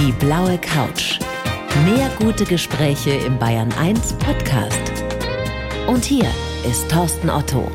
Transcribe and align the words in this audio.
Die 0.00 0.12
blaue 0.12 0.56
Couch. 0.56 1.18
Mehr 1.84 2.10
gute 2.18 2.46
Gespräche 2.46 3.10
im 3.10 3.38
Bayern 3.38 3.70
1 3.74 4.14
Podcast. 4.14 4.80
Und 5.88 6.06
hier 6.06 6.24
ist 6.66 6.90
Thorsten 6.90 7.28
Otto. 7.28 7.70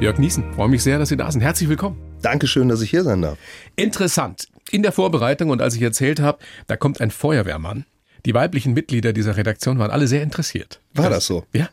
Jörg 0.00 0.16
Niesen, 0.16 0.50
freue 0.54 0.70
mich 0.70 0.82
sehr, 0.82 0.98
dass 0.98 1.10
Sie 1.10 1.16
da 1.18 1.30
sind. 1.30 1.42
Herzlich 1.42 1.68
willkommen. 1.68 1.98
Dankeschön, 2.22 2.70
dass 2.70 2.80
ich 2.80 2.88
hier 2.88 3.04
sein 3.04 3.20
darf. 3.20 3.36
Interessant. 3.76 4.48
In 4.70 4.82
der 4.82 4.92
Vorbereitung 4.92 5.50
und 5.50 5.60
als 5.60 5.74
ich 5.74 5.82
erzählt 5.82 6.20
habe, 6.20 6.38
da 6.68 6.78
kommt 6.78 7.02
ein 7.02 7.10
Feuerwehrmann. 7.10 7.84
Die 8.24 8.32
weiblichen 8.32 8.72
Mitglieder 8.72 9.12
dieser 9.12 9.36
Redaktion 9.36 9.78
waren 9.78 9.90
alle 9.90 10.06
sehr 10.06 10.22
interessiert. 10.22 10.80
War 10.94 11.10
das 11.10 11.26
so? 11.26 11.44
Ja. 11.52 11.68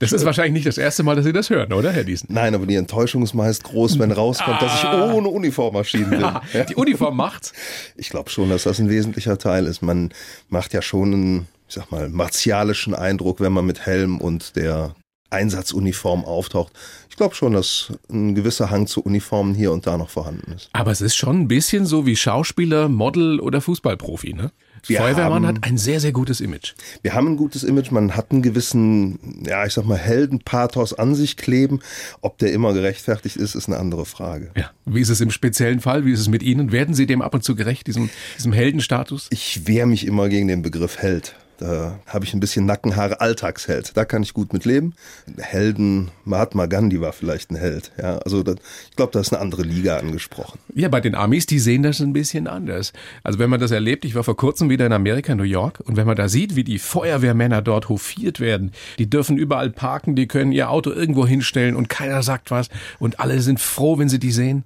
Das 0.00 0.12
ist 0.12 0.24
wahrscheinlich 0.24 0.54
nicht 0.54 0.66
das 0.66 0.78
erste 0.78 1.02
Mal, 1.02 1.14
dass 1.14 1.26
Sie 1.26 1.32
das 1.32 1.50
hören, 1.50 1.74
oder, 1.74 1.92
Herr 1.92 2.04
Diesen? 2.04 2.32
Nein, 2.32 2.54
aber 2.54 2.64
die 2.64 2.74
Enttäuschung 2.74 3.22
ist 3.22 3.34
meist 3.34 3.64
groß, 3.64 3.98
wenn 3.98 4.10
rauskommt, 4.10 4.56
ah. 4.56 4.64
dass 4.64 4.74
ich 4.78 4.84
ah. 4.84 5.12
ohne 5.12 5.28
Uniform 5.28 5.74
erschienen 5.74 6.08
bin. 6.08 6.20
Ja, 6.20 6.64
die 6.68 6.74
Uniform 6.74 7.16
macht's? 7.16 7.52
Ich 7.96 8.08
glaube 8.08 8.30
schon, 8.30 8.48
dass 8.48 8.62
das 8.62 8.78
ein 8.78 8.88
wesentlicher 8.88 9.36
Teil 9.36 9.66
ist. 9.66 9.82
Man 9.82 10.10
macht 10.48 10.72
ja 10.72 10.80
schon 10.80 11.12
einen, 11.12 11.48
ich 11.68 11.74
sag 11.74 11.90
mal, 11.90 12.08
martialischen 12.08 12.94
Eindruck, 12.94 13.40
wenn 13.40 13.52
man 13.52 13.66
mit 13.66 13.84
Helm 13.84 14.22
und 14.22 14.56
der 14.56 14.94
Einsatzuniform 15.28 16.24
auftaucht. 16.24 16.72
Ich 17.10 17.16
glaube 17.16 17.34
schon, 17.34 17.52
dass 17.52 17.92
ein 18.10 18.34
gewisser 18.34 18.70
Hang 18.70 18.86
zu 18.86 19.02
Uniformen 19.02 19.54
hier 19.54 19.70
und 19.70 19.86
da 19.86 19.98
noch 19.98 20.08
vorhanden 20.08 20.52
ist. 20.52 20.70
Aber 20.72 20.90
es 20.92 21.02
ist 21.02 21.14
schon 21.14 21.42
ein 21.42 21.48
bisschen 21.48 21.84
so 21.84 22.06
wie 22.06 22.16
Schauspieler, 22.16 22.88
Model 22.88 23.38
oder 23.38 23.60
Fußballprofi, 23.60 24.32
ne? 24.32 24.50
Wir 24.86 24.98
Feuerwehrmann 24.98 25.46
haben, 25.46 25.56
hat 25.56 25.64
ein 25.64 25.78
sehr, 25.78 26.00
sehr 26.00 26.12
gutes 26.12 26.40
Image. 26.40 26.74
Wir 27.02 27.14
haben 27.14 27.28
ein 27.28 27.36
gutes 27.36 27.62
Image. 27.62 27.90
Man 27.90 28.16
hat 28.16 28.30
einen 28.30 28.42
gewissen, 28.42 29.44
ja, 29.46 29.64
ich 29.64 29.74
sag 29.74 29.84
mal, 29.84 29.98
Heldenpathos 29.98 30.94
an 30.94 31.14
sich 31.14 31.36
kleben. 31.36 31.80
Ob 32.20 32.38
der 32.38 32.52
immer 32.52 32.72
gerechtfertigt 32.72 33.36
ist, 33.36 33.54
ist 33.54 33.68
eine 33.68 33.78
andere 33.78 34.06
Frage. 34.06 34.50
Ja. 34.56 34.70
Wie 34.84 35.00
ist 35.00 35.08
es 35.08 35.20
im 35.20 35.30
speziellen 35.30 35.80
Fall? 35.80 36.04
Wie 36.04 36.12
ist 36.12 36.20
es 36.20 36.28
mit 36.28 36.42
Ihnen? 36.42 36.72
Werden 36.72 36.94
Sie 36.94 37.06
dem 37.06 37.22
ab 37.22 37.34
und 37.34 37.44
zu 37.44 37.54
gerecht, 37.54 37.86
diesem, 37.86 38.10
diesem 38.36 38.52
Heldenstatus? 38.52 39.28
Ich 39.30 39.66
wehre 39.66 39.86
mich 39.86 40.06
immer 40.06 40.28
gegen 40.28 40.48
den 40.48 40.62
Begriff 40.62 40.98
Held. 40.98 41.34
Da 41.60 41.98
habe 42.06 42.24
ich 42.24 42.32
ein 42.32 42.40
bisschen 42.40 42.64
Nackenhaare, 42.64 43.20
Alltagsheld. 43.20 43.94
Da 43.94 44.06
kann 44.06 44.22
ich 44.22 44.32
gut 44.32 44.54
mit 44.54 44.64
leben. 44.64 44.94
Helden, 45.38 46.10
Mahatma 46.24 46.64
Gandhi 46.64 47.02
war 47.02 47.12
vielleicht 47.12 47.50
ein 47.50 47.56
Held. 47.56 47.92
Ja, 48.00 48.16
also 48.18 48.42
das, 48.42 48.56
ich 48.88 48.96
glaube, 48.96 49.12
da 49.12 49.20
ist 49.20 49.30
eine 49.30 49.42
andere 49.42 49.62
Liga 49.62 49.98
angesprochen. 49.98 50.58
Ja, 50.74 50.88
bei 50.88 51.00
den 51.00 51.14
Amis, 51.14 51.44
die 51.44 51.58
sehen 51.58 51.82
das 51.82 52.00
ein 52.00 52.14
bisschen 52.14 52.46
anders. 52.46 52.94
Also 53.24 53.38
wenn 53.38 53.50
man 53.50 53.60
das 53.60 53.72
erlebt, 53.72 54.06
ich 54.06 54.14
war 54.14 54.24
vor 54.24 54.38
kurzem 54.38 54.70
wieder 54.70 54.86
in 54.86 54.92
Amerika, 54.94 55.34
New 55.34 55.42
York, 55.42 55.80
und 55.84 55.98
wenn 55.98 56.06
man 56.06 56.16
da 56.16 56.30
sieht, 56.30 56.56
wie 56.56 56.64
die 56.64 56.78
Feuerwehrmänner 56.78 57.60
dort 57.60 57.90
hofiert 57.90 58.40
werden, 58.40 58.72
die 58.98 59.10
dürfen 59.10 59.36
überall 59.36 59.68
parken, 59.68 60.16
die 60.16 60.28
können 60.28 60.52
ihr 60.52 60.70
Auto 60.70 60.90
irgendwo 60.90 61.26
hinstellen 61.26 61.76
und 61.76 61.90
keiner 61.90 62.22
sagt 62.22 62.50
was 62.50 62.70
und 62.98 63.20
alle 63.20 63.40
sind 63.42 63.60
froh, 63.60 63.98
wenn 63.98 64.08
sie 64.08 64.18
die 64.18 64.32
sehen. 64.32 64.64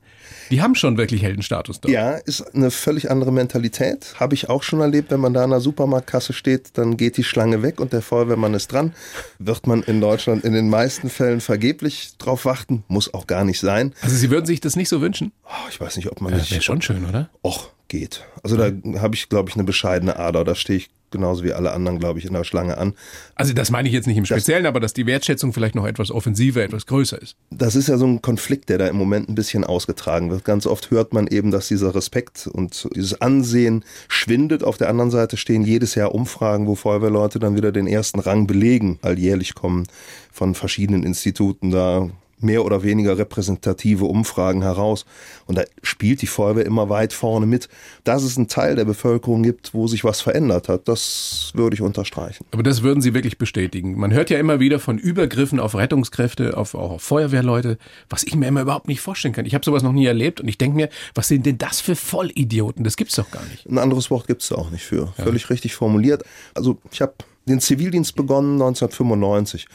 Die 0.50 0.62
haben 0.62 0.74
schon 0.74 0.96
wirklich 0.96 1.22
Heldenstatus 1.22 1.80
dort. 1.80 1.92
Ja, 1.92 2.12
ist 2.12 2.54
eine 2.54 2.70
völlig 2.70 3.10
andere 3.10 3.32
Mentalität. 3.32 4.14
Habe 4.20 4.34
ich 4.34 4.48
auch 4.48 4.62
schon 4.62 4.80
erlebt, 4.80 5.10
wenn 5.10 5.20
man 5.20 5.34
da 5.34 5.44
an 5.44 5.50
der 5.50 5.60
Supermarktkasse 5.60 6.32
steht, 6.32 6.78
dann 6.78 6.83
geht 6.92 7.16
die 7.16 7.24
Schlange 7.24 7.62
weg 7.62 7.80
und 7.80 7.92
der 7.92 8.02
Feuerwehrmann 8.02 8.54
ist 8.54 8.72
dran. 8.72 8.94
Wird 9.38 9.66
man 9.66 9.82
in 9.82 10.00
Deutschland 10.00 10.44
in 10.44 10.52
den 10.52 10.68
meisten 10.68 11.10
Fällen 11.10 11.40
vergeblich 11.40 12.16
drauf 12.18 12.44
warten, 12.44 12.84
muss 12.88 13.12
auch 13.12 13.26
gar 13.26 13.44
nicht 13.44 13.60
sein. 13.60 13.94
Also 14.02 14.16
Sie 14.16 14.30
würden 14.30 14.46
sich 14.46 14.60
das 14.60 14.76
nicht 14.76 14.88
so 14.88 15.00
wünschen? 15.00 15.32
Oh, 15.44 15.68
ich 15.70 15.80
weiß 15.80 15.96
nicht, 15.96 16.10
ob 16.10 16.20
man 16.20 16.32
ja, 16.32 16.38
nicht. 16.38 16.50
Wäre 16.50 16.62
schon 16.62 16.82
schön, 16.82 17.04
oder? 17.04 17.30
Och, 17.42 17.70
geht. 17.88 18.24
Also 18.42 18.56
da 18.56 18.70
habe 19.00 19.14
ich, 19.14 19.28
glaube 19.28 19.50
ich, 19.50 19.56
eine 19.56 19.64
bescheidene 19.64 20.16
Ader. 20.16 20.44
Da 20.44 20.54
stehe 20.54 20.78
ich 20.78 20.90
genauso 21.14 21.44
wie 21.44 21.52
alle 21.52 21.72
anderen, 21.72 21.98
glaube 21.98 22.18
ich, 22.18 22.26
in 22.26 22.34
der 22.34 22.44
Schlange 22.44 22.76
an. 22.76 22.92
Also 23.36 23.54
das 23.54 23.70
meine 23.70 23.88
ich 23.88 23.94
jetzt 23.94 24.06
nicht 24.06 24.18
im 24.18 24.26
Speziellen, 24.26 24.64
das, 24.64 24.68
aber 24.68 24.80
dass 24.80 24.92
die 24.92 25.06
Wertschätzung 25.06 25.52
vielleicht 25.52 25.74
noch 25.74 25.86
etwas 25.86 26.10
offensiver, 26.10 26.62
etwas 26.62 26.86
größer 26.86 27.22
ist. 27.22 27.36
Das 27.50 27.76
ist 27.76 27.88
ja 27.88 27.96
so 27.96 28.06
ein 28.06 28.20
Konflikt, 28.20 28.68
der 28.68 28.78
da 28.78 28.88
im 28.88 28.96
Moment 28.96 29.28
ein 29.28 29.34
bisschen 29.34 29.64
ausgetragen 29.64 30.30
wird. 30.30 30.44
Ganz 30.44 30.66
oft 30.66 30.90
hört 30.90 31.14
man 31.14 31.28
eben, 31.28 31.50
dass 31.52 31.68
dieser 31.68 31.94
Respekt 31.94 32.48
und 32.48 32.88
dieses 32.94 33.20
Ansehen 33.20 33.84
schwindet. 34.08 34.64
Auf 34.64 34.76
der 34.76 34.90
anderen 34.90 35.10
Seite 35.10 35.36
stehen 35.36 35.62
jedes 35.62 35.94
Jahr 35.94 36.14
Umfragen, 36.14 36.66
wo 36.66 36.74
Feuerwehrleute 36.74 37.38
dann 37.38 37.56
wieder 37.56 37.72
den 37.72 37.86
ersten 37.86 38.18
Rang 38.18 38.46
belegen. 38.46 38.98
Alljährlich 39.02 39.54
kommen 39.54 39.86
von 40.32 40.54
verschiedenen 40.54 41.04
Instituten 41.04 41.70
da 41.70 42.10
mehr 42.40 42.64
oder 42.64 42.82
weniger 42.82 43.18
repräsentative 43.18 44.04
Umfragen 44.04 44.62
heraus. 44.62 45.04
Und 45.46 45.58
da 45.58 45.64
spielt 45.82 46.22
die 46.22 46.26
Feuerwehr 46.26 46.66
immer 46.66 46.88
weit 46.88 47.12
vorne 47.12 47.46
mit. 47.46 47.68
Dass 48.04 48.22
es 48.22 48.36
einen 48.36 48.48
Teil 48.48 48.76
der 48.76 48.84
Bevölkerung 48.84 49.42
gibt, 49.42 49.74
wo 49.74 49.86
sich 49.86 50.04
was 50.04 50.20
verändert 50.20 50.68
hat, 50.68 50.88
das 50.88 51.52
würde 51.54 51.74
ich 51.74 51.82
unterstreichen. 51.82 52.44
Aber 52.50 52.62
das 52.62 52.82
würden 52.82 53.00
Sie 53.00 53.14
wirklich 53.14 53.38
bestätigen. 53.38 53.98
Man 53.98 54.12
hört 54.12 54.30
ja 54.30 54.38
immer 54.38 54.60
wieder 54.60 54.78
von 54.78 54.98
Übergriffen 54.98 55.60
auf 55.60 55.74
Rettungskräfte, 55.74 56.56
auf, 56.56 56.74
auch 56.74 56.92
auf 56.92 57.02
Feuerwehrleute, 57.02 57.78
was 58.08 58.24
ich 58.24 58.34
mir 58.34 58.46
immer 58.46 58.62
überhaupt 58.62 58.88
nicht 58.88 59.00
vorstellen 59.00 59.34
kann. 59.34 59.46
Ich 59.46 59.54
habe 59.54 59.64
sowas 59.64 59.82
noch 59.82 59.92
nie 59.92 60.06
erlebt 60.06 60.40
und 60.40 60.48
ich 60.48 60.58
denke 60.58 60.76
mir, 60.76 60.88
was 61.14 61.28
sind 61.28 61.46
denn 61.46 61.58
das 61.58 61.80
für 61.80 61.96
Vollidioten? 61.96 62.84
Das 62.84 62.96
gibt's 62.96 63.16
doch 63.16 63.30
gar 63.30 63.44
nicht. 63.46 63.66
Ein 63.66 63.78
anderes 63.78 64.10
Wort 64.10 64.26
gibt's 64.26 64.48
da 64.48 64.56
auch 64.56 64.70
nicht 64.70 64.84
für. 64.84 65.12
Ja. 65.18 65.24
Völlig 65.24 65.50
richtig 65.50 65.74
formuliert. 65.74 66.24
Also 66.54 66.78
ich 66.90 67.00
habe 67.00 67.14
den 67.46 67.60
Zivildienst 67.60 68.14
begonnen 68.14 68.54
1995 68.54 69.66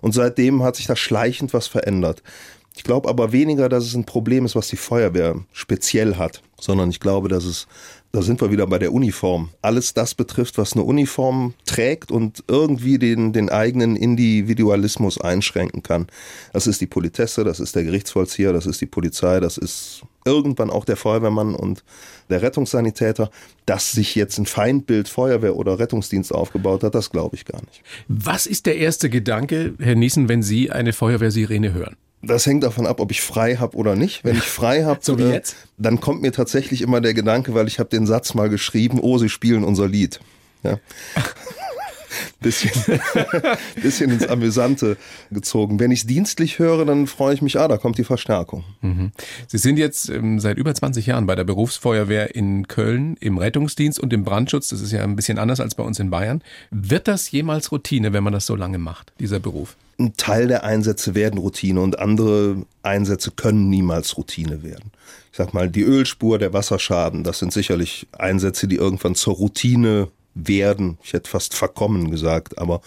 und 0.00 0.12
seitdem 0.12 0.62
hat 0.62 0.76
sich 0.76 0.86
da 0.86 0.96
schleichend 0.96 1.52
was 1.52 1.66
verändert. 1.66 2.22
Ich 2.78 2.84
glaube 2.84 3.08
aber 3.08 3.32
weniger, 3.32 3.68
dass 3.68 3.84
es 3.84 3.94
ein 3.94 4.04
Problem 4.04 4.44
ist, 4.44 4.54
was 4.54 4.68
die 4.68 4.76
Feuerwehr 4.76 5.34
speziell 5.52 6.14
hat, 6.14 6.42
sondern 6.60 6.90
ich 6.90 7.00
glaube, 7.00 7.28
dass 7.28 7.44
es, 7.44 7.66
da 8.12 8.22
sind 8.22 8.40
wir 8.40 8.52
wieder 8.52 8.68
bei 8.68 8.78
der 8.78 8.92
Uniform, 8.92 9.48
alles 9.62 9.94
das 9.94 10.14
betrifft, 10.14 10.58
was 10.58 10.74
eine 10.74 10.84
Uniform 10.84 11.54
trägt 11.66 12.12
und 12.12 12.44
irgendwie 12.46 13.00
den, 13.00 13.32
den 13.32 13.50
eigenen 13.50 13.96
Individualismus 13.96 15.20
einschränken 15.20 15.82
kann. 15.82 16.06
Das 16.52 16.68
ist 16.68 16.80
die 16.80 16.86
Politesse, 16.86 17.42
das 17.42 17.58
ist 17.58 17.74
der 17.74 17.82
Gerichtsvollzieher, 17.82 18.52
das 18.52 18.64
ist 18.64 18.80
die 18.80 18.86
Polizei, 18.86 19.40
das 19.40 19.58
ist 19.58 20.02
irgendwann 20.24 20.70
auch 20.70 20.84
der 20.84 20.96
Feuerwehrmann 20.96 21.54
und 21.54 21.84
der 22.30 22.42
Rettungssanitäter, 22.42 23.30
dass 23.66 23.92
sich 23.92 24.14
jetzt 24.14 24.38
ein 24.38 24.46
Feindbild 24.46 25.08
Feuerwehr 25.08 25.56
oder 25.56 25.78
Rettungsdienst 25.78 26.34
aufgebaut 26.34 26.82
hat, 26.82 26.94
das 26.94 27.10
glaube 27.10 27.36
ich 27.36 27.44
gar 27.44 27.60
nicht. 27.60 27.82
Was 28.08 28.46
ist 28.46 28.66
der 28.66 28.76
erste 28.76 29.10
Gedanke, 29.10 29.74
Herr 29.78 29.94
Niesen, 29.94 30.28
wenn 30.28 30.42
Sie 30.42 30.70
eine 30.70 30.92
Feuerwehrsirene 30.92 31.72
hören? 31.72 31.96
Das 32.20 32.46
hängt 32.46 32.64
davon 32.64 32.86
ab, 32.86 32.98
ob 33.00 33.12
ich 33.12 33.22
frei 33.22 33.56
habe 33.56 33.76
oder 33.76 33.94
nicht. 33.94 34.24
Wenn 34.24 34.36
ich 34.36 34.44
frei 34.44 34.84
habe, 34.86 35.00
so 35.02 35.16
äh, 35.16 35.40
dann 35.76 36.00
kommt 36.00 36.20
mir 36.20 36.32
tatsächlich 36.32 36.82
immer 36.82 37.00
der 37.00 37.14
Gedanke, 37.14 37.54
weil 37.54 37.68
ich 37.68 37.78
habe 37.78 37.88
den 37.88 38.06
Satz 38.06 38.34
mal 38.34 38.48
geschrieben, 38.48 38.98
oh, 39.00 39.18
sie 39.18 39.28
spielen 39.28 39.64
unser 39.64 39.86
Lied. 39.86 40.20
Ja. 40.64 40.78
bisschen, 42.40 42.70
bisschen 43.82 44.10
ins 44.10 44.26
Amüsante 44.26 44.96
gezogen. 45.30 45.80
Wenn 45.80 45.90
ich 45.90 46.00
es 46.00 46.06
dienstlich 46.06 46.58
höre, 46.58 46.84
dann 46.84 47.06
freue 47.06 47.34
ich 47.34 47.42
mich, 47.42 47.58
ah, 47.58 47.68
da 47.68 47.76
kommt 47.76 47.98
die 47.98 48.04
Verstärkung. 48.04 48.64
Mhm. 48.80 49.12
Sie 49.46 49.58
sind 49.58 49.78
jetzt 49.78 50.08
ähm, 50.08 50.40
seit 50.40 50.58
über 50.58 50.74
20 50.74 51.06
Jahren 51.06 51.26
bei 51.26 51.34
der 51.34 51.44
Berufsfeuerwehr 51.44 52.34
in 52.34 52.68
Köln 52.68 53.16
im 53.20 53.38
Rettungsdienst 53.38 53.98
und 53.98 54.12
im 54.12 54.24
Brandschutz. 54.24 54.68
Das 54.68 54.80
ist 54.80 54.92
ja 54.92 55.02
ein 55.02 55.16
bisschen 55.16 55.38
anders 55.38 55.60
als 55.60 55.74
bei 55.74 55.82
uns 55.82 55.98
in 55.98 56.10
Bayern. 56.10 56.42
Wird 56.70 57.08
das 57.08 57.30
jemals 57.30 57.72
Routine, 57.72 58.12
wenn 58.12 58.24
man 58.24 58.32
das 58.32 58.46
so 58.46 58.56
lange 58.56 58.78
macht, 58.78 59.12
dieser 59.18 59.40
Beruf? 59.40 59.76
Ein 60.00 60.16
Teil 60.16 60.46
der 60.46 60.62
Einsätze 60.62 61.16
werden 61.16 61.38
Routine 61.40 61.80
und 61.80 61.98
andere 61.98 62.64
Einsätze 62.82 63.32
können 63.32 63.68
niemals 63.68 64.16
Routine 64.16 64.62
werden. 64.62 64.92
Ich 65.32 65.38
sag 65.38 65.54
mal, 65.54 65.68
die 65.68 65.82
Ölspur, 65.82 66.38
der 66.38 66.52
Wasserschaden, 66.52 67.24
das 67.24 67.40
sind 67.40 67.52
sicherlich 67.52 68.06
Einsätze, 68.16 68.68
die 68.68 68.76
irgendwann 68.76 69.16
zur 69.16 69.34
Routine 69.34 70.08
werden. 70.46 70.98
Ich 71.02 71.12
hätte 71.12 71.28
fast 71.28 71.54
verkommen 71.54 72.10
gesagt, 72.10 72.58
aber 72.58 72.80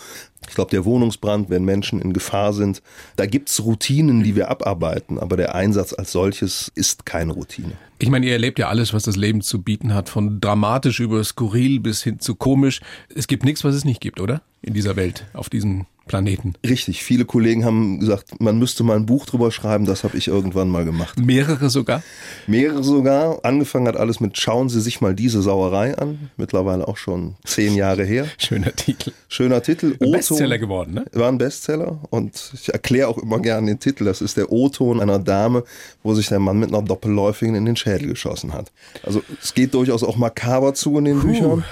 ich 0.48 0.56
glaube, 0.56 0.72
der 0.72 0.86
Wohnungsbrand, 0.86 1.50
wenn 1.50 1.64
Menschen 1.64 2.02
in 2.02 2.14
Gefahr 2.14 2.54
sind, 2.54 2.82
da 3.16 3.26
gibt's 3.26 3.64
Routinen, 3.64 4.24
die 4.24 4.36
wir 4.36 4.50
abarbeiten, 4.50 5.20
aber 5.20 5.38
der 5.38 5.54
Einsatz 5.54 5.94
als 5.94 6.12
solches 6.12 6.72
ist 6.76 7.06
keine 7.06 7.34
Routine. 7.34 7.74
Ich 8.00 8.10
meine, 8.10 8.26
ihr 8.26 8.34
erlebt 8.34 8.58
ja 8.58 8.68
alles, 8.68 8.94
was 8.94 9.04
das 9.04 9.16
Leben 9.16 9.42
zu 9.42 9.62
bieten 9.62 9.94
hat, 9.94 10.10
von 10.10 10.42
dramatisch 10.42 11.00
über 11.00 11.24
skurril 11.24 11.80
bis 11.80 12.02
hin 12.02 12.20
zu 12.20 12.36
komisch. 12.36 12.82
Es 13.14 13.28
gibt 13.28 13.46
nichts, 13.46 13.64
was 13.64 13.76
es 13.76 13.86
nicht 13.86 14.02
gibt, 14.02 14.20
oder? 14.20 14.42
In 14.64 14.74
dieser 14.74 14.96
Welt, 14.96 15.26
auf 15.34 15.50
diesem 15.50 15.86
Planeten. 16.12 16.56
Richtig, 16.68 17.06
viele 17.06 17.24
Kollegen 17.24 17.64
haben 17.64 18.02
gesagt, 18.02 18.42
man 18.42 18.60
müsste 18.60 18.84
mal 18.84 18.98
ein 18.98 19.06
Buch 19.06 19.26
drüber 19.26 19.50
schreiben, 19.50 19.86
das 19.86 20.04
habe 20.04 20.18
ich 20.18 20.28
irgendwann 20.28 20.68
mal 20.68 20.84
gemacht. 20.84 21.18
Mehrere 21.18 21.70
sogar? 21.70 22.04
Mehrere 22.48 22.84
sogar. 22.84 23.40
Angefangen 23.46 23.88
hat 23.88 23.96
alles 23.96 24.20
mit 24.20 24.38
Schauen 24.38 24.68
Sie 24.68 24.82
sich 24.82 25.00
mal 25.00 25.16
diese 25.16 25.42
Sauerei 25.42 25.98
an. 25.98 26.30
Mittlerweile 26.36 26.90
auch 26.90 26.98
schon 26.98 27.36
zehn 27.46 27.76
Jahre 27.76 28.04
her. 28.04 28.28
Schöner 28.38 28.76
Titel. 28.76 29.14
Schöner 29.30 29.64
Titel. 29.64 29.96
Bestseller 30.00 30.58
geworden, 30.58 30.96
ne? 30.96 31.06
War 31.14 31.30
ein 31.30 31.38
Bestseller 31.38 32.00
und 32.10 32.52
ich 32.56 32.74
erkläre 32.74 33.08
auch 33.08 33.18
immer 33.18 33.40
gerne 33.40 33.68
den 33.68 33.80
Titel. 33.80 34.04
Das 34.04 34.20
ist 34.20 34.36
der 34.36 34.52
O-Ton 34.52 35.00
einer 35.00 35.18
Dame, 35.18 35.64
wo 36.04 36.14
sich 36.14 36.28
der 36.28 36.40
Mann 36.40 36.60
mit 36.60 36.74
einer 36.74 36.82
Doppelläufigen 36.82 37.56
in 37.56 37.64
den 37.64 37.78
Schädel 37.78 38.10
geschossen 38.10 38.52
hat. 38.52 38.70
Also 39.04 39.24
es 39.42 39.54
geht 39.54 39.74
durchaus 39.74 40.04
auch 40.04 40.18
makaber 40.18 40.74
zu 40.74 40.98
in 40.98 41.06
den 41.06 41.22
Puh. 41.22 41.28
Büchern. 41.28 41.64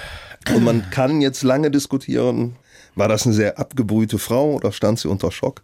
Und 0.54 0.64
man 0.64 0.82
kann 0.90 1.20
jetzt 1.20 1.42
lange 1.42 1.70
diskutieren, 1.70 2.56
war 2.94 3.08
das 3.08 3.26
eine 3.26 3.34
sehr 3.34 3.58
abgebrühte 3.58 4.18
Frau 4.18 4.52
oder 4.52 4.72
stand 4.72 4.98
sie 4.98 5.08
unter 5.08 5.30
Schock? 5.30 5.62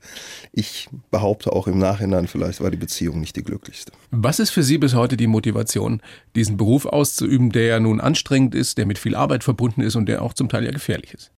Ich 0.53 0.89
behaupte 1.11 1.53
auch 1.53 1.67
im 1.67 1.79
Nachhinein, 1.79 2.27
vielleicht 2.27 2.61
war 2.61 2.71
die 2.71 2.77
Beziehung 2.77 3.21
nicht 3.21 3.37
die 3.37 3.43
glücklichste. 3.43 3.93
Was 4.11 4.39
ist 4.39 4.51
für 4.51 4.63
Sie 4.63 4.79
bis 4.79 4.95
heute 4.95 5.17
die 5.17 5.27
Motivation, 5.27 6.01
diesen 6.35 6.57
Beruf 6.57 6.87
auszuüben, 6.87 7.51
der 7.51 7.65
ja 7.65 7.81
nun 7.81 8.01
anstrengend 8.01 8.55
ist, 8.55 8.79
der 8.79 8.87
mit 8.87 8.99
viel 8.99 9.15
Arbeit 9.15 9.45
verbunden 9.45 9.81
ist 9.81 9.97
und 9.97 10.07
der 10.07 10.23
auch 10.23 10.35
zum 10.35 10.49
Teil 10.49 10.65
ja 10.65 10.71
gefährlich 10.71 11.15
ist? 11.15 11.33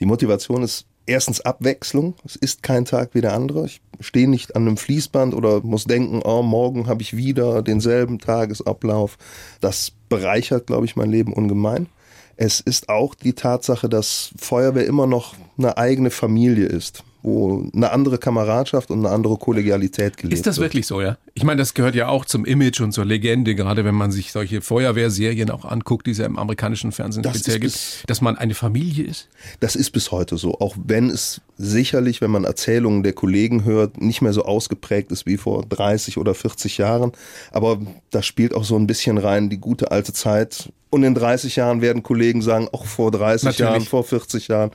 Die 0.00 0.06
Motivation 0.06 0.62
ist 0.62 0.86
erstens 1.08 1.40
Abwechslung. 1.40 2.14
Es 2.24 2.36
ist 2.36 2.62
kein 2.62 2.84
Tag 2.84 3.14
wie 3.14 3.20
der 3.20 3.34
andere. 3.34 3.66
Ich 3.66 3.80
stehe 4.00 4.28
nicht 4.28 4.54
an 4.54 4.62
einem 4.62 4.76
Fließband 4.76 5.34
oder 5.34 5.62
muss 5.62 5.84
denken, 5.84 6.20
oh, 6.22 6.42
morgen 6.42 6.86
habe 6.86 7.02
ich 7.02 7.16
wieder 7.16 7.62
denselben 7.62 8.18
Tagesablauf. 8.18 9.16
Das 9.60 9.92
bereichert, 10.08 10.66
glaube 10.66 10.84
ich, 10.84 10.96
mein 10.96 11.10
Leben 11.10 11.32
ungemein. 11.32 11.86
Es 12.40 12.60
ist 12.60 12.88
auch 12.88 13.16
die 13.16 13.32
Tatsache, 13.32 13.88
dass 13.88 14.30
Feuerwehr 14.38 14.86
immer 14.86 15.08
noch 15.08 15.34
eine 15.58 15.76
eigene 15.76 16.10
Familie 16.10 16.66
ist 16.66 17.02
wo 17.22 17.68
eine 17.74 17.90
andere 17.90 18.18
Kameradschaft 18.18 18.90
und 18.90 19.00
eine 19.04 19.10
andere 19.14 19.36
Kollegialität 19.36 20.16
gelebt 20.16 20.34
Ist 20.34 20.46
das 20.46 20.58
wird. 20.58 20.70
wirklich 20.70 20.86
so, 20.86 21.00
ja? 21.00 21.18
Ich 21.34 21.42
meine, 21.42 21.58
das 21.58 21.74
gehört 21.74 21.94
ja 21.94 22.08
auch 22.08 22.24
zum 22.24 22.44
Image 22.44 22.80
und 22.80 22.92
zur 22.92 23.04
Legende, 23.04 23.54
gerade 23.54 23.84
wenn 23.84 23.94
man 23.94 24.12
sich 24.12 24.30
solche 24.30 24.60
Feuerwehrserien 24.60 25.50
auch 25.50 25.64
anguckt, 25.64 26.06
die 26.06 26.12
es 26.12 26.18
ja 26.18 26.26
im 26.26 26.38
amerikanischen 26.38 26.92
Fernsehen 26.92 27.22
Das 27.22 27.34
speziell 27.34 27.58
gibt, 27.58 28.04
dass 28.06 28.20
man 28.20 28.38
eine 28.38 28.54
Familie 28.54 29.04
ist. 29.04 29.28
Das 29.58 29.74
ist 29.74 29.90
bis 29.90 30.12
heute 30.12 30.36
so, 30.36 30.58
auch 30.60 30.76
wenn 30.82 31.10
es 31.10 31.40
sicherlich, 31.56 32.20
wenn 32.20 32.30
man 32.30 32.44
Erzählungen 32.44 33.02
der 33.02 33.12
Kollegen 33.12 33.64
hört, 33.64 34.00
nicht 34.00 34.22
mehr 34.22 34.32
so 34.32 34.44
ausgeprägt 34.44 35.10
ist 35.10 35.26
wie 35.26 35.36
vor 35.36 35.64
30 35.68 36.18
oder 36.18 36.34
40 36.34 36.78
Jahren. 36.78 37.12
Aber 37.50 37.80
da 38.10 38.22
spielt 38.22 38.54
auch 38.54 38.64
so 38.64 38.76
ein 38.76 38.86
bisschen 38.86 39.18
rein 39.18 39.50
die 39.50 39.58
gute 39.58 39.90
alte 39.90 40.12
Zeit. 40.12 40.72
Und 40.90 41.02
in 41.02 41.14
30 41.14 41.56
Jahren 41.56 41.82
werden 41.82 42.02
Kollegen 42.02 42.42
sagen, 42.42 42.68
auch 42.72 42.86
vor 42.86 43.10
30 43.10 43.44
Natürlich. 43.44 43.58
Jahren, 43.58 43.82
vor 43.82 44.04
40 44.04 44.48
Jahren. 44.48 44.70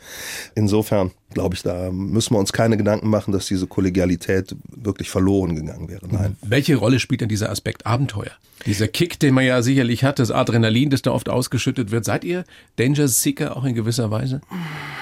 Insofern 0.56 1.12
glaube 1.34 1.56
ich, 1.56 1.64
da 1.64 1.92
müssen 1.92 2.36
wir 2.36 2.40
uns 2.40 2.54
keine 2.54 2.78
Gedanken 2.78 3.10
machen, 3.10 3.32
dass 3.32 3.48
diese 3.48 3.68
Kollegialität 3.68 4.56
wirklich 4.70 5.10
verloren 5.10 5.56
gegangen 5.56 5.90
wäre. 5.90 6.08
Nein. 6.10 6.38
Welche 6.42 6.76
Rolle 6.76 7.00
spielt 7.00 7.22
denn 7.22 7.30
dieser 7.30 7.50
Aspekt 7.50 7.86
Abenteuer? 7.86 8.32
Dieser 8.66 8.88
Kick, 8.88 9.20
den 9.20 9.34
man 9.34 9.44
ja 9.44 9.62
sicherlich 9.62 10.04
hat, 10.04 10.20
das 10.20 10.32
Adrenalin, 10.32 10.90
das 10.90 11.02
da 11.02 11.12
oft 11.12 11.28
ausgeschüttet 11.28 11.92
wird. 11.92 12.06
Seid 12.06 12.24
ihr 12.24 12.46
Danger 12.78 13.08
Seeker 13.08 13.58
auch 13.58 13.66
in 13.66 13.76
gewisser 13.76 14.10
Weise? 14.10 14.42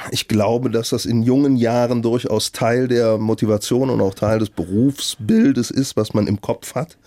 Ich 0.10 0.28
glaube, 0.28 0.72
dass 0.72 0.90
das 0.90 1.06
in 1.06 1.22
jungen 1.22 1.58
Jahren 1.58 2.02
durchaus 2.02 2.54
Teil 2.54 2.88
der 2.88 3.18
Motivation 3.18 3.90
und 3.90 4.02
auch 4.02 4.16
Teil 4.16 4.40
des 4.40 4.50
Berufsbildes 4.50 5.70
ist, 5.70 5.96
was 5.96 6.14
man 6.14 6.28
im 6.28 6.42
Kopf 6.42 6.74
hat. 6.74 6.98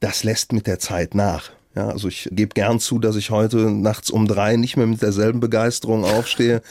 Das 0.00 0.22
lässt 0.22 0.52
mit 0.52 0.66
der 0.66 0.78
Zeit 0.78 1.14
nach. 1.14 1.50
Ja, 1.74 1.88
also 1.88 2.06
ich 2.06 2.28
gebe 2.30 2.54
gern 2.54 2.78
zu, 2.78 3.00
dass 3.00 3.16
ich 3.16 3.30
heute 3.30 3.70
nachts 3.70 4.10
um 4.10 4.28
drei 4.28 4.56
nicht 4.56 4.76
mehr 4.76 4.86
mit 4.86 5.02
derselben 5.02 5.40
Begeisterung 5.40 6.04
aufstehe. 6.04 6.62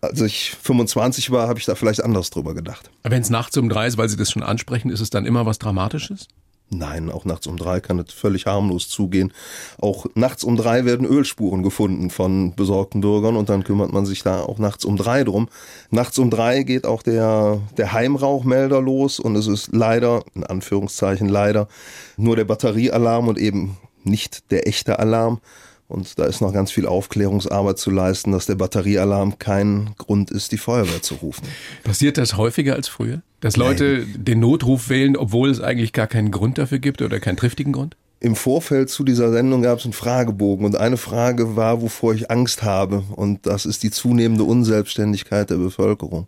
Als 0.00 0.20
ich 0.20 0.56
25 0.62 1.30
war, 1.32 1.48
habe 1.48 1.58
ich 1.58 1.64
da 1.64 1.74
vielleicht 1.74 2.04
anders 2.04 2.30
drüber 2.30 2.54
gedacht. 2.54 2.90
Wenn 3.02 3.22
es 3.22 3.30
nachts 3.30 3.56
um 3.56 3.68
drei 3.68 3.86
ist, 3.86 3.98
weil 3.98 4.08
Sie 4.08 4.16
das 4.16 4.30
schon 4.30 4.44
ansprechen, 4.44 4.90
ist 4.90 5.00
es 5.00 5.10
dann 5.10 5.26
immer 5.26 5.44
was 5.44 5.58
Dramatisches? 5.58 6.28
Nein, 6.70 7.10
auch 7.10 7.24
nachts 7.24 7.46
um 7.46 7.56
drei 7.56 7.80
kann 7.80 7.98
es 7.98 8.12
völlig 8.12 8.46
harmlos 8.46 8.88
zugehen. 8.88 9.32
Auch 9.80 10.06
nachts 10.14 10.44
um 10.44 10.56
drei 10.56 10.84
werden 10.84 11.06
Ölspuren 11.06 11.62
gefunden 11.62 12.10
von 12.10 12.54
besorgten 12.54 13.00
Bürgern 13.00 13.36
und 13.36 13.48
dann 13.48 13.64
kümmert 13.64 13.92
man 13.92 14.06
sich 14.06 14.22
da 14.22 14.40
auch 14.40 14.58
nachts 14.58 14.84
um 14.84 14.96
drei 14.96 15.24
drum. 15.24 15.48
Nachts 15.90 16.18
um 16.18 16.30
drei 16.30 16.62
geht 16.62 16.86
auch 16.86 17.02
der, 17.02 17.60
der 17.76 17.92
Heimrauchmelder 17.92 18.80
los 18.80 19.20
und 19.20 19.36
es 19.36 19.46
ist 19.46 19.70
leider, 19.72 20.22
in 20.34 20.44
Anführungszeichen 20.44 21.28
leider, 21.28 21.68
nur 22.16 22.34
der 22.34 22.44
Batteriealarm 22.44 23.28
und 23.28 23.38
eben 23.38 23.76
nicht 24.06 24.50
der 24.50 24.66
echte 24.68 24.98
Alarm. 24.98 25.40
Und 25.86 26.18
da 26.18 26.24
ist 26.24 26.40
noch 26.40 26.52
ganz 26.52 26.70
viel 26.70 26.86
Aufklärungsarbeit 26.86 27.78
zu 27.78 27.90
leisten, 27.90 28.32
dass 28.32 28.46
der 28.46 28.54
Batteriealarm 28.54 29.38
kein 29.38 29.90
Grund 29.98 30.30
ist, 30.30 30.52
die 30.52 30.58
Feuerwehr 30.58 31.02
zu 31.02 31.16
rufen. 31.16 31.46
Passiert 31.82 32.16
das 32.16 32.36
häufiger 32.36 32.74
als 32.74 32.88
früher? 32.88 33.22
Dass 33.40 33.56
Leute 33.56 34.06
den 34.06 34.40
Notruf 34.40 34.88
wählen, 34.88 35.16
obwohl 35.16 35.50
es 35.50 35.60
eigentlich 35.60 35.92
gar 35.92 36.06
keinen 36.06 36.30
Grund 36.30 36.56
dafür 36.56 36.78
gibt 36.78 37.02
oder 37.02 37.20
keinen 37.20 37.36
triftigen 37.36 37.72
Grund? 37.72 37.96
Im 38.20 38.36
Vorfeld 38.36 38.88
zu 38.88 39.04
dieser 39.04 39.30
Sendung 39.30 39.60
gab 39.60 39.80
es 39.80 39.84
einen 39.84 39.92
Fragebogen 39.92 40.64
und 40.64 40.76
eine 40.76 40.96
Frage 40.96 41.56
war, 41.56 41.82
wovor 41.82 42.14
ich 42.14 42.30
Angst 42.30 42.62
habe. 42.62 43.04
Und 43.14 43.44
das 43.44 43.66
ist 43.66 43.82
die 43.82 43.90
zunehmende 43.90 44.44
Unselbstständigkeit 44.44 45.50
der 45.50 45.56
Bevölkerung. 45.56 46.26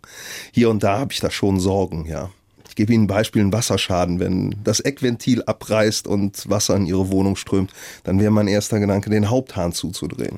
Hier 0.51 0.69
und 0.69 0.83
da 0.83 0.99
habe 0.99 1.11
ich 1.11 1.19
da 1.19 1.31
schon 1.31 1.59
Sorgen, 1.59 2.05
ja. 2.05 2.29
Ich 2.77 2.85
gebe 2.85 2.93
Ihnen 2.93 3.05
ein 3.05 3.07
Beispiel, 3.07 3.41
einen 3.41 3.51
Wasserschaden. 3.51 4.19
Wenn 4.19 4.53
das 4.63 4.79
Eckventil 4.81 5.41
abreißt 5.41 6.05
und 6.05 6.47
Wasser 6.47 6.75
in 6.75 6.85
Ihre 6.85 7.09
Wohnung 7.09 7.35
strömt, 7.35 7.71
dann 8.03 8.19
wäre 8.19 8.29
mein 8.29 8.47
erster 8.47 8.79
Gedanke, 8.79 9.09
den 9.09 9.31
Haupthahn 9.31 9.71
zuzudrehen. 9.73 10.37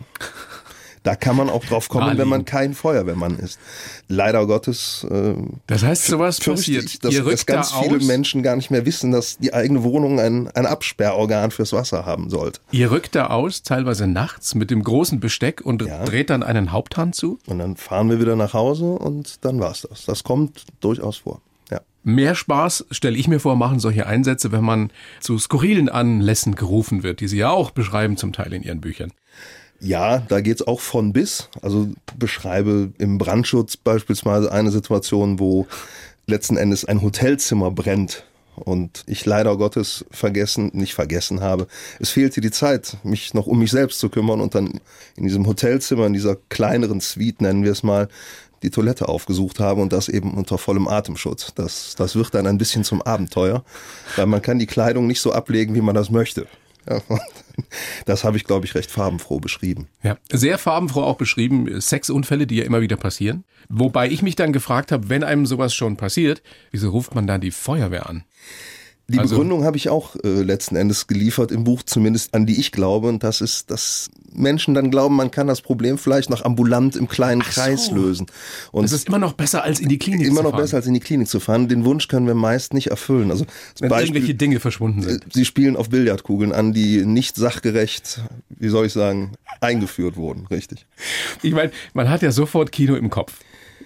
Da 1.04 1.18
kann 1.18 1.36
man 1.36 1.50
auch 1.50 1.66
drauf 1.66 1.90
kommen, 1.90 2.18
wenn 2.18 2.30
man 2.30 2.46
kein 2.46 2.74
Feuerwehrmann 2.74 3.36
ist. 3.40 3.60
Leider 4.08 4.46
Gottes. 4.48 5.06
Äh, 5.12 5.34
Das 5.68 5.84
heißt, 5.84 6.06
sowas 6.06 6.40
passiert. 6.40 6.86
Ich, 6.86 7.00
dass, 7.00 7.14
dass 7.14 7.46
ganz 7.46 7.72
da 7.72 7.82
viele 7.82 7.98
aus. 7.98 8.04
Menschen 8.06 8.42
gar 8.42 8.56
nicht 8.56 8.72
mehr 8.72 8.86
wissen, 8.86 9.12
dass 9.12 9.38
die 9.38 9.54
eigene 9.54 9.84
Wohnung 9.84 10.22
ein, 10.22 10.48
ein 10.52 10.66
Absperrorgan 10.66 11.52
fürs 11.52 11.74
Wasser 11.74 12.06
haben 12.06 12.30
sollte. 12.30 12.62
Ihr 12.72 12.90
rückt 12.90 13.16
da 13.16 13.28
aus, 13.28 13.64
teilweise 13.64 14.08
nachts, 14.08 14.56
mit 14.56 14.72
dem 14.72 14.82
großen 14.82 15.20
Besteck 15.20 15.60
und 15.60 15.82
Ja. 15.82 16.06
dreht 16.06 16.30
dann 16.30 16.44
einen 16.44 16.72
Haupthahn 16.72 17.12
zu. 17.12 17.38
Und 17.48 17.60
dann 17.60 17.76
fahren 17.76 18.10
wir 18.10 18.22
wieder 18.22 18.38
nach 18.38 18.54
Hause 18.54 18.86
und 18.86 19.44
dann 19.44 19.60
war's 19.60 19.86
das. 19.90 20.06
Das 20.06 20.24
kommt 20.24 20.64
durchaus 20.80 21.18
vor. 21.18 21.42
Mehr 22.04 22.34
Spaß, 22.34 22.86
stelle 22.92 23.18
ich 23.18 23.28
mir 23.28 23.40
vor, 23.40 23.56
machen 23.56 23.80
solche 23.80 24.08
Einsätze, 24.08 24.52
wenn 24.52 24.64
man 24.64 24.92
zu 25.20 25.38
skurrilen 25.38 25.90
Anlässen 25.90 26.56
gerufen 26.56 27.04
wird, 27.04 27.20
die 27.20 27.28
Sie 27.28 27.38
ja 27.38 27.50
auch 27.50 27.72
beschreiben 27.72 28.18
zum 28.18 28.32
Teil 28.32 28.54
in 28.54 28.64
Ihren 28.64 28.82
Büchern. 28.82 29.12
Ja, 29.82 30.20
da 30.20 30.42
geht's 30.42 30.66
auch 30.66 30.82
von 30.82 31.14
bis. 31.14 31.50
Also 31.62 31.90
beschreibe 32.18 32.92
im 32.98 33.18
Brandschutz 33.18 33.78
beispielsweise 33.78 34.52
eine 34.52 34.72
Situation, 34.72 35.40
wo 35.40 35.68
letzten 36.28 36.58
Endes 36.58 36.86
ein 36.86 37.02
Hotelzimmer 37.02 37.72
brennt 37.72 38.26
und 38.56 39.04
ich 39.08 39.26
leider 39.26 39.58
Gottes 39.58 40.06
vergessen, 40.12 40.72
nicht 40.74 40.94
vergessen 40.94 41.42
habe. 41.42 41.68
Es 42.00 42.10
fehlte 42.10 42.42
die 42.42 42.52
Zeit, 42.52 42.98
mich 43.04 43.34
noch 43.34 43.48
um 43.48 43.60
mich 43.60 43.72
selbst 43.72 44.00
zu 44.00 44.10
kümmern 44.10 44.42
und 44.42 44.56
dann 44.56 44.80
in 45.16 45.24
diesem 45.24 45.48
Hotelzimmer, 45.48 46.06
in 46.06 46.14
dieser 46.14 46.36
kleineren 46.50 47.00
Suite, 47.02 47.42
nennen 47.42 47.64
wir 47.64 47.72
es 47.72 47.84
mal, 47.84 48.10
die 48.64 48.70
Toilette 48.70 49.08
aufgesucht 49.08 49.60
habe 49.60 49.82
und 49.82 49.94
das 49.94 50.10
eben 50.10 50.34
unter 50.34 50.58
vollem 50.58 50.88
Atemschutz. 50.88 51.54
Das, 51.56 51.96
das 51.96 52.16
wird 52.16 52.34
dann 52.34 52.48
ein 52.48 52.58
bisschen 52.58 52.84
zum 52.84 53.02
Abenteuer, 53.02 53.64
weil 54.16 54.26
man 54.26 54.42
kann 54.42 54.60
die 54.60 54.68
Kleidung 54.68 55.08
nicht 55.08 55.22
so 55.22 55.32
ablegen, 55.32 55.76
wie 55.76 55.82
man 55.82 55.96
das 55.96 56.10
möchte. 56.10 56.48
Das 58.06 58.24
habe 58.24 58.38
ich, 58.38 58.46
glaube 58.46 58.66
ich, 58.66 58.74
recht 58.74 58.90
farbenfroh 58.90 59.40
beschrieben. 59.40 59.90
Ja, 60.02 60.18
sehr 60.32 60.58
farbenfroh 60.58 61.04
auch 61.04 61.18
beschrieben, 61.18 61.82
Sexunfälle, 61.82 62.48
die 62.48 62.56
ja 62.56 62.64
immer 62.64 62.82
wieder 62.82 62.96
passieren. 62.96 63.44
Wobei 63.68 64.10
ich 64.10 64.22
mich 64.22 64.36
dann 64.36 64.54
gefragt 64.54 64.92
habe, 64.92 65.10
wenn 65.10 65.24
einem 65.24 65.46
sowas 65.46 65.74
schon 65.74 65.98
passiert, 65.98 66.42
wieso 66.72 66.90
ruft 66.90 67.14
man 67.16 67.28
dann 67.28 67.42
die 67.42 67.52
Feuerwehr 67.52 68.10
an? 68.10 68.24
Die 69.10 69.18
Also- 69.20 69.36
Begründung 69.36 69.64
habe 69.64 69.76
ich 69.76 69.90
auch 69.90 70.16
äh, 70.24 70.42
letzten 70.44 70.76
Endes 70.76 71.08
geliefert 71.08 71.52
im 71.52 71.64
Buch, 71.64 71.82
zumindest 71.84 72.34
an 72.36 72.46
die 72.46 72.60
ich 72.60 72.72
glaube. 72.72 73.08
Und 73.08 73.24
das 73.24 73.42
ist, 73.42 73.72
dass 73.72 74.10
Menschen 74.32 74.76
dann 74.76 74.92
glauben, 74.92 75.16
man 75.16 75.32
kann 75.32 75.48
das 75.48 75.62
Problem 75.62 75.98
vielleicht 75.98 76.30
noch 76.30 76.46
ambulant 76.46 76.96
im 76.96 77.08
kleinen 77.08 77.42
Ach 77.44 77.52
so. 77.52 77.62
Kreis 77.62 77.90
lösen. 77.92 78.28
Und 78.72 78.86
Es 78.86 78.92
ist 78.92 79.08
immer 79.08 79.18
noch 79.18 79.34
besser, 79.34 79.64
als 79.64 79.80
in 79.80 79.90
die 79.90 79.98
Klinik 79.98 80.28
immer 80.28 80.38
zu 80.38 80.44
noch 80.44 80.52
fahren, 80.52 80.62
besser, 80.62 80.78
als 80.78 80.86
in 80.86 80.94
die 80.94 81.00
Klinik 81.00 81.28
zu 81.28 81.40
fahren. 81.40 81.68
Den 81.68 81.86
Wunsch 81.86 82.08
können 82.08 82.28
wir 82.28 82.36
meist 82.36 82.74
nicht 82.76 82.88
erfüllen. 82.88 83.32
Also 83.32 83.46
das 83.46 83.82
wenn 83.82 83.92
irgendwelche 83.92 84.36
Dinge 84.36 84.60
verschwunden 84.60 85.02
sind. 85.02 85.26
Sie 85.34 85.46
spielen 85.46 85.76
auf 85.76 85.90
Billardkugeln 85.90 86.52
an, 86.54 86.74
die 86.74 87.04
nicht 87.06 87.36
sachgerecht, 87.36 88.22
wie 88.50 88.70
soll 88.70 88.86
ich 88.86 88.94
sagen, 88.94 89.32
eingeführt 89.60 90.16
wurden. 90.18 90.46
Richtig. 90.48 90.86
Ich 91.42 91.54
meine, 91.54 91.72
man 91.94 92.10
hat 92.10 92.22
ja 92.22 92.32
sofort 92.32 92.72
Kino 92.72 92.96
im 92.96 93.10
Kopf. 93.10 93.34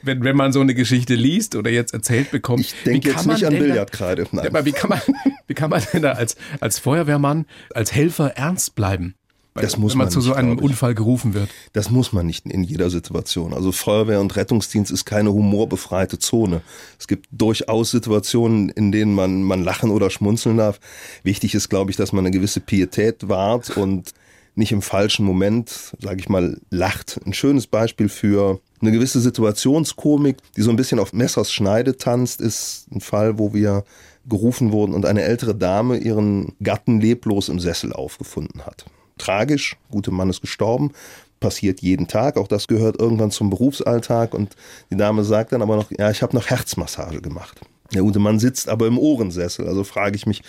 Wenn, 0.03 0.23
wenn 0.23 0.35
man 0.35 0.51
so 0.53 0.59
eine 0.59 0.75
Geschichte 0.75 1.15
liest 1.15 1.55
oder 1.55 1.71
jetzt 1.71 1.93
erzählt 1.93 2.29
bekommt. 2.31 2.59
Ich 2.61 2.73
denke 2.85 3.07
jetzt 3.09 3.17
kann 3.17 3.27
man 3.27 3.35
nicht 3.35 3.45
an 3.45 3.53
da- 3.53 3.59
Billardkreide. 3.59 4.27
Nein. 4.31 4.47
Aber 4.47 4.65
wie 4.65 4.71
kann 4.71 4.89
man, 4.89 5.01
wie 5.47 5.53
kann 5.53 5.69
man 5.69 5.81
denn 5.93 6.01
da 6.03 6.11
als, 6.13 6.35
als 6.59 6.79
Feuerwehrmann, 6.79 7.45
als 7.73 7.93
Helfer 7.93 8.35
ernst 8.37 8.75
bleiben? 8.75 9.15
Das 9.55 9.77
muss 9.77 9.91
wenn 9.93 9.99
man, 9.99 10.05
man 10.07 10.11
zu 10.11 10.19
so 10.19 10.29
nicht, 10.31 10.39
einem 10.39 10.49
glaub 10.57 10.61
ich. 10.61 10.65
Unfall 10.71 10.95
gerufen 10.95 11.35
wird. 11.35 11.47
Das 11.73 11.91
muss 11.91 12.11
man 12.11 12.25
nicht 12.25 12.47
in 12.47 12.63
jeder 12.63 12.89
Situation. 12.89 13.53
Also 13.53 13.71
Feuerwehr 13.71 14.19
und 14.19 14.35
Rettungsdienst 14.35 14.91
ist 14.91 15.05
keine 15.05 15.31
humorbefreite 15.31 16.17
Zone. 16.17 16.61
Es 16.99 17.07
gibt 17.07 17.27
durchaus 17.31 17.91
Situationen, 17.91 18.69
in 18.69 18.91
denen 18.91 19.13
man, 19.13 19.43
man 19.43 19.63
lachen 19.63 19.91
oder 19.91 20.09
schmunzeln 20.09 20.57
darf. 20.57 20.79
Wichtig 21.21 21.53
ist, 21.53 21.69
glaube 21.69 21.91
ich, 21.91 21.97
dass 21.97 22.11
man 22.13 22.25
eine 22.25 22.31
gewisse 22.31 22.61
Pietät 22.61 23.29
wahrt 23.29 23.77
und 23.77 24.13
nicht 24.55 24.71
im 24.71 24.81
falschen 24.81 25.25
Moment, 25.25 25.93
sage 25.99 26.19
ich 26.19 26.29
mal, 26.29 26.59
lacht. 26.69 27.19
Ein 27.25 27.33
schönes 27.33 27.67
Beispiel 27.67 28.09
für 28.09 28.59
eine 28.81 28.91
gewisse 28.91 29.19
Situationskomik, 29.19 30.37
die 30.55 30.61
so 30.61 30.69
ein 30.69 30.75
bisschen 30.75 30.99
auf 30.99 31.13
Messers 31.13 31.51
Schneide 31.51 31.97
tanzt, 31.97 32.41
ist 32.41 32.87
ein 32.91 33.01
Fall, 33.01 33.39
wo 33.39 33.53
wir 33.53 33.83
gerufen 34.25 34.71
wurden 34.71 34.93
und 34.93 35.05
eine 35.05 35.23
ältere 35.23 35.55
Dame 35.55 35.97
ihren 35.97 36.53
Gatten 36.61 37.01
leblos 37.01 37.49
im 37.49 37.59
Sessel 37.59 37.93
aufgefunden 37.93 38.65
hat. 38.65 38.85
Tragisch, 39.17 39.77
gute 39.91 40.11
Mann 40.11 40.29
ist 40.29 40.41
gestorben, 40.41 40.91
passiert 41.39 41.81
jeden 41.81 42.07
Tag, 42.07 42.37
auch 42.37 42.47
das 42.47 42.67
gehört 42.67 42.99
irgendwann 42.99 43.31
zum 43.31 43.49
Berufsalltag 43.49 44.33
und 44.33 44.55
die 44.89 44.97
Dame 44.97 45.23
sagt 45.23 45.51
dann 45.51 45.61
aber 45.61 45.75
noch, 45.75 45.91
ja, 45.91 46.09
ich 46.09 46.21
habe 46.21 46.35
noch 46.35 46.47
Herzmassage 46.47 47.21
gemacht. 47.21 47.59
Der 47.93 48.01
gute 48.01 48.19
Mann 48.19 48.39
sitzt 48.39 48.69
aber 48.69 48.87
im 48.87 48.97
Ohrensessel, 48.97 49.67
also 49.67 49.83
frage 49.83 50.15
ich 50.15 50.25
mich 50.25 50.41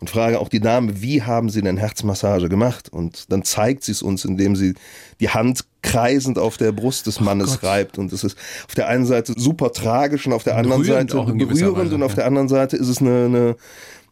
und 0.00 0.08
frage 0.10 0.40
auch 0.40 0.48
die 0.48 0.60
Dame, 0.60 1.02
wie 1.02 1.22
haben 1.22 1.50
Sie 1.50 1.62
denn 1.62 1.76
Herzmassage 1.76 2.48
gemacht? 2.48 2.88
Und 2.90 3.30
dann 3.30 3.44
zeigt 3.44 3.84
sie 3.84 3.92
es 3.92 4.02
uns, 4.02 4.24
indem 4.24 4.56
sie 4.56 4.74
die 5.20 5.28
Hand 5.28 5.64
kreisend 5.82 6.38
auf 6.38 6.56
der 6.56 6.72
Brust 6.72 7.06
des 7.06 7.20
Mannes 7.20 7.60
Gott. 7.60 7.64
reibt 7.64 7.98
und 7.98 8.12
es 8.12 8.24
ist 8.24 8.36
auf 8.66 8.74
der 8.74 8.88
einen 8.88 9.06
Seite 9.06 9.34
super 9.36 9.72
tragisch 9.72 10.26
und 10.26 10.32
auf 10.32 10.44
der 10.44 10.56
anderen 10.56 10.84
Seite 10.84 11.22
berührend 11.24 11.92
und 11.92 12.02
auf 12.02 12.14
der 12.14 12.26
anderen 12.26 12.48
Seite 12.48 12.76
ist 12.76 12.88
es 12.88 13.00
eine, 13.00 13.24
eine 13.24 13.56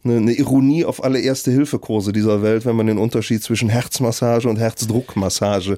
eine, 0.03 0.17
eine 0.17 0.31
Ironie 0.33 0.85
auf 0.85 1.03
alle 1.03 1.19
Erste-Hilfe-Kurse 1.19 2.11
dieser 2.11 2.41
Welt, 2.41 2.65
wenn 2.65 2.75
man 2.75 2.87
den 2.87 2.97
Unterschied 2.97 3.43
zwischen 3.43 3.69
Herzmassage 3.69 4.47
und 4.47 4.57
Herzdruckmassage 4.57 5.77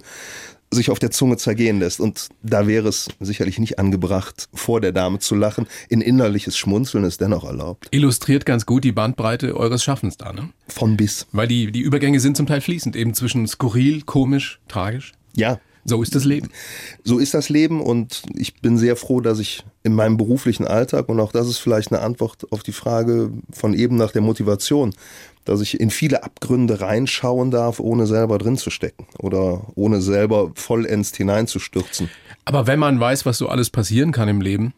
sich 0.73 0.89
auf 0.89 0.99
der 0.99 1.11
Zunge 1.11 1.37
zergehen 1.37 1.79
lässt. 1.79 1.99
Und 1.99 2.29
da 2.43 2.65
wäre 2.65 2.87
es 2.87 3.09
sicherlich 3.19 3.59
nicht 3.59 3.77
angebracht, 3.77 4.47
vor 4.53 4.79
der 4.79 4.93
Dame 4.93 5.19
zu 5.19 5.35
lachen. 5.35 5.67
Ein 5.91 6.01
innerliches 6.01 6.57
Schmunzeln 6.57 7.03
ist 7.03 7.19
dennoch 7.19 7.43
erlaubt. 7.43 7.87
Illustriert 7.91 8.45
ganz 8.45 8.65
gut 8.65 8.83
die 8.83 8.93
Bandbreite 8.93 9.55
eures 9.55 9.83
Schaffens 9.83 10.17
da, 10.17 10.31
ne? 10.31 10.49
Von 10.67 10.95
bis. 10.95 11.27
Weil 11.33 11.47
die, 11.47 11.71
die 11.71 11.81
Übergänge 11.81 12.19
sind 12.19 12.37
zum 12.37 12.47
Teil 12.47 12.61
fließend, 12.61 12.95
eben 12.95 13.13
zwischen 13.13 13.47
skurril, 13.47 14.03
komisch, 14.03 14.59
tragisch. 14.67 15.11
Ja, 15.35 15.59
So 15.83 16.03
ist 16.03 16.13
das 16.13 16.25
Leben. 16.25 16.49
So 17.03 17.17
ist 17.17 17.33
das 17.33 17.49
Leben 17.49 17.81
und 17.81 18.21
ich 18.35 18.61
bin 18.61 18.77
sehr 18.77 18.95
froh, 18.95 19.19
dass 19.19 19.39
ich 19.39 19.63
in 19.83 19.93
meinem 19.93 20.15
beruflichen 20.15 20.67
Alltag, 20.67 21.09
und 21.09 21.19
auch 21.19 21.31
das 21.31 21.47
ist 21.47 21.57
vielleicht 21.57 21.91
eine 21.91 22.01
Antwort 22.01 22.51
auf 22.51 22.61
die 22.61 22.71
Frage 22.71 23.31
von 23.51 23.73
eben 23.73 23.95
nach 23.95 24.11
der 24.11 24.21
Motivation, 24.21 24.93
dass 25.45 25.61
ich 25.61 25.79
in 25.79 25.89
viele 25.89 26.23
Abgründe 26.23 26.81
reinschauen 26.81 27.51
darf, 27.51 27.79
ohne 27.79 28.07
selber 28.07 28.37
drin 28.37 28.57
zu 28.57 28.69
stecken 28.69 29.07
oder 29.19 29.67
ohne 29.75 30.01
selber 30.01 30.51
vollends 30.55 31.15
hineinzustürzen. 31.15 32.09
Aber 32.45 32.67
wenn 32.67 32.79
man 32.79 32.99
weiß, 32.99 33.25
was 33.25 33.37
so 33.37 33.49
alles 33.49 33.69
passieren 33.69 34.11
kann 34.11 34.29
im 34.29 34.41
Leben, 34.41 34.73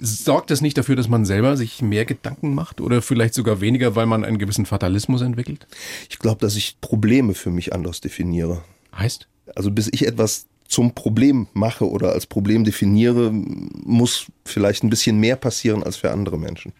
sorgt 0.00 0.50
das 0.50 0.60
nicht 0.60 0.78
dafür, 0.78 0.96
dass 0.96 1.08
man 1.08 1.24
selber 1.24 1.56
sich 1.56 1.82
mehr 1.82 2.04
Gedanken 2.04 2.54
macht 2.54 2.80
oder 2.80 3.02
vielleicht 3.02 3.34
sogar 3.34 3.60
weniger, 3.60 3.94
weil 3.94 4.06
man 4.06 4.24
einen 4.24 4.38
gewissen 4.38 4.66
Fatalismus 4.66 5.20
entwickelt? 5.20 5.66
Ich 6.08 6.18
glaube, 6.18 6.40
dass 6.40 6.56
ich 6.56 6.80
Probleme 6.80 7.34
für 7.34 7.50
mich 7.50 7.74
anders 7.74 8.00
definiere. 8.00 8.62
Heißt? 8.96 9.28
Also 9.54 9.70
bis 9.70 9.88
ich 9.92 10.06
etwas 10.06 10.46
zum 10.66 10.94
Problem 10.94 11.48
mache 11.52 11.88
oder 11.88 12.12
als 12.12 12.26
Problem 12.26 12.64
definiere, 12.64 13.30
muss 13.30 14.26
vielleicht 14.46 14.84
ein 14.84 14.90
bisschen 14.90 15.18
mehr 15.18 15.36
passieren 15.36 15.82
als 15.82 15.96
für 15.96 16.10
andere 16.10 16.38
Menschen. 16.38 16.72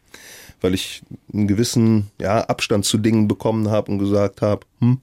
Weil 0.62 0.74
ich 0.74 1.02
einen 1.32 1.48
gewissen 1.48 2.10
ja, 2.20 2.42
Abstand 2.42 2.84
zu 2.84 2.98
Dingen 2.98 3.28
bekommen 3.28 3.68
habe 3.70 3.92
und 3.92 3.98
gesagt 3.98 4.42
habe, 4.42 4.66
hm, 4.80 5.00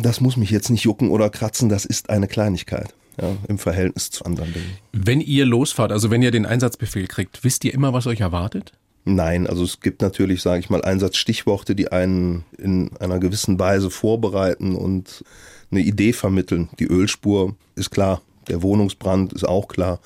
das 0.00 0.20
muss 0.20 0.36
mich 0.36 0.50
jetzt 0.50 0.70
nicht 0.70 0.84
jucken 0.84 1.10
oder 1.10 1.30
kratzen, 1.30 1.68
das 1.68 1.84
ist 1.84 2.10
eine 2.10 2.28
Kleinigkeit. 2.28 2.94
Ja, 3.20 3.36
im 3.46 3.58
Verhältnis 3.58 4.10
zu 4.10 4.24
anderen 4.24 4.54
Dingen. 4.54 4.78
Wenn 4.92 5.20
ihr 5.20 5.44
losfahrt, 5.44 5.92
also 5.92 6.10
wenn 6.10 6.22
ihr 6.22 6.30
den 6.30 6.46
Einsatzbefehl 6.46 7.06
kriegt, 7.06 7.44
wisst 7.44 7.62
ihr 7.62 7.74
immer, 7.74 7.92
was 7.92 8.06
euch 8.06 8.20
erwartet? 8.20 8.72
Nein, 9.04 9.46
also 9.46 9.64
es 9.64 9.80
gibt 9.80 10.00
natürlich, 10.00 10.40
sage 10.40 10.60
ich 10.60 10.70
mal, 10.70 10.82
Einsatzstichworte, 10.82 11.74
die 11.74 11.90
einen 11.90 12.44
in 12.56 12.96
einer 12.98 13.18
gewissen 13.18 13.58
Weise 13.58 13.90
vorbereiten 13.90 14.76
und 14.76 15.24
eine 15.70 15.80
Idee 15.80 16.12
vermitteln. 16.12 16.68
Die 16.78 16.86
Ölspur 16.86 17.56
ist 17.74 17.90
klar, 17.90 18.22
der 18.48 18.62
Wohnungsbrand 18.62 19.32
ist 19.32 19.44
auch 19.46 19.68
klar. 19.68 20.00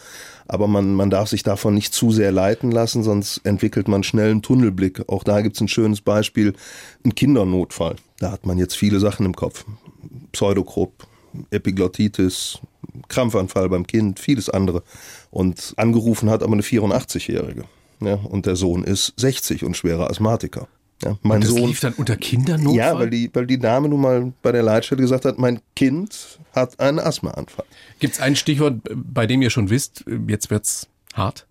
Aber 0.48 0.66
man, 0.68 0.94
man 0.94 1.10
darf 1.10 1.28
sich 1.28 1.42
davon 1.42 1.74
nicht 1.74 1.92
zu 1.92 2.12
sehr 2.12 2.32
leiten 2.32 2.70
lassen, 2.70 3.02
sonst 3.02 3.38
entwickelt 3.44 3.88
man 3.88 4.02
schnell 4.02 4.30
einen 4.30 4.42
Tunnelblick. 4.42 5.08
Auch 5.08 5.24
da 5.24 5.40
gibt's 5.40 5.60
ein 5.60 5.68
schönes 5.68 6.00
Beispiel, 6.00 6.54
ein 7.04 7.14
Kindernotfall. 7.14 7.96
Da 8.18 8.30
hat 8.30 8.46
man 8.46 8.58
jetzt 8.58 8.76
viele 8.76 9.00
Sachen 9.00 9.26
im 9.26 9.34
Kopf. 9.34 9.64
Pseudokrupp, 10.32 11.06
Epiglottitis, 11.50 12.60
Krampfanfall 13.08 13.68
beim 13.68 13.86
Kind, 13.86 14.20
vieles 14.20 14.48
andere. 14.48 14.82
Und 15.30 15.74
angerufen 15.76 16.30
hat 16.30 16.42
aber 16.42 16.52
eine 16.52 16.62
84-Jährige. 16.62 17.64
Ja, 18.00 18.14
und 18.14 18.46
der 18.46 18.56
Sohn 18.56 18.84
ist 18.84 19.14
60 19.16 19.64
und 19.64 19.76
schwerer 19.76 20.10
Asthmatiker. 20.10 20.68
Ja, 21.04 21.18
mein 21.22 21.42
das 21.42 21.50
Sohn, 21.50 21.68
lief 21.68 21.80
dann 21.80 21.92
unter 21.94 22.16
Kindernotfall? 22.16 22.74
Ja, 22.74 22.98
weil 22.98 23.10
die, 23.10 23.30
weil 23.32 23.46
die 23.46 23.58
Dame 23.58 23.88
nun 23.88 24.00
mal 24.00 24.32
bei 24.42 24.52
der 24.52 24.62
Leitstelle 24.62 25.02
gesagt 25.02 25.26
hat, 25.26 25.38
mein 25.38 25.60
Kind 25.74 26.38
hat 26.52 26.80
einen 26.80 26.98
Asthmaanfall. 26.98 27.66
Gibt 27.98 28.14
es 28.14 28.20
ein 28.20 28.34
Stichwort, 28.34 28.80
bei 28.94 29.26
dem 29.26 29.42
ihr 29.42 29.50
schon 29.50 29.68
wisst, 29.68 30.04
jetzt 30.26 30.50
wird's 30.50 30.88
hart? 31.12 31.46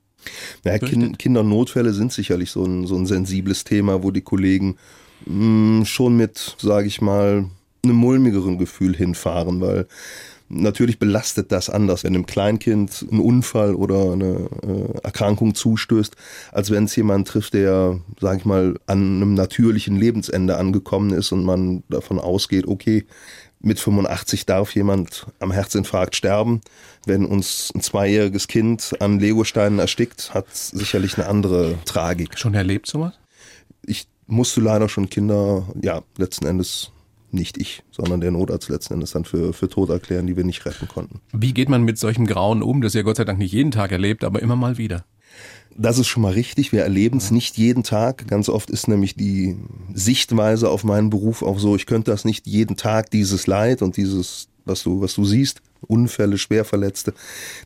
Ja, 0.63 0.79
kind, 0.79 1.19
Kindernotfälle 1.19 1.93
sind 1.93 2.11
sicherlich 2.11 2.49
so 2.49 2.65
ein, 2.65 2.87
so 2.87 2.95
ein 2.95 3.05
sensibles 3.05 3.63
Thema, 3.63 4.01
wo 4.01 4.09
die 4.09 4.21
Kollegen 4.21 4.77
mh, 5.25 5.81
mm, 5.81 5.85
schon 5.85 6.17
mit, 6.17 6.55
sage 6.59 6.87
ich 6.87 7.01
mal, 7.01 7.45
einem 7.83 7.95
mulmigeren 7.95 8.57
Gefühl 8.57 8.95
hinfahren, 8.95 9.61
weil 9.61 9.87
Natürlich 10.47 10.99
belastet 10.99 11.51
das 11.51 11.71
anders, 11.71 12.03
wenn 12.03 12.13
einem 12.13 12.27
Kleinkind 12.27 13.05
ein 13.11 13.19
Unfall 13.19 13.73
oder 13.73 14.11
eine 14.11 14.47
äh, 14.61 14.99
Erkrankung 15.03 15.55
zustößt, 15.55 16.15
als 16.51 16.69
wenn 16.69 16.83
es 16.83 16.95
jemand 16.95 17.27
trifft, 17.27 17.55
der, 17.55 17.99
sage 18.19 18.37
ich 18.37 18.45
mal, 18.45 18.75
an 18.85 19.21
einem 19.21 19.33
natürlichen 19.33 19.97
Lebensende 19.97 20.57
angekommen 20.57 21.13
ist 21.13 21.31
und 21.31 21.45
man 21.45 21.83
davon 21.89 22.19
ausgeht, 22.19 22.67
okay, 22.67 23.05
mit 23.59 23.79
85 23.79 24.45
darf 24.45 24.75
jemand 24.75 25.25
am 25.39 25.51
Herzinfarkt 25.51 26.15
sterben. 26.15 26.61
Wenn 27.07 27.25
uns 27.25 27.71
ein 27.73 27.81
zweijähriges 27.81 28.47
Kind 28.47 28.95
an 28.99 29.19
Legosteinen 29.19 29.79
erstickt, 29.79 30.35
hat 30.35 30.45
sicherlich 30.53 31.17
eine 31.17 31.27
andere 31.27 31.75
Tragik. 31.85 32.37
Schon 32.37 32.53
erlebt 32.53 32.85
sowas? 32.85 33.13
Ich 33.83 34.07
musste 34.27 34.61
leider 34.61 34.89
schon 34.89 35.09
Kinder, 35.09 35.67
ja, 35.81 36.03
letzten 36.17 36.45
Endes 36.45 36.91
nicht 37.32 37.58
ich, 37.58 37.84
sondern 37.91 38.22
der 38.22 38.32
Notarzt 38.32 38.70
letzten 38.70 38.96
Endes 38.96 39.12
dann 39.12 39.25
für, 39.25 39.53
für 39.53 39.70
tot 39.70 39.89
erklären, 39.89 40.27
die 40.27 40.38
wir 40.38 40.44
nicht 40.44 40.65
retten 40.65 40.88
konnten. 40.88 41.22
Wie 41.34 41.53
geht 41.53 41.70
man 41.70 41.84
mit 41.84 41.98
solchem 41.98 42.25
Grauen 42.25 42.62
um, 42.62 42.82
das 42.82 42.96
ihr 42.96 43.03
Gott 43.03 43.17
sei 43.17 43.25
Dank 43.25 43.39
nicht 43.39 43.51
jeden 43.51 43.72
Tag 43.72 43.91
erlebt, 43.91 44.24
aber 44.24 44.41
immer 44.41 44.55
mal 44.55 44.77
wieder? 44.77 45.05
Das 45.77 45.98
ist 45.98 46.08
schon 46.08 46.24
mal 46.24 46.32
richtig. 46.32 46.72
Wir 46.72 46.84
erleben 46.84 47.17
es 47.17 47.32
nicht 47.32 47.58
jeden 47.58 47.84
Tag. 47.84 48.27
Ganz 48.27 48.48
oft 48.48 48.70
ist 48.70 48.88
nämlich 48.88 49.15
die 49.15 49.58
Sichtweise 49.94 50.70
auf 50.70 50.86
meinen 50.86 51.10
Beruf 51.10 51.44
auch 51.44 51.60
so, 51.60 51.75
ich 51.75 51.86
könnte 51.86 52.12
das 52.12 52.24
nicht 52.24 52.48
jeden 52.48 52.77
Tag, 52.77 53.12
dieses 53.12 53.46
Leid 53.46 53.82
und 53.82 53.98
dieses, 53.98 54.48
was 54.63 54.84
du, 54.84 55.01
was 55.01 55.15
du 55.15 55.25
siehst, 55.25 55.62
Unfälle, 55.82 56.38
Schwerverletzte, 56.38 57.13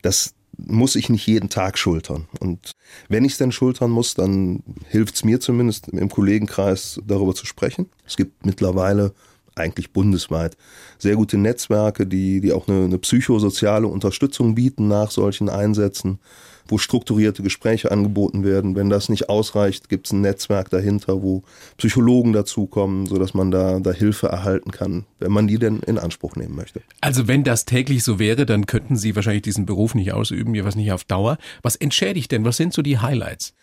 das 0.02 0.34
muss 0.58 0.96
ich 0.96 1.10
nicht 1.10 1.26
jeden 1.28 1.50
Tag 1.50 1.78
schultern. 1.78 2.28
Und 2.40 2.72
wenn 3.08 3.26
ich 3.26 3.34
es 3.34 3.38
denn 3.38 3.52
schultern 3.52 3.92
muss, 3.92 4.14
dann 4.14 4.64
hilft 4.88 5.16
es 5.16 5.24
mir 5.24 5.40
zumindest 5.40 5.88
im 5.90 6.10
Kollegenkreis 6.10 7.00
darüber 7.06 7.34
zu 7.34 7.46
sprechen. 7.46 7.90
Es 8.06 8.18
gibt 8.18 8.46
mittlerweile 8.46 9.14
eigentlich 9.60 9.92
bundesweit. 9.92 10.58
Sehr 10.98 11.16
gute 11.16 11.38
Netzwerke, 11.38 12.08
die, 12.08 12.42
die 12.42 12.54
auch 12.54 12.68
eine, 12.68 12.86
eine 12.86 12.98
psychosoziale 12.98 13.88
Unterstützung 13.88 14.56
bieten 14.56 14.88
nach 14.88 15.12
solchen 15.12 15.50
Einsätzen, 15.50 16.20
wo 16.68 16.78
strukturierte 16.78 17.44
Gespräche 17.44 17.92
angeboten 17.92 18.44
werden. 18.44 18.76
Wenn 18.76 18.90
das 18.90 19.10
nicht 19.10 19.30
ausreicht, 19.30 19.90
gibt 19.90 20.08
es 20.08 20.14
ein 20.14 20.22
Netzwerk 20.22 20.70
dahinter, 20.70 21.22
wo 21.22 21.44
Psychologen 21.78 22.34
dazukommen, 22.34 23.06
sodass 23.06 23.34
man 23.34 23.52
da, 23.52 23.80
da 23.80 23.92
Hilfe 23.92 24.28
erhalten 24.28 24.72
kann, 24.72 25.06
wenn 25.20 25.32
man 25.32 25.48
die 25.48 25.58
denn 25.58 25.80
in 25.80 25.98
Anspruch 25.98 26.36
nehmen 26.36 26.56
möchte. 26.56 26.82
Also 27.02 27.28
wenn 27.28 27.44
das 27.44 27.66
täglich 27.66 28.04
so 28.04 28.20
wäre, 28.20 28.46
dann 28.46 28.66
könnten 28.66 28.98
Sie 28.98 29.16
wahrscheinlich 29.16 29.44
diesen 29.44 29.66
Beruf 29.66 29.96
nicht 29.96 30.14
ausüben, 30.14 30.54
jeweils 30.56 30.76
nicht 30.76 30.92
auf 30.92 31.04
Dauer. 31.04 31.38
Was 31.62 31.76
entschädigt 31.76 32.32
denn? 32.32 32.46
Was 32.46 32.58
sind 32.58 32.74
so 32.74 32.82
die 32.82 33.00
Highlights? 33.00 33.54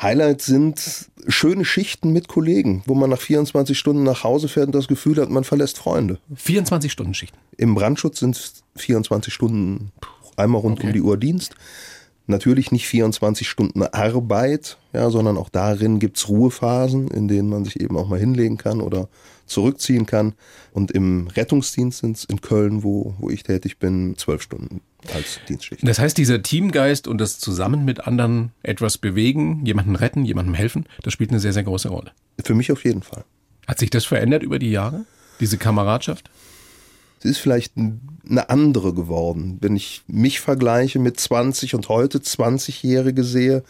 Highlights 0.00 0.46
sind 0.46 1.10
schöne 1.28 1.64
Schichten 1.64 2.12
mit 2.12 2.28
Kollegen, 2.28 2.82
wo 2.86 2.94
man 2.94 3.10
nach 3.10 3.20
24 3.20 3.78
Stunden 3.78 4.02
nach 4.02 4.24
Hause 4.24 4.48
fährt 4.48 4.66
und 4.66 4.74
das 4.74 4.88
Gefühl 4.88 5.20
hat, 5.20 5.28
man 5.28 5.44
verlässt 5.44 5.78
Freunde. 5.78 6.18
24 6.34 6.90
Stunden 6.90 7.12
Schichten? 7.12 7.38
Im 7.58 7.74
Brandschutz 7.74 8.20
sind 8.20 8.36
es 8.36 8.64
24 8.76 9.32
Stunden 9.32 9.92
einmal 10.36 10.62
rund 10.62 10.78
okay. 10.78 10.86
um 10.86 10.92
die 10.94 11.02
Uhr 11.02 11.16
Dienst. 11.18 11.54
Natürlich 12.26 12.70
nicht 12.70 12.86
24 12.86 13.48
Stunden 13.48 13.82
Arbeit, 13.82 14.78
ja, 14.92 15.10
sondern 15.10 15.36
auch 15.36 15.48
darin 15.48 15.98
gibt's 15.98 16.28
Ruhephasen, 16.28 17.08
in 17.08 17.28
denen 17.28 17.48
man 17.48 17.64
sich 17.64 17.80
eben 17.80 17.96
auch 17.96 18.08
mal 18.08 18.20
hinlegen 18.20 18.56
kann 18.56 18.80
oder 18.80 19.08
zurückziehen 19.50 20.06
kann. 20.06 20.34
Und 20.72 20.90
im 20.90 21.28
Rettungsdienst 21.28 21.98
sind 21.98 22.16
es 22.16 22.24
in 22.24 22.40
Köln, 22.40 22.82
wo, 22.82 23.14
wo 23.18 23.30
ich 23.30 23.42
tätig 23.42 23.78
bin, 23.78 24.16
zwölf 24.16 24.42
Stunden 24.42 24.80
als 25.14 25.40
Dienstschicht. 25.48 25.86
Das 25.86 25.98
heißt, 25.98 26.16
dieser 26.16 26.42
Teamgeist 26.42 27.08
und 27.08 27.18
das 27.18 27.38
Zusammen 27.38 27.84
mit 27.84 28.06
anderen 28.06 28.52
etwas 28.62 28.98
bewegen, 28.98 29.64
jemanden 29.64 29.96
retten, 29.96 30.24
jemandem 30.24 30.54
helfen, 30.54 30.86
das 31.02 31.12
spielt 31.12 31.30
eine 31.30 31.40
sehr, 31.40 31.52
sehr 31.52 31.64
große 31.64 31.88
Rolle. 31.88 32.12
Für 32.44 32.54
mich 32.54 32.70
auf 32.72 32.84
jeden 32.84 33.02
Fall. 33.02 33.24
Hat 33.66 33.78
sich 33.78 33.90
das 33.90 34.04
verändert 34.04 34.42
über 34.42 34.58
die 34.58 34.70
Jahre, 34.70 35.04
diese 35.40 35.58
Kameradschaft? 35.58 36.30
Sie 37.22 37.28
ist 37.28 37.38
vielleicht 37.38 37.74
eine 37.76 38.48
andere 38.48 38.94
geworden. 38.94 39.58
Wenn 39.60 39.76
ich 39.76 40.02
mich 40.06 40.40
vergleiche 40.40 40.98
mit 40.98 41.20
20 41.20 41.74
und 41.74 41.88
heute 41.90 42.18
20-Jährige 42.18 43.24
sehe, 43.24 43.62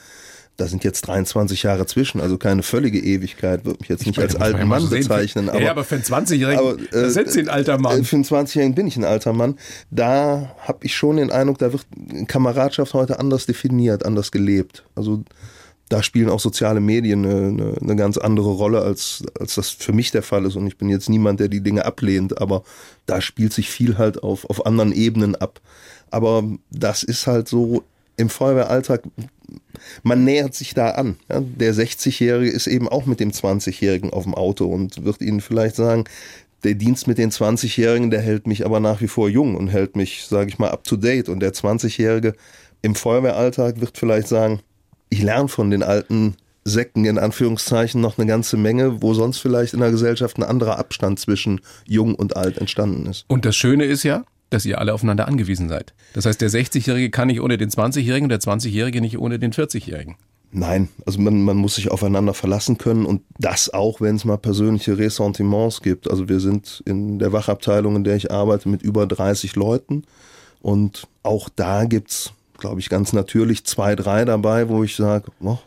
da 0.61 0.67
sind 0.67 0.85
jetzt 0.85 1.02
23 1.02 1.62
Jahre 1.62 1.87
zwischen, 1.87 2.21
also 2.21 2.37
keine 2.37 2.62
völlige 2.62 2.99
Ewigkeit, 2.99 3.64
würde 3.64 3.79
mich 3.81 3.88
jetzt 3.88 4.07
nicht 4.07 4.19
als 4.19 4.37
alten 4.37 4.69
Mann 4.69 4.83
so 4.83 4.90
bezeichnen. 4.90 5.49
Aber, 5.49 5.61
ja, 5.61 5.71
aber 5.71 5.85
für 5.85 5.95
einen 5.95 6.05
20-Jährigen 6.05 6.87
äh, 6.93 7.09
sind 7.09 7.31
Sie 7.31 7.40
ein 7.40 7.49
alter 7.49 7.79
Mann. 7.79 8.05
Für 8.05 8.17
einen 8.17 8.25
20-Jährigen 8.25 8.75
bin 8.75 8.87
ich 8.87 8.97
ein 8.99 9.05
alter 9.05 9.33
Mann. 9.33 9.57
Da 9.90 10.55
habe 10.59 10.85
ich 10.85 10.95
schon 10.95 11.17
den 11.17 11.31
Eindruck, 11.31 11.59
da 11.59 11.73
wird 11.73 11.87
Kameradschaft 12.29 12.93
heute 12.93 13.19
anders 13.19 13.47
definiert, 13.47 14.05
anders 14.05 14.31
gelebt. 14.33 14.85
Also 14.95 15.25
da 15.88 16.02
spielen 16.02 16.29
auch 16.29 16.40
soziale 16.40 16.81
Medien 16.81 17.25
eine, 17.25 17.49
eine, 17.49 17.75
eine, 17.81 17.97
ganz 17.97 18.19
andere 18.19 18.50
Rolle, 18.50 18.83
als, 18.83 19.25
als 19.38 19.55
das 19.55 19.71
für 19.71 19.95
mich 19.95 20.11
der 20.11 20.23
Fall 20.23 20.45
ist. 20.45 20.57
Und 20.57 20.67
ich 20.67 20.76
bin 20.76 20.90
jetzt 20.90 21.09
niemand, 21.09 21.40
der 21.40 21.49
die 21.49 21.62
Dinge 21.62 21.87
ablehnt, 21.87 22.38
aber 22.38 22.64
da 23.07 23.23
spielt 23.23 23.55
sich 23.55 23.71
viel 23.71 23.97
halt 23.97 24.23
auf, 24.23 24.49
auf 24.50 24.67
anderen 24.67 24.93
Ebenen 24.93 25.37
ab. 25.37 25.61
Aber 26.11 26.45
das 26.71 27.02
ist 27.02 27.26
halt 27.26 27.49
so 27.49 27.83
im 28.17 28.29
Feuerwehralltag, 28.29 29.02
man 30.02 30.25
nähert 30.25 30.55
sich 30.55 30.75
da 30.75 30.90
an. 30.90 31.17
Ja, 31.31 31.40
der 31.40 31.75
60-Jährige 31.75 32.50
ist 32.50 32.67
eben 32.67 32.88
auch 32.88 33.07
mit 33.07 33.21
dem 33.21 33.31
20-Jährigen 33.31 34.11
auf 34.11 34.25
dem 34.25 34.35
Auto 34.35 34.67
und 34.67 35.05
wird 35.05 35.21
ihnen 35.23 35.40
vielleicht 35.40 35.76
sagen, 35.76 36.05
der 36.62 36.75
Dienst 36.75 37.07
mit 37.07 37.19
den 37.19 37.31
20-Jährigen, 37.31 38.11
der 38.11 38.21
hält 38.21 38.47
mich 38.47 38.67
aber 38.67 38.81
nach 38.81 39.00
wie 39.00 39.09
vor 39.09 39.29
jung 39.29 39.57
und 39.57 39.69
hält 39.69 39.97
mich, 39.97 40.26
sage 40.26 40.50
ich 40.50 40.59
mal, 40.59 40.71
up 40.71 40.85
to 40.85 40.97
date. 40.97 41.29
Und 41.29 41.40
der 41.40 41.52
20-Jährige 41.52 42.35
im 42.83 42.95
Feuerwehralltag 42.95 43.81
wird 43.81 43.97
vielleicht 43.97 44.29
sagen, 44.29 44.61
ich 45.09 45.23
lerne 45.23 45.49
von 45.49 45.71
den 45.71 45.83
alten 45.83 46.37
Säcken 46.64 47.05
in 47.07 47.19
Anführungszeichen 47.19 48.00
noch 48.00 48.19
eine 48.19 48.26
ganze 48.26 48.57
Menge, 48.57 49.02
wo 49.02 49.14
sonst 49.14 49.38
vielleicht 49.38 49.73
in 49.73 49.81
der 49.81 49.90
Gesellschaft 49.90 50.37
ein 50.37 50.43
anderer 50.43 50.79
Abstand 50.79 51.19
zwischen 51.19 51.61
jung 51.87 52.14
und 52.14 52.37
alt 52.37 52.59
entstanden 52.59 53.07
ist. 53.07 53.25
Und 53.29 53.45
das 53.45 53.57
Schöne 53.57 53.85
ist 53.85 54.02
ja, 54.02 54.25
dass 54.50 54.66
ihr 54.66 54.78
alle 54.78 54.92
aufeinander 54.92 55.26
angewiesen 55.26 55.69
seid. 55.69 55.95
Das 56.12 56.26
heißt, 56.26 56.40
der 56.40 56.50
60-Jährige 56.50 57.11
kann 57.11 57.28
nicht 57.28 57.40
ohne 57.40 57.57
den 57.57 57.71
20-Jährigen 57.71 58.25
und 58.25 58.30
der 58.30 58.40
20-Jährige 58.40 59.00
nicht 59.00 59.19
ohne 59.19 59.38
den 59.38 59.52
40-Jährigen. 59.52 60.16
Nein, 60.52 60.88
also 61.07 61.21
man, 61.21 61.42
man 61.42 61.57
muss 61.57 61.76
sich 61.76 61.92
aufeinander 61.92 62.35
verlassen 62.35 62.76
können 62.76 63.07
und 63.07 63.23
das 63.38 63.73
auch, 63.73 64.00
wenn 64.00 64.16
es 64.16 64.25
mal 64.25 64.37
persönliche 64.37 64.99
Ressentiments 64.99 65.80
gibt. 65.80 66.11
Also 66.11 66.28
wir 66.28 66.40
sind 66.40 66.83
in 66.87 67.21
der 67.21 67.33
Wachabteilung, 67.33 67.95
in 67.95 68.04
der 68.04 68.16
ich 68.16 68.33
arbeite, 68.33 68.69
mit 68.69 68.83
über 68.83 69.07
30 69.07 69.54
Leuten 69.54 70.02
Und 70.61 71.07
auch 71.23 71.49
da 71.49 71.85
gibt's, 71.85 72.33
glaube 72.59 72.80
ich, 72.80 72.88
ganz 72.88 73.12
natürlich 73.12 73.64
zwei, 73.64 73.95
drei 73.97 74.25
dabei, 74.25 74.69
wo 74.69 74.85
ich 74.85 74.97
sage, 74.97 75.30
oh, 75.40 75.59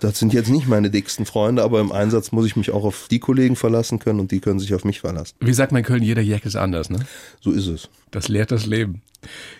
das 0.00 0.18
sind 0.18 0.32
jetzt 0.32 0.50
nicht 0.50 0.66
meine 0.66 0.90
dicksten 0.90 1.26
Freunde, 1.26 1.62
aber 1.62 1.80
im 1.80 1.92
Einsatz 1.92 2.32
muss 2.32 2.46
ich 2.46 2.56
mich 2.56 2.70
auch 2.70 2.84
auf 2.84 3.08
die 3.10 3.18
Kollegen 3.18 3.56
verlassen 3.56 3.98
können 3.98 4.20
und 4.20 4.30
die 4.30 4.40
können 4.40 4.58
sich 4.58 4.74
auf 4.74 4.84
mich 4.84 5.00
verlassen. 5.00 5.34
Wie 5.40 5.52
sagt 5.52 5.72
man 5.72 5.80
in 5.80 5.84
Köln, 5.84 6.02
jeder 6.02 6.22
Jack 6.22 6.44
ist 6.44 6.56
anders, 6.56 6.90
ne? 6.90 7.00
So 7.40 7.52
ist 7.52 7.66
es. 7.66 7.88
Das 8.10 8.28
lehrt 8.28 8.50
das 8.50 8.66
Leben. 8.66 9.02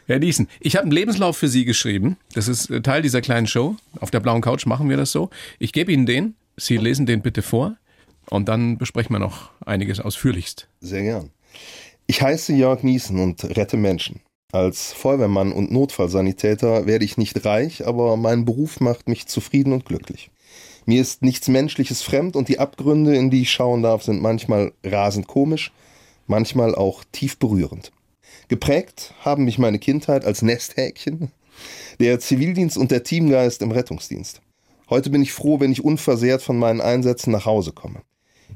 Herr 0.06 0.18
Diesen, 0.18 0.48
ich 0.60 0.76
habe 0.76 0.84
einen 0.84 0.92
Lebenslauf 0.92 1.36
für 1.36 1.48
Sie 1.48 1.64
geschrieben. 1.64 2.16
Das 2.34 2.48
ist 2.48 2.70
äh, 2.70 2.82
Teil 2.82 3.02
dieser 3.02 3.20
kleinen 3.20 3.46
Show. 3.46 3.76
Auf 4.00 4.10
der 4.10 4.20
blauen 4.20 4.42
Couch 4.42 4.66
machen 4.66 4.88
wir 4.88 4.96
das 4.96 5.10
so. 5.10 5.30
Ich 5.58 5.72
gebe 5.72 5.92
Ihnen 5.92 6.06
den. 6.06 6.34
Sie 6.56 6.76
lesen 6.76 7.06
den 7.06 7.22
bitte 7.22 7.42
vor. 7.42 7.76
Und 8.30 8.48
dann 8.48 8.78
besprechen 8.78 9.14
wir 9.14 9.18
noch 9.18 9.50
einiges 9.64 10.00
ausführlichst. 10.00 10.68
Sehr 10.80 11.02
gern. 11.02 11.30
Ich 12.06 12.22
heiße 12.22 12.52
Jörg 12.52 12.82
Niesen 12.82 13.18
und 13.18 13.44
rette 13.56 13.76
Menschen. 13.76 14.20
Als 14.54 14.92
Feuerwehrmann 14.92 15.50
und 15.50 15.72
Notfallsanitäter 15.72 16.86
werde 16.86 17.04
ich 17.04 17.16
nicht 17.16 17.44
reich, 17.44 17.84
aber 17.88 18.16
mein 18.16 18.44
Beruf 18.44 18.78
macht 18.78 19.08
mich 19.08 19.26
zufrieden 19.26 19.72
und 19.72 19.84
glücklich. 19.84 20.30
Mir 20.86 21.00
ist 21.00 21.22
nichts 21.22 21.48
Menschliches 21.48 22.02
fremd 22.02 22.36
und 22.36 22.46
die 22.46 22.60
Abgründe, 22.60 23.16
in 23.16 23.30
die 23.30 23.42
ich 23.42 23.50
schauen 23.50 23.82
darf, 23.82 24.04
sind 24.04 24.22
manchmal 24.22 24.70
rasend 24.84 25.26
komisch, 25.26 25.72
manchmal 26.28 26.76
auch 26.76 27.02
tief 27.10 27.36
berührend. 27.40 27.90
Geprägt 28.46 29.14
haben 29.22 29.44
mich 29.44 29.58
meine 29.58 29.80
Kindheit 29.80 30.24
als 30.24 30.40
Nesthäkchen, 30.40 31.32
der 31.98 32.20
Zivildienst 32.20 32.78
und 32.78 32.92
der 32.92 33.02
Teamgeist 33.02 33.60
im 33.60 33.72
Rettungsdienst. 33.72 34.40
Heute 34.88 35.10
bin 35.10 35.22
ich 35.22 35.32
froh, 35.32 35.58
wenn 35.58 35.72
ich 35.72 35.82
unversehrt 35.82 36.42
von 36.42 36.60
meinen 36.60 36.80
Einsätzen 36.80 37.32
nach 37.32 37.44
Hause 37.44 37.72
komme. 37.72 38.02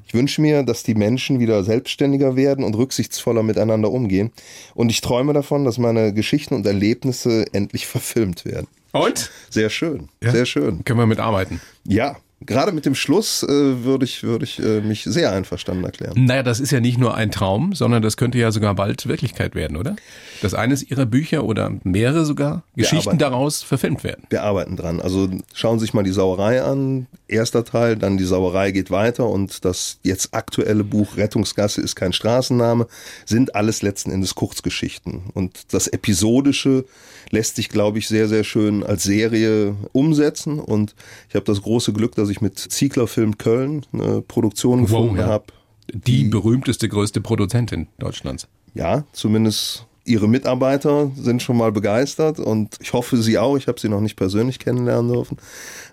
Ich 0.06 0.14
wünsche 0.14 0.40
mir, 0.40 0.62
dass 0.62 0.82
die 0.82 0.94
Menschen 0.94 1.38
wieder 1.38 1.62
selbstständiger 1.64 2.34
werden 2.34 2.64
und 2.64 2.74
rücksichtsvoller 2.76 3.42
miteinander 3.42 3.90
umgehen. 3.90 4.32
Und 4.74 4.90
ich 4.90 5.00
träume 5.00 5.34
davon, 5.34 5.64
dass 5.64 5.76
meine 5.78 6.14
Geschichten 6.14 6.54
und 6.54 6.66
Erlebnisse 6.66 7.44
endlich 7.52 7.86
verfilmt 7.88 8.44
werden. 8.44 8.68
Und? 8.92 9.30
Sehr 9.50 9.68
schön, 9.68 10.08
ja. 10.22 10.30
sehr 10.30 10.46
schön. 10.46 10.82
Können 10.84 10.98
wir 10.98 11.06
mitarbeiten? 11.06 11.60
Ja, 11.84 12.16
gerade 12.40 12.72
mit 12.72 12.86
dem 12.86 12.94
Schluss 12.94 13.42
äh, 13.42 13.48
würde 13.84 14.04
ich, 14.04 14.22
würde 14.22 14.44
ich 14.44 14.58
äh, 14.58 14.80
mich 14.80 15.04
sehr 15.04 15.32
einverstanden 15.32 15.84
erklären. 15.84 16.14
Naja, 16.16 16.42
das 16.42 16.60
ist 16.60 16.70
ja 16.70 16.80
nicht 16.80 16.98
nur 16.98 17.14
ein 17.14 17.30
Traum, 17.30 17.74
sondern 17.74 18.02
das 18.02 18.16
könnte 18.16 18.38
ja 18.38 18.52
sogar 18.52 18.74
bald 18.74 19.06
Wirklichkeit 19.06 19.54
werden, 19.54 19.76
oder? 19.76 19.96
Dass 20.40 20.54
eines 20.54 20.88
Ihrer 20.88 21.06
Bücher 21.06 21.44
oder 21.44 21.72
mehrere 21.82 22.24
sogar 22.24 22.62
Geschichten 22.76 23.08
arbeiten, 23.08 23.18
daraus 23.18 23.62
verfilmt 23.62 24.04
werden. 24.04 24.24
Wir 24.30 24.42
arbeiten 24.42 24.76
dran. 24.76 25.00
Also 25.00 25.28
schauen 25.52 25.78
Sie 25.78 25.86
sich 25.86 25.94
mal 25.94 26.04
die 26.04 26.12
Sauerei 26.12 26.62
an. 26.62 27.06
Erster 27.26 27.64
Teil, 27.64 27.96
dann 27.96 28.16
die 28.16 28.24
Sauerei 28.24 28.70
geht 28.70 28.90
weiter 28.90 29.28
und 29.28 29.64
das 29.64 29.98
jetzt 30.02 30.32
aktuelle 30.32 30.84
Buch 30.84 31.16
Rettungsgasse 31.16 31.80
ist 31.82 31.94
kein 31.94 32.12
Straßenname, 32.12 32.86
sind 33.26 33.54
alles 33.54 33.82
letzten 33.82 34.10
Endes 34.10 34.34
Kurzgeschichten. 34.34 35.24
Und 35.34 35.74
das 35.74 35.88
Episodische 35.88 36.84
lässt 37.30 37.56
sich, 37.56 37.68
glaube 37.68 37.98
ich, 37.98 38.08
sehr, 38.08 38.28
sehr 38.28 38.44
schön 38.44 38.82
als 38.82 39.02
Serie 39.02 39.74
umsetzen. 39.92 40.58
Und 40.58 40.94
ich 41.28 41.34
habe 41.34 41.44
das 41.44 41.62
große 41.62 41.92
Glück, 41.92 42.14
dass 42.14 42.27
ich 42.28 42.40
mit 42.40 42.58
Ziegler 42.58 43.06
Film 43.06 43.38
Köln 43.38 43.84
eine 43.92 44.22
Produktion 44.22 44.82
gefunden 44.82 45.10
wow, 45.10 45.18
ja. 45.18 45.26
habe. 45.26 45.44
Die, 45.92 46.00
die 46.00 46.24
berühmteste, 46.24 46.88
größte 46.88 47.20
Produzentin 47.20 47.88
Deutschlands. 47.98 48.46
Ja, 48.74 49.04
zumindest 49.12 49.86
ihre 50.08 50.28
Mitarbeiter 50.28 51.10
sind 51.16 51.42
schon 51.42 51.56
mal 51.56 51.70
begeistert 51.70 52.40
und 52.40 52.76
ich 52.80 52.92
hoffe 52.92 53.18
sie 53.18 53.38
auch. 53.38 53.56
Ich 53.56 53.68
habe 53.68 53.78
sie 53.78 53.88
noch 53.88 54.00
nicht 54.00 54.16
persönlich 54.16 54.58
kennenlernen 54.58 55.12
dürfen. 55.12 55.36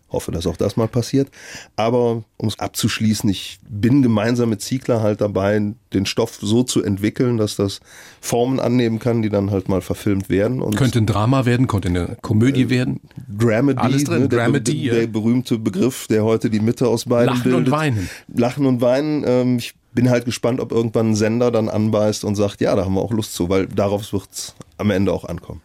Hoffe, 0.09 0.31
dass 0.31 0.47
auch 0.47 0.55
das 0.55 0.77
mal 0.77 0.87
passiert. 0.87 1.29
Aber 1.75 2.23
um 2.37 2.47
es 2.47 2.59
abzuschließen, 2.59 3.29
ich 3.29 3.59
bin 3.67 4.01
gemeinsam 4.01 4.49
mit 4.49 4.61
Ziegler 4.61 5.01
halt 5.01 5.19
dabei, 5.19 5.73
den 5.93 6.05
Stoff 6.05 6.37
so 6.41 6.63
zu 6.63 6.83
entwickeln, 6.83 7.37
dass 7.37 7.55
das 7.55 7.81
Formen 8.21 8.59
annehmen 8.59 8.99
kann, 8.99 9.21
die 9.21 9.29
dann 9.29 9.51
halt 9.51 9.67
mal 9.67 9.81
verfilmt 9.81 10.29
werden. 10.29 10.61
Und 10.61 10.77
könnte 10.77 10.99
ein 10.99 11.07
Drama 11.07 11.45
werden, 11.45 11.67
könnte 11.67 11.89
eine 11.89 12.17
Komödie 12.21 12.63
äh, 12.63 12.69
werden. 12.69 13.01
Dramedy, 13.27 13.79
Alles 13.79 14.03
drin, 14.05 14.21
ne, 14.21 14.29
Dramedy, 14.29 14.83
der, 14.85 14.99
der, 14.99 15.07
berühmte 15.07 15.57
Begriff, 15.57 16.07
der 16.07 16.23
heute 16.23 16.49
die 16.49 16.59
Mitte 16.59 16.87
aus 16.87 17.05
beiden 17.05 17.33
Lachen 17.33 17.43
bildet. 17.43 17.65
und 17.65 17.71
Weinen. 17.71 18.09
Lachen 18.27 18.65
und 18.67 18.81
Weinen. 18.81 19.23
Ähm, 19.25 19.57
ich 19.57 19.73
bin 19.95 20.09
halt 20.09 20.25
gespannt, 20.25 20.59
ob 20.59 20.71
irgendwann 20.71 21.11
ein 21.11 21.15
Sender 21.15 21.49
dann 21.51 21.69
anbeißt 21.69 22.25
und 22.25 22.35
sagt, 22.35 22.61
ja, 22.61 22.75
da 22.75 22.85
haben 22.85 22.93
wir 22.93 23.01
auch 23.01 23.11
Lust 23.11 23.33
zu, 23.33 23.49
weil 23.49 23.65
darauf 23.65 24.13
wird 24.13 24.27
es 24.31 24.53
am 24.77 24.91
Ende 24.91 25.11
auch 25.11 25.23
ankommen. 25.23 25.61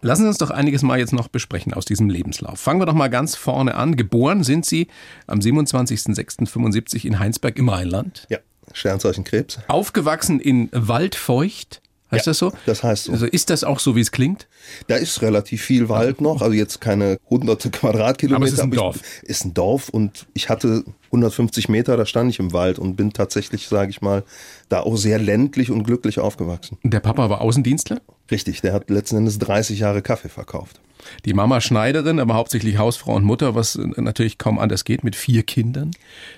Lassen 0.00 0.22
Sie 0.22 0.28
uns 0.28 0.38
doch 0.38 0.50
einiges 0.50 0.82
mal 0.82 0.98
jetzt 0.98 1.12
noch 1.12 1.26
besprechen 1.26 1.74
aus 1.74 1.84
diesem 1.84 2.08
Lebenslauf. 2.08 2.60
Fangen 2.60 2.80
wir 2.80 2.86
doch 2.86 2.94
mal 2.94 3.08
ganz 3.08 3.34
vorne 3.34 3.74
an. 3.74 3.96
Geboren 3.96 4.44
sind 4.44 4.64
Sie 4.64 4.86
am 5.26 5.40
27.06.75 5.40 7.04
in 7.04 7.18
Heinsberg 7.18 7.58
im 7.58 7.68
Rheinland. 7.68 8.26
Ja, 8.28 8.38
Sternzeichen 8.72 9.24
Krebs. 9.24 9.58
Aufgewachsen 9.66 10.38
in 10.38 10.68
Waldfeucht. 10.72 11.80
Heißt 12.10 12.26
ja, 12.26 12.30
das 12.30 12.38
so? 12.38 12.52
Das 12.64 12.82
heißt 12.82 13.04
so. 13.04 13.12
Also 13.12 13.26
ist 13.26 13.50
das 13.50 13.64
auch 13.64 13.80
so, 13.80 13.96
wie 13.96 14.00
es 14.00 14.12
klingt? 14.12 14.46
Da 14.86 14.96
ist 14.96 15.20
relativ 15.20 15.62
viel 15.62 15.88
Wald 15.88 16.20
noch, 16.20 16.40
also 16.42 16.54
jetzt 16.54 16.80
keine 16.80 17.18
hunderte 17.28 17.70
Quadratkilometer. 17.70 18.36
Aber 18.36 18.46
es 18.46 18.52
ist 18.54 18.60
ein 18.60 18.70
Dorf. 18.70 19.00
Ist 19.22 19.44
ein 19.44 19.54
Dorf 19.54 19.88
und 19.88 20.26
ich 20.32 20.48
hatte 20.48 20.84
150 21.08 21.68
Meter, 21.68 21.96
da 21.96 22.06
stand 22.06 22.30
ich 22.30 22.38
im 22.38 22.52
Wald 22.52 22.78
und 22.78 22.96
bin 22.96 23.12
tatsächlich, 23.12 23.68
sage 23.68 23.90
ich 23.90 24.00
mal, 24.00 24.24
da 24.68 24.80
auch 24.80 24.96
sehr 24.96 25.18
ländlich 25.18 25.70
und 25.70 25.84
glücklich 25.84 26.18
aufgewachsen. 26.18 26.78
Der 26.82 27.00
Papa 27.00 27.30
war 27.30 27.40
Außendienstler? 27.40 28.00
Richtig, 28.30 28.60
der 28.60 28.72
hat 28.72 28.90
letzten 28.90 29.16
Endes 29.16 29.38
30 29.38 29.78
Jahre 29.78 30.02
Kaffee 30.02 30.28
verkauft. 30.28 30.80
Die 31.24 31.32
Mama 31.32 31.60
Schneiderin, 31.60 32.20
aber 32.20 32.34
hauptsächlich 32.34 32.78
Hausfrau 32.78 33.14
und 33.14 33.24
Mutter, 33.24 33.54
was 33.54 33.78
natürlich 33.78 34.36
kaum 34.36 34.58
anders 34.58 34.84
geht, 34.84 35.04
mit 35.04 35.16
vier 35.16 35.42
Kindern. 35.42 35.92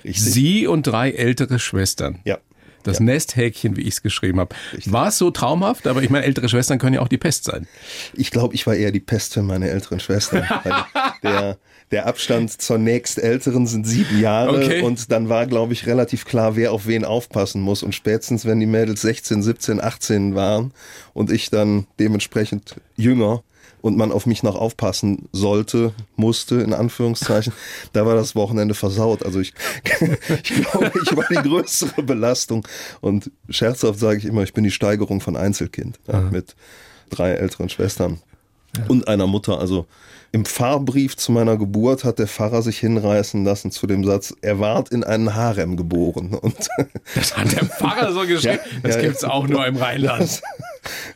Richtig. 0.05 0.23
Sie 0.23 0.67
und 0.67 0.87
drei 0.87 1.11
ältere 1.11 1.59
Schwestern. 1.59 2.21
Ja. 2.25 2.39
Das 2.83 2.99
ja. 2.99 3.05
Nesthäkchen, 3.05 3.77
wie 3.77 3.83
ich 3.83 3.95
es 3.95 4.03
geschrieben 4.03 4.41
habe. 4.41 4.55
War 4.87 5.09
es 5.09 5.19
so 5.19 5.31
traumhaft? 5.31 5.87
Aber 5.87 6.03
ich 6.03 6.09
meine, 6.09 6.25
ältere 6.25 6.49
Schwestern 6.49 6.79
können 6.79 6.95
ja 6.95 7.01
auch 7.01 7.09
die 7.09 7.19
Pest 7.19 7.45
sein. 7.45 7.67
Ich 8.15 8.31
glaube, 8.31 8.55
ich 8.55 8.67
war 8.67 8.75
eher 8.75 8.91
die 8.91 9.01
Pest 9.01 9.35
für 9.35 9.43
meine 9.43 9.69
älteren 9.69 10.01
Schwestern. 10.01 10.47
der, 11.23 11.59
der 11.91 12.07
Abstand 12.07 12.63
zur 12.63 12.79
nächstälteren 12.79 13.67
sind 13.67 13.87
sieben 13.87 14.21
Jahre 14.21 14.65
okay. 14.65 14.83
und 14.83 15.11
dann 15.11 15.29
war, 15.29 15.47
glaube 15.47 15.73
ich, 15.73 15.87
relativ 15.87 16.25
klar, 16.25 16.57
wer 16.57 16.73
auf 16.73 16.87
wen 16.87 17.05
aufpassen 17.05 17.61
muss. 17.61 17.83
Und 17.83 17.95
spätestens, 17.95 18.45
wenn 18.45 18.61
die 18.61 18.67
Mädels 18.67 19.03
16, 19.03 19.43
17, 19.43 19.81
18 19.81 20.35
waren 20.35 20.73
und 21.15 21.33
ich 21.33 21.51
dann 21.51 21.87
dementsprechend 21.99 22.77
jünger, 22.97 23.43
und 23.83 23.97
man 23.97 24.13
auf 24.13 24.27
mich 24.27 24.43
noch 24.43 24.57
aufpassen 24.57 25.29
sollte, 25.33 25.93
musste, 26.17 26.57
in 26.57 26.75
Anführungszeichen, 26.75 27.53
da 27.93 28.07
war 28.07 28.15
das 28.15 28.35
Wochenende 28.35 28.75
versaut. 28.75 29.25
Also 29.25 29.41
ich, 29.41 29.55
ich 30.43 30.55
glaube, 30.55 30.93
ich 31.03 31.17
war 31.17 31.27
die 31.31 31.49
größere 31.49 32.03
Belastung. 32.03 32.67
Und 33.01 33.31
scherzhaft 33.49 33.99
sage 33.99 34.19
ich 34.19 34.25
immer, 34.25 34.43
ich 34.43 34.53
bin 34.53 34.65
die 34.65 34.71
Steigerung 34.71 35.21
von 35.21 35.37
Einzelkind 35.37 35.99
ja, 36.07 36.21
mit 36.21 36.57
drei 37.09 37.31
älteren 37.33 37.69
Schwestern 37.69 38.21
ja. 38.77 38.85
und 38.89 39.09
einer 39.09 39.27
Mutter. 39.27 39.59
Also 39.59 39.87
im 40.33 40.45
Pfarrbrief 40.45 41.17
zu 41.17 41.33
meiner 41.33 41.57
Geburt 41.57 42.05
hat 42.05 42.21
der 42.21 42.29
Pfarrer 42.29 42.63
sich 42.63 42.79
hinreißen 42.79 43.45
lassen 43.45 43.73
zu 43.73 43.89
dem 43.89 44.05
Satz, 44.05 44.33
er 44.43 44.61
ward 44.61 44.91
in 44.91 45.03
einen 45.03 45.35
Harem 45.35 45.77
geboren. 45.77 46.35
Und 46.41 46.55
das 47.17 47.37
hat 47.37 47.51
der 47.53 47.65
Pfarrer 47.65 48.13
so 48.13 48.21
geschrieben. 48.21 48.61
Ja, 48.65 48.81
das 48.83 48.97
ja, 48.97 49.03
gibt's 49.03 49.25
auch 49.25 49.49
nur 49.49 49.67
im 49.67 49.77
Rheinland. 49.77 50.21
Das 50.21 50.43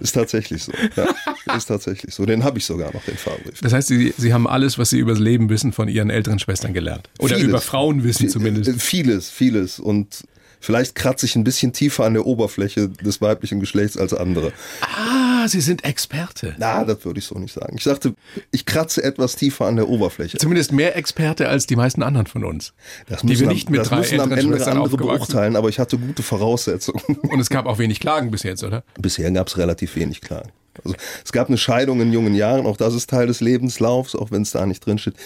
ist 0.01 0.13
tatsächlich 0.13 0.65
so. 0.65 0.73
Ja, 0.97 1.55
ist 1.55 1.67
tatsächlich 1.67 2.13
so. 2.13 2.27
Den 2.27 2.43
habe 2.43 2.59
ich 2.59 2.67
sogar 2.67 2.93
noch, 2.93 3.05
den 3.05 3.17
Pfarrbrief. 3.17 3.61
Das 3.61 3.73
heißt, 3.73 3.89
Sie, 3.89 4.13
Sie 4.17 4.35
haben 4.35 4.49
alles, 4.49 4.79
was 4.79 4.91
Sie 4.91 4.99
übers 4.99 5.21
Leben 5.21 5.49
wissen, 5.49 5.73
von 5.73 5.89
Ihren 5.89 6.11
älteren 6.11 6.41
Schwestern 6.41 6.75
gelernt. 6.75 7.09
Oder 7.19 7.37
vieles. 7.37 7.49
über 7.49 7.61
Frauen 7.61 8.03
wissen 8.03 8.29
zumindest. 8.29 8.83
Vieles, 8.83 9.31
vieles. 9.31 9.79
Und 9.79 10.25
Vielleicht 10.65 10.95
kratze 10.95 11.27
ich 11.27 11.37
ein 11.37 11.45
bisschen 11.45 11.75
tiefer 11.75 12.07
an 12.07 12.15
der 12.15 12.25
Oberfläche 12.25 12.89
des 12.89 13.21
weiblichen 13.21 13.61
Geschlechts 13.61 13.99
als 13.99 14.15
andere. 14.15 14.51
Ah, 14.81 15.47
Sie 15.47 15.61
sind 15.61 15.85
Experte. 15.85 16.55
Na, 16.57 16.85
das 16.85 17.05
würde 17.05 17.19
ich 17.19 17.27
so 17.27 17.39
nicht 17.39 17.53
sagen. 17.53 17.77
Ich 17.77 17.85
sagte, 17.85 18.15
ich 18.51 18.65
kratze 18.65 19.05
etwas 19.05 19.37
tiefer 19.37 19.67
an 19.67 19.77
der 19.77 19.91
Oberfläche. 19.91 20.39
Zumindest 20.39 20.73
mehr 20.73 20.97
Experte 20.97 21.51
als 21.51 21.67
die 21.67 21.77
meisten 21.77 22.03
anderen 22.03 22.27
von 22.27 22.45
uns. 22.45 22.73
Das 23.09 23.21
die 23.21 23.39
wir 23.39 23.47
nicht 23.47 23.69
mit 23.69 23.81
das 23.81 23.89
drei 23.89 23.99
müssen 23.99 24.21
am 24.21 24.33
Ende 24.33 24.67
andere 24.67 24.97
beurteilen, 24.97 25.57
aber 25.57 25.69
ich 25.69 25.79
hatte 25.79 25.99
gute 25.99 26.23
Voraussetzungen. 26.23 27.03
Und 27.29 27.41
es 27.41 27.51
gab 27.51 27.67
auch 27.67 27.79
wenig 27.79 28.01
Klagen 28.01 28.31
bis 28.31 28.43
jetzt, 28.43 28.65
oder? 28.65 28.85
Bisher 28.99 29.31
gab 29.33 29.49
es 29.49 29.59
relativ 29.59 29.95
wenig 29.97 30.23
Klagen. 30.23 30.51
Also 30.83 30.97
es 31.23 31.33
gab 31.33 31.49
eine 31.49 31.59
Scheidung 31.59 32.01
in 32.01 32.11
jungen 32.11 32.35
Jahren, 32.35 32.65
auch 32.65 32.79
das 32.79 32.95
ist 32.95 33.11
Teil 33.11 33.27
des 33.27 33.43
Lebenslaufs, 33.43 34.17
auch 34.17 34.31
wenn 34.31 34.41
es 34.41 34.53
da 34.53 34.65
nicht 34.65 34.85
drin 34.87 34.97
steht. 34.97 35.17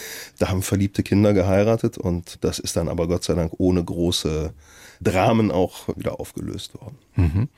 Da 0.40 0.48
haben 0.48 0.62
verliebte 0.62 1.04
Kinder 1.04 1.32
geheiratet 1.32 1.96
und 1.96 2.38
das 2.40 2.58
ist 2.58 2.76
dann 2.76 2.88
aber 2.88 3.06
Gott 3.06 3.22
sei 3.22 3.34
Dank 3.34 3.52
ohne 3.58 3.84
große 3.84 4.52
Dramen 5.00 5.50
auch 5.50 5.88
wieder 5.96 6.20
aufgelöst 6.20 6.74
worden. 6.74 6.98
Mhm. 7.16 7.48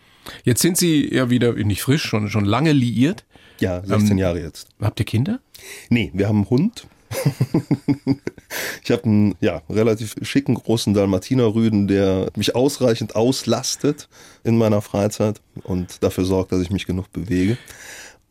Jetzt 0.45 0.63
sind 0.63 0.77
Sie 0.77 1.13
ja 1.13 1.31
wieder 1.31 1.53
nicht 1.55 1.83
frisch, 1.83 2.05
schon, 2.05 2.29
schon 2.29 2.45
lange 2.45 2.73
liiert. 2.73 3.25
Ja, 3.59 3.83
16 3.85 4.13
ähm, 4.13 4.19
Jahre 4.19 4.41
jetzt. 4.41 4.69
Habt 4.81 5.01
ihr 5.01 5.07
Kinder? 5.07 5.41
Nee, 5.89 6.11
wir 6.15 6.29
haben 6.29 6.39
einen 6.39 6.51
Hund. 6.51 6.87
ich 8.85 8.91
habe 8.91 9.05
einen 9.05 9.35
ja, 9.41 9.63
relativ 9.69 10.15
schicken 10.23 10.55
großen 10.55 10.95
Dalmatinerrüden, 10.95 11.89
der 11.89 12.31
mich 12.37 12.55
ausreichend 12.55 13.17
auslastet 13.17 14.09
in 14.45 14.57
meiner 14.57 14.81
Freizeit 14.81 15.41
und 15.65 16.03
dafür 16.03 16.25
sorgt, 16.25 16.53
dass 16.53 16.61
ich 16.61 16.71
mich 16.71 16.87
genug 16.87 17.13
bewege. 17.13 17.59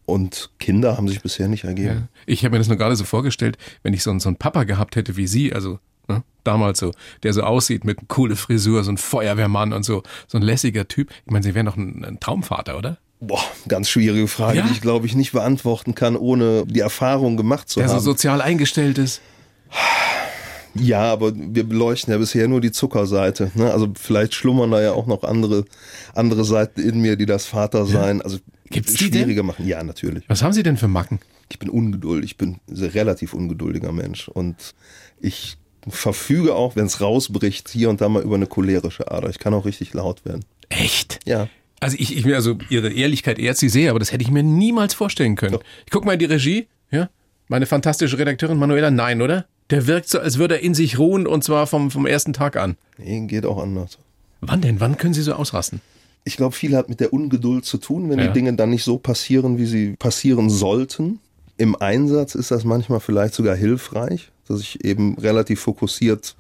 Und 0.06 0.50
Kinder 0.58 0.98
haben 0.98 1.08
sich 1.08 1.22
bisher 1.22 1.48
nicht 1.48 1.66
ergeben. 1.66 1.88
Ja. 1.88 2.08
Ich 2.26 2.44
habe 2.44 2.54
mir 2.54 2.58
das 2.58 2.68
nur 2.68 2.78
gerade 2.78 2.96
so 2.96 3.04
vorgestellt, 3.04 3.58
wenn 3.84 3.94
ich 3.94 4.02
so, 4.02 4.18
so 4.18 4.30
einen 4.30 4.38
Papa 4.38 4.64
gehabt 4.64 4.96
hätte 4.96 5.18
wie 5.18 5.28
Sie, 5.28 5.54
also 5.54 5.80
Ne? 6.10 6.24
Damals 6.44 6.80
so, 6.80 6.92
der 7.24 7.34
so 7.34 7.44
aussieht 7.44 7.86
mit 7.86 8.08
coole 8.08 8.36
Frisur, 8.36 8.84
so 8.84 8.92
ein 8.92 8.98
Feuerwehrmann 8.98 9.74
und 9.74 9.84
so, 9.84 10.04
so 10.28 10.38
ein 10.38 10.42
lässiger 10.42 10.88
Typ. 10.88 11.12
Ich 11.26 11.32
meine, 11.32 11.44
Sie 11.44 11.56
wären 11.56 11.68
doch 11.68 11.78
ein, 11.78 12.04
ein 12.04 12.20
Traumvater, 12.20 12.78
oder? 12.78 12.98
Boah, 13.22 13.44
ganz 13.68 13.90
schwierige 13.90 14.28
Frage, 14.28 14.60
ja? 14.60 14.66
die 14.66 14.72
ich 14.72 14.82
glaube 14.82 15.06
ich 15.06 15.16
nicht 15.16 15.34
beantworten 15.34 15.94
kann, 15.94 16.16
ohne 16.16 16.66
die 16.66 16.80
Erfahrung 16.80 17.36
gemacht 17.38 17.70
zu 17.70 17.80
Der 17.80 17.88
haben. 17.88 17.96
Der 17.96 18.00
so 18.00 18.12
sozial 18.12 18.42
eingestellt 18.42 18.98
ist. 18.98 19.22
Ja, 20.76 21.12
aber 21.12 21.34
wir 21.36 21.68
beleuchten 21.68 22.14
ja 22.14 22.18
bisher 22.18 22.48
nur 22.48 22.62
die 22.62 22.72
Zuckerseite. 22.72 23.52
Ne? 23.56 23.72
Also 23.72 23.92
vielleicht 24.00 24.34
schlummern 24.34 24.72
da 24.72 24.82
ja 24.82 24.94
auch 24.94 25.08
noch 25.08 25.24
andere, 25.24 25.66
andere 26.14 26.46
Seiten 26.46 26.80
in 26.82 27.02
mir, 27.02 27.16
die 27.16 27.26
das 27.26 27.46
Vatersein, 27.46 28.20
ja. 28.20 28.24
also 28.24 28.38
Gibt's 28.70 28.98
schwieriger 28.98 29.44
machen. 29.44 29.68
Ja, 29.68 29.84
natürlich. 29.84 30.24
Was 30.28 30.44
haben 30.44 30.54
Sie 30.54 30.64
denn 30.64 30.78
für 30.78 30.88
Macken? 30.88 31.20
Ich 31.52 31.58
bin 31.58 31.70
ungeduldig, 31.70 32.32
ich 32.32 32.38
bin 32.38 32.60
ein 32.70 32.76
relativ 32.76 33.34
ungeduldiger 33.34 33.92
Mensch 33.92 34.28
und 34.28 34.76
ich 35.20 35.58
verfüge 35.90 36.56
auch, 36.56 36.76
wenn 36.76 36.86
es 36.86 37.02
rausbricht, 37.02 37.70
hier 37.70 37.90
und 37.90 38.02
da 38.02 38.10
mal 38.10 38.24
über 38.24 38.36
eine 38.36 38.48
cholerische 38.48 39.12
Ader. 39.12 39.30
Ich 39.30 39.40
kann 39.40 39.54
auch 39.54 39.66
richtig 39.66 39.94
laut 39.94 40.26
werden. 40.26 40.46
Echt? 40.70 41.20
Ja. 41.26 41.48
Also 41.80 41.96
ich, 42.00 42.16
ich 42.16 42.26
mir 42.26 42.36
also 42.36 42.58
Ihre 42.70 42.92
Ehrlichkeit 42.92 43.40
ehrt 43.40 43.58
Sie 43.58 43.70
sehr, 43.70 43.92
aber 43.92 44.00
das 44.00 44.12
hätte 44.12 44.24
ich 44.24 44.32
mir 44.32 44.44
niemals 44.44 44.94
vorstellen 44.94 45.36
können. 45.36 45.54
Doch. 45.54 45.64
Ich 45.86 45.92
guck 45.92 46.06
mal 46.06 46.14
in 46.14 46.20
die 46.20 46.26
Regie, 46.26 46.68
ja? 46.92 47.10
Meine 47.48 47.66
fantastische 47.66 48.18
Redakteurin 48.18 48.58
Manuela, 48.58 48.92
nein, 48.92 49.22
oder? 49.22 49.46
Der 49.70 49.88
wirkt 49.88 50.10
so, 50.10 50.20
als 50.20 50.38
würde 50.38 50.56
er 50.56 50.62
in 50.62 50.74
sich 50.74 51.00
ruhen 51.00 51.28
und 51.28 51.44
zwar 51.44 51.68
vom, 51.68 51.92
vom 51.92 52.06
ersten 52.06 52.34
Tag 52.34 52.58
an. 52.58 52.76
Nee, 52.98 53.26
geht 53.28 53.46
auch 53.46 53.62
anders. 53.62 53.98
Wann 54.42 54.62
denn? 54.62 54.80
Wann 54.80 54.98
können 54.98 55.14
Sie 55.14 55.22
so 55.22 55.34
ausrasten? 55.34 55.82
Ich 56.24 56.38
glaube, 56.38 56.56
viel 56.56 56.76
hat 56.76 56.90
mit 56.90 57.00
der 57.00 57.14
Ungeduld 57.14 57.66
zu 57.66 57.78
tun, 57.78 58.10
wenn 58.10 58.20
ja. 58.20 58.28
die 58.28 58.34
Dinge 58.34 58.54
dann 58.54 58.70
nicht 58.70 58.84
so 58.84 58.98
passieren, 58.98 59.58
wie 59.58 59.66
sie 59.66 59.96
passieren 59.98 60.50
sollten. 60.50 61.20
Im 61.58 61.76
Einsatz 61.76 62.36
ist 62.36 62.52
das 62.52 62.64
manchmal 62.64 63.00
vielleicht 63.00 63.34
sogar 63.34 63.56
hilfreich, 63.56 64.32
dass 64.50 64.60
ich 64.60 64.84
eben 64.84 65.18
relativ 65.18 65.62
fokussiert 65.62 66.36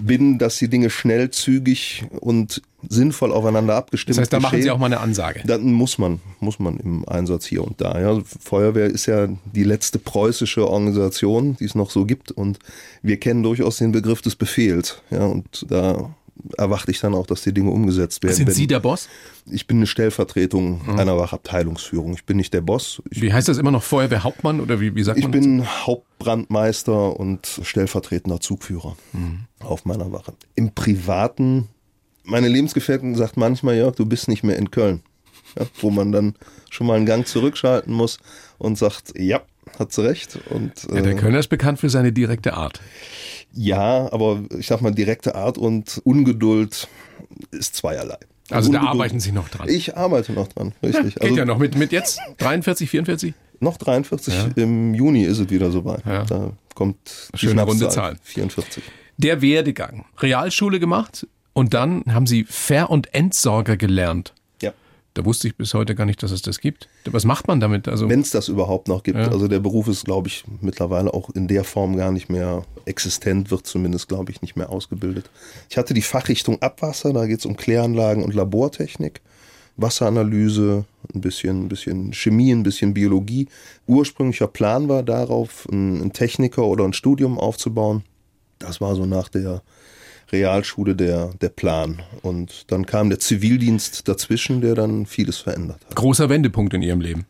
bin, 0.00 0.38
dass 0.38 0.56
die 0.56 0.68
Dinge 0.68 0.90
schnell, 0.90 1.30
zügig 1.30 2.04
und 2.20 2.62
sinnvoll 2.88 3.32
aufeinander 3.32 3.76
abgestimmt 3.76 4.16
sind. 4.16 4.22
Das 4.22 4.26
heißt, 4.26 4.32
da 4.32 4.40
machen 4.40 4.62
Sie 4.62 4.70
auch 4.70 4.78
mal 4.78 4.86
eine 4.86 5.00
Ansage. 5.00 5.42
Dann 5.46 5.72
muss 5.72 5.98
man, 5.98 6.20
muss 6.40 6.58
man 6.58 6.78
im 6.78 7.08
Einsatz 7.08 7.46
hier 7.46 7.64
und 7.64 7.80
da. 7.80 8.00
Ja, 8.00 8.20
Feuerwehr 8.40 8.86
ist 8.86 9.06
ja 9.06 9.28
die 9.54 9.64
letzte 9.64 9.98
preußische 9.98 10.68
Organisation, 10.68 11.56
die 11.56 11.64
es 11.64 11.74
noch 11.74 11.90
so 11.90 12.04
gibt 12.04 12.32
und 12.32 12.58
wir 13.02 13.18
kennen 13.18 13.42
durchaus 13.42 13.78
den 13.78 13.92
Begriff 13.92 14.22
des 14.22 14.36
Befehls. 14.36 15.00
Ja, 15.10 15.26
und 15.26 15.66
da 15.68 16.14
erwarte 16.56 16.90
ich 16.90 17.00
dann 17.00 17.14
auch, 17.14 17.26
dass 17.26 17.42
die 17.42 17.52
Dinge 17.52 17.70
umgesetzt 17.70 18.22
werden. 18.22 18.34
Sind 18.34 18.52
Sie 18.52 18.66
der 18.66 18.80
Boss? 18.80 19.08
Ich 19.50 19.66
bin 19.66 19.78
eine 19.78 19.86
Stellvertretung 19.86 20.80
mhm. 20.84 20.98
einer 20.98 21.16
Wachabteilungsführung. 21.16 22.14
Ich 22.14 22.24
bin 22.24 22.36
nicht 22.36 22.52
der 22.52 22.60
Boss. 22.60 23.02
Ich 23.10 23.22
wie 23.22 23.32
heißt 23.32 23.48
das 23.48 23.58
immer 23.58 23.70
noch 23.70 23.82
Feuerwehrhauptmann 23.82 24.60
oder 24.60 24.80
wie, 24.80 24.94
wie 24.94 25.02
sagt 25.02 25.18
ich 25.18 25.24
man? 25.24 25.34
Ich 25.34 25.40
bin 25.40 25.66
Hauptbrandmeister 25.66 27.18
und 27.18 27.60
stellvertretender 27.62 28.40
Zugführer 28.40 28.96
mhm. 29.12 29.40
auf 29.60 29.84
meiner 29.84 30.12
Wache. 30.12 30.34
Im 30.54 30.74
Privaten, 30.74 31.68
meine 32.24 32.48
Lebensgefährtin 32.48 33.14
sagt 33.14 33.36
manchmal, 33.36 33.76
Jörg, 33.76 33.94
du 33.94 34.06
bist 34.06 34.28
nicht 34.28 34.42
mehr 34.42 34.56
in 34.56 34.70
Köln. 34.70 35.02
Ja, 35.58 35.66
wo 35.80 35.90
man 35.90 36.10
dann 36.10 36.34
schon 36.70 36.86
mal 36.88 36.94
einen 36.94 37.06
Gang 37.06 37.28
zurückschalten 37.28 37.92
muss 37.92 38.18
und 38.58 38.76
sagt, 38.76 39.12
ja, 39.16 39.42
hat 39.78 39.92
sie 39.92 40.04
recht. 40.04 40.38
Und, 40.50 40.72
ja, 40.92 41.00
der 41.00 41.12
äh, 41.12 41.16
Kölner 41.16 41.38
ist 41.38 41.48
bekannt 41.48 41.78
für 41.78 41.90
seine 41.90 42.12
direkte 42.12 42.54
Art. 42.54 42.80
Ja, 43.54 44.12
aber 44.12 44.42
ich 44.58 44.66
sag 44.66 44.80
mal, 44.80 44.92
direkte 44.92 45.34
Art 45.34 45.58
und 45.58 46.00
Ungeduld 46.04 46.88
ist 47.50 47.76
zweierlei. 47.76 48.18
Also 48.50 48.68
Ungeduld, 48.68 48.86
da 48.86 48.90
arbeiten 48.90 49.20
Sie 49.20 49.32
noch 49.32 49.48
dran. 49.48 49.68
Ich 49.68 49.96
arbeite 49.96 50.32
noch 50.32 50.48
dran, 50.48 50.72
richtig. 50.82 51.14
Ja, 51.14 51.20
geht 51.20 51.22
also, 51.22 51.36
ja 51.36 51.44
noch 51.44 51.58
mit, 51.58 51.76
mit 51.76 51.92
jetzt 51.92 52.20
43, 52.38 52.90
44? 52.90 53.34
Noch 53.60 53.76
43, 53.76 54.34
ja. 54.34 54.48
im 54.56 54.94
Juni 54.94 55.24
ist 55.24 55.38
es 55.38 55.50
wieder 55.50 55.70
soweit. 55.70 56.04
Ja. 56.04 56.24
Da 56.24 56.52
kommt 56.74 57.30
die 57.34 57.38
Schöne 57.38 57.62
runde 57.62 57.88
Zahl. 57.88 58.16
44. 58.22 58.82
Der 59.16 59.40
Werdegang. 59.40 60.04
Realschule 60.18 60.80
gemacht 60.80 61.26
und 61.52 61.72
dann 61.72 62.02
haben 62.12 62.26
Sie 62.26 62.44
Ver- 62.44 62.90
und 62.90 63.14
Entsorger 63.14 63.76
gelernt. 63.76 64.34
Da 65.14 65.24
wusste 65.24 65.46
ich 65.46 65.56
bis 65.56 65.74
heute 65.74 65.94
gar 65.94 66.06
nicht, 66.06 66.22
dass 66.24 66.32
es 66.32 66.42
das 66.42 66.58
gibt. 66.58 66.88
Was 67.04 67.24
macht 67.24 67.46
man 67.46 67.60
damit? 67.60 67.86
Also 67.86 68.08
Wenn 68.08 68.20
es 68.20 68.30
das 68.30 68.48
überhaupt 68.48 68.88
noch 68.88 69.04
gibt. 69.04 69.18
Ja. 69.18 69.28
Also 69.28 69.46
der 69.46 69.60
Beruf 69.60 69.86
ist, 69.86 70.04
glaube 70.04 70.26
ich, 70.26 70.44
mittlerweile 70.60 71.14
auch 71.14 71.30
in 71.30 71.46
der 71.46 71.62
Form 71.62 71.96
gar 71.96 72.10
nicht 72.10 72.28
mehr 72.28 72.64
existent, 72.84 73.52
wird 73.52 73.64
zumindest, 73.64 74.08
glaube 74.08 74.32
ich, 74.32 74.42
nicht 74.42 74.56
mehr 74.56 74.70
ausgebildet. 74.70 75.30
Ich 75.70 75.78
hatte 75.78 75.94
die 75.94 76.02
Fachrichtung 76.02 76.60
Abwasser, 76.60 77.12
da 77.12 77.26
geht 77.26 77.38
es 77.38 77.46
um 77.46 77.56
Kläranlagen 77.56 78.24
und 78.24 78.34
Labortechnik. 78.34 79.20
Wasseranalyse, 79.76 80.84
ein 81.14 81.20
bisschen, 81.20 81.64
ein 81.64 81.68
bisschen 81.68 82.12
Chemie, 82.12 82.52
ein 82.52 82.62
bisschen 82.62 82.94
Biologie. 82.94 83.48
Ursprünglicher 83.86 84.46
Plan 84.48 84.88
war 84.88 85.02
darauf, 85.02 85.68
einen 85.70 86.12
Techniker 86.12 86.64
oder 86.64 86.84
ein 86.84 86.92
Studium 86.92 87.38
aufzubauen. 87.38 88.04
Das 88.58 88.80
war 88.80 88.94
so 88.94 89.06
nach 89.06 89.28
der 89.28 89.62
Realschule 90.34 90.96
der, 90.96 91.30
der 91.40 91.48
Plan. 91.48 92.02
Und 92.22 92.70
dann 92.72 92.84
kam 92.86 93.08
der 93.08 93.20
Zivildienst 93.20 94.08
dazwischen, 94.08 94.60
der 94.60 94.74
dann 94.74 95.06
vieles 95.06 95.38
verändert 95.38 95.78
hat. 95.86 95.94
Großer 95.94 96.28
Wendepunkt 96.28 96.74
in 96.74 96.82
Ihrem 96.82 97.00
Leben. 97.00 97.26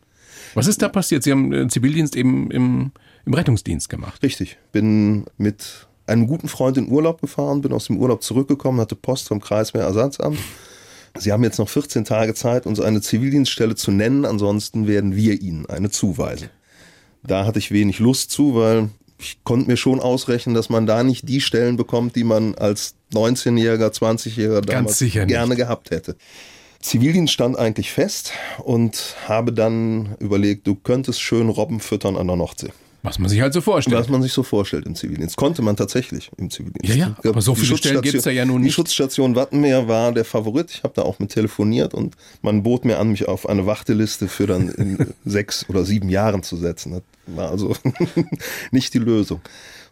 Was 0.55 0.67
ist 0.67 0.81
da 0.81 0.89
passiert? 0.89 1.23
Sie 1.23 1.31
haben 1.31 1.51
den 1.51 1.69
Zivildienst 1.69 2.15
eben 2.15 2.49
im, 2.49 2.91
im 3.25 3.33
Rettungsdienst 3.33 3.89
gemacht. 3.89 4.23
Richtig. 4.23 4.57
Bin 4.71 5.25
mit 5.37 5.87
einem 6.07 6.27
guten 6.27 6.47
Freund 6.47 6.77
in 6.77 6.89
Urlaub 6.89 7.21
gefahren, 7.21 7.61
bin 7.61 7.73
aus 7.73 7.85
dem 7.85 7.97
Urlaub 7.97 8.23
zurückgekommen, 8.23 8.79
hatte 8.79 8.95
Post 8.95 9.27
vom 9.27 9.41
Kreiswehrersatzamt. 9.41 10.39
Sie 11.17 11.31
haben 11.31 11.43
jetzt 11.43 11.59
noch 11.59 11.69
14 11.69 12.03
Tage 12.03 12.33
Zeit, 12.33 12.65
uns 12.65 12.79
eine 12.79 13.01
Zivildienststelle 13.01 13.75
zu 13.75 13.91
nennen, 13.91 14.25
ansonsten 14.25 14.87
werden 14.87 15.15
wir 15.15 15.41
Ihnen 15.41 15.65
eine 15.65 15.89
zuweisen. 15.89 16.49
Da 17.23 17.45
hatte 17.45 17.59
ich 17.59 17.71
wenig 17.71 17.99
Lust 17.99 18.31
zu, 18.31 18.55
weil 18.55 18.89
ich 19.17 19.43
konnte 19.43 19.69
mir 19.69 19.77
schon 19.77 19.99
ausrechnen, 19.99 20.55
dass 20.55 20.69
man 20.69 20.85
da 20.85 21.03
nicht 21.03 21.27
die 21.27 21.41
Stellen 21.41 21.77
bekommt, 21.77 22.15
die 22.15 22.23
man 22.23 22.55
als 22.55 22.95
19-Jähriger, 23.13 23.91
20-Jähriger 23.91 24.61
damals 24.61 24.99
gerne 24.99 25.47
nicht. 25.49 25.57
gehabt 25.57 25.91
hätte. 25.91 26.15
Zivildienst 26.81 27.33
stand 27.33 27.57
eigentlich 27.57 27.91
fest 27.91 28.33
und 28.59 29.15
habe 29.27 29.51
dann 29.53 30.15
überlegt, 30.19 30.67
du 30.67 30.75
könntest 30.75 31.21
schön 31.21 31.49
Robben 31.49 31.79
füttern 31.79 32.15
an 32.15 32.27
der 32.27 32.35
Nordsee. 32.35 32.71
Was 33.05 33.19
man 33.19 33.29
sich 33.29 33.41
halt 33.41 33.53
so 33.53 33.61
vorstellt. 33.61 33.97
Was 33.97 34.09
man 34.09 34.21
sich 34.21 34.33
so 34.33 34.43
vorstellt 34.43 34.85
im 34.85 34.95
Zivildienst. 34.95 35.37
Konnte 35.37 35.61
man 35.61 35.75
tatsächlich 35.75 36.31
im 36.37 36.49
Zivildienst. 36.49 36.89
Ja, 36.89 37.07
ja, 37.23 37.29
aber 37.29 37.41
so 37.41 37.53
viele 37.53 37.77
Stellen 37.77 38.01
gibt 38.01 38.15
es 38.15 38.23
da 38.23 38.31
ja 38.31 38.45
nun 38.45 38.61
nicht. 38.61 38.71
Die 38.71 38.73
Schutzstation 38.73 39.35
Wattenmeer 39.35 39.87
war 39.87 40.11
der 40.11 40.25
Favorit. 40.25 40.71
Ich 40.71 40.83
habe 40.83 40.93
da 40.95 41.03
auch 41.03 41.19
mit 41.19 41.31
telefoniert 41.31 41.93
und 41.93 42.15
man 42.41 42.63
bot 42.63 42.83
mir 42.83 42.99
an, 42.99 43.09
mich 43.09 43.27
auf 43.27 43.47
eine 43.47 43.65
Warteliste 43.65 44.27
für 44.27 44.47
dann 44.47 44.69
in 44.69 45.13
sechs 45.25 45.69
oder 45.69 45.85
sieben 45.85 46.09
Jahren 46.09 46.43
zu 46.43 46.57
setzen. 46.57 46.93
Das 46.93 47.03
war 47.35 47.51
also 47.51 47.75
nicht 48.71 48.93
die 48.93 48.99
Lösung. 48.99 49.41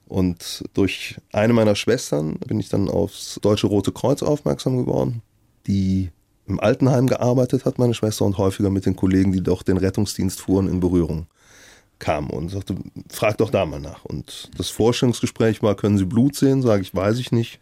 Und 0.08 0.63
durch 0.73 1.15
eine 1.32 1.54
meiner 1.54 1.76
Schwestern 1.76 2.36
bin 2.47 2.60
ich 2.60 2.69
dann 2.69 2.89
aufs 2.89 3.39
Deutsche 3.41 3.67
Rote 3.67 3.91
Kreuz 3.91 4.23
aufmerksam 4.23 4.78
geworden, 4.78 5.21
die 5.67 6.10
im 6.45 6.60
Altenheim 6.60 7.08
gearbeitet 7.08 7.63
hat, 7.65 7.80
meine 7.80 7.93
Schwester, 7.93 8.26
und 8.26 8.38
häufiger 8.38 8.69
mit 8.69 8.86
den 8.86 8.95
Kollegen, 8.95 9.32
die 9.32 9.41
doch 9.41 9.63
den 9.63 9.78
Rettungsdienst 9.78 10.41
fuhren, 10.41 10.67
in 10.67 10.82
Berührung 10.82 11.28
kam 12.04 12.30
und 12.30 12.50
sagte, 12.50 12.76
frag 13.10 13.38
doch 13.38 13.50
da 13.50 13.66
mal 13.66 13.80
nach. 13.80 14.04
Und 14.04 14.50
das 14.58 14.70
Forschungsgespräch 14.70 15.63
war, 15.63 15.76
können 15.76 15.98
Sie 15.98 16.06
Blut 16.06 16.36
sehen? 16.36 16.62
Sage 16.62 16.82
ich, 16.82 16.94
weiß 16.94 17.18
ich 17.18 17.32
nicht. 17.32 17.60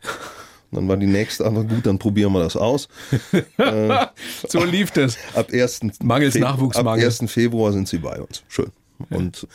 Und 0.71 0.77
dann 0.77 0.87
war 0.87 0.97
die 0.97 1.05
nächste 1.05 1.45
aber 1.45 1.63
gut, 1.63 1.85
dann 1.85 1.99
probieren 1.99 2.33
wir 2.33 2.39
das 2.39 2.55
aus. 2.55 2.87
äh, 3.57 4.07
so 4.47 4.63
lief 4.63 4.91
das. 4.91 5.17
Ab 5.35 5.49
1. 5.51 5.81
Mangels 6.01 6.35
Nachwuchsmangel. 6.35 7.05
Ab 7.05 7.21
1. 7.21 7.31
Februar 7.31 7.71
sind 7.71 7.87
sie 7.87 7.99
bei 7.99 8.19
uns. 8.19 8.43
Schön. 8.47 8.71
Und 9.09 9.47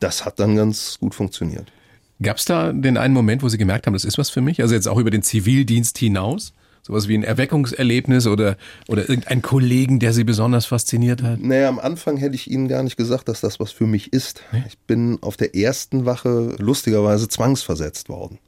das 0.00 0.24
hat 0.24 0.38
dann 0.38 0.56
ganz 0.56 0.98
gut 0.98 1.14
funktioniert. 1.14 1.72
Gab 2.20 2.36
es 2.36 2.44
da 2.44 2.72
den 2.72 2.96
einen 2.96 3.14
Moment, 3.14 3.42
wo 3.42 3.48
Sie 3.48 3.58
gemerkt 3.58 3.86
haben, 3.86 3.94
das 3.94 4.04
ist 4.04 4.18
was 4.18 4.30
für 4.30 4.40
mich? 4.40 4.60
Also 4.60 4.74
jetzt 4.74 4.88
auch 4.88 4.98
über 4.98 5.10
den 5.10 5.22
Zivildienst 5.22 5.96
hinaus? 5.98 6.52
Sowas 6.86 7.08
wie 7.08 7.16
ein 7.16 7.24
Erweckungserlebnis 7.24 8.26
oder, 8.26 8.58
oder 8.88 9.08
irgendein 9.08 9.40
Kollegen, 9.40 10.00
der 10.00 10.12
Sie 10.12 10.22
besonders 10.22 10.66
fasziniert 10.66 11.22
hat? 11.22 11.40
Naja, 11.40 11.68
am 11.68 11.78
Anfang 11.78 12.18
hätte 12.18 12.34
ich 12.34 12.50
Ihnen 12.50 12.68
gar 12.68 12.82
nicht 12.82 12.98
gesagt, 12.98 13.28
dass 13.28 13.40
das 13.40 13.58
was 13.58 13.72
für 13.72 13.86
mich 13.86 14.12
ist. 14.12 14.42
Nee? 14.52 14.64
Ich 14.68 14.76
bin 14.80 15.18
auf 15.22 15.38
der 15.38 15.56
ersten 15.56 16.04
Wache 16.04 16.54
lustigerweise 16.58 17.26
zwangsversetzt 17.26 18.10
worden. 18.10 18.38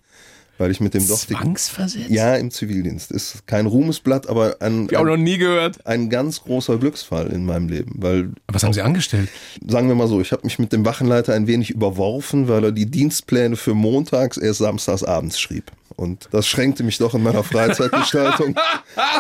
Weil 0.59 0.71
ich 0.71 0.81
mit 0.81 0.95
dem 0.95 1.07
doch 1.07 1.19
Zwangsversetzt? 1.19 2.09
Ja, 2.11 2.35
im 2.35 2.51
Zivildienst. 2.51 3.11
Ist 3.11 3.47
kein 3.47 3.67
Ruhmesblatt, 3.67 4.29
aber 4.29 4.57
ein. 4.61 4.89
Ich 4.91 4.97
auch 4.97 5.05
noch 5.05 5.17
nie 5.17 5.37
gehört. 5.37 5.87
Ein 5.87 6.09
ganz 6.09 6.43
großer 6.43 6.79
Glücksfall 6.79 7.27
in 7.29 7.45
meinem 7.45 7.69
Leben. 7.69 7.93
Weil 7.97 8.33
was 8.49 8.65
haben 8.65 8.73
Sie 8.73 8.81
angestellt? 8.81 9.29
Sagen 9.67 9.89
wir 9.89 9.95
mal 9.95 10.09
so, 10.09 10.21
ich 10.21 10.33
habe 10.33 10.43
mich 10.45 10.59
mit 10.59 10.73
dem 10.73 10.85
Wachenleiter 10.85 11.35
ein 11.35 11.47
wenig 11.47 11.71
überworfen, 11.71 12.49
weil 12.49 12.65
er 12.65 12.73
die 12.73 12.87
Dienstpläne 12.87 13.57
für 13.57 13.75
montags 13.75 14.39
erst 14.39 14.61
samstags 14.61 15.03
abends 15.03 15.39
schrieb. 15.39 15.73
Und 15.97 16.29
das 16.31 16.47
schränkte 16.47 16.83
mich 16.83 16.99
doch 16.99 17.15
in 17.15 17.23
meiner 17.23 17.43
Freizeitgestaltung 17.43 18.55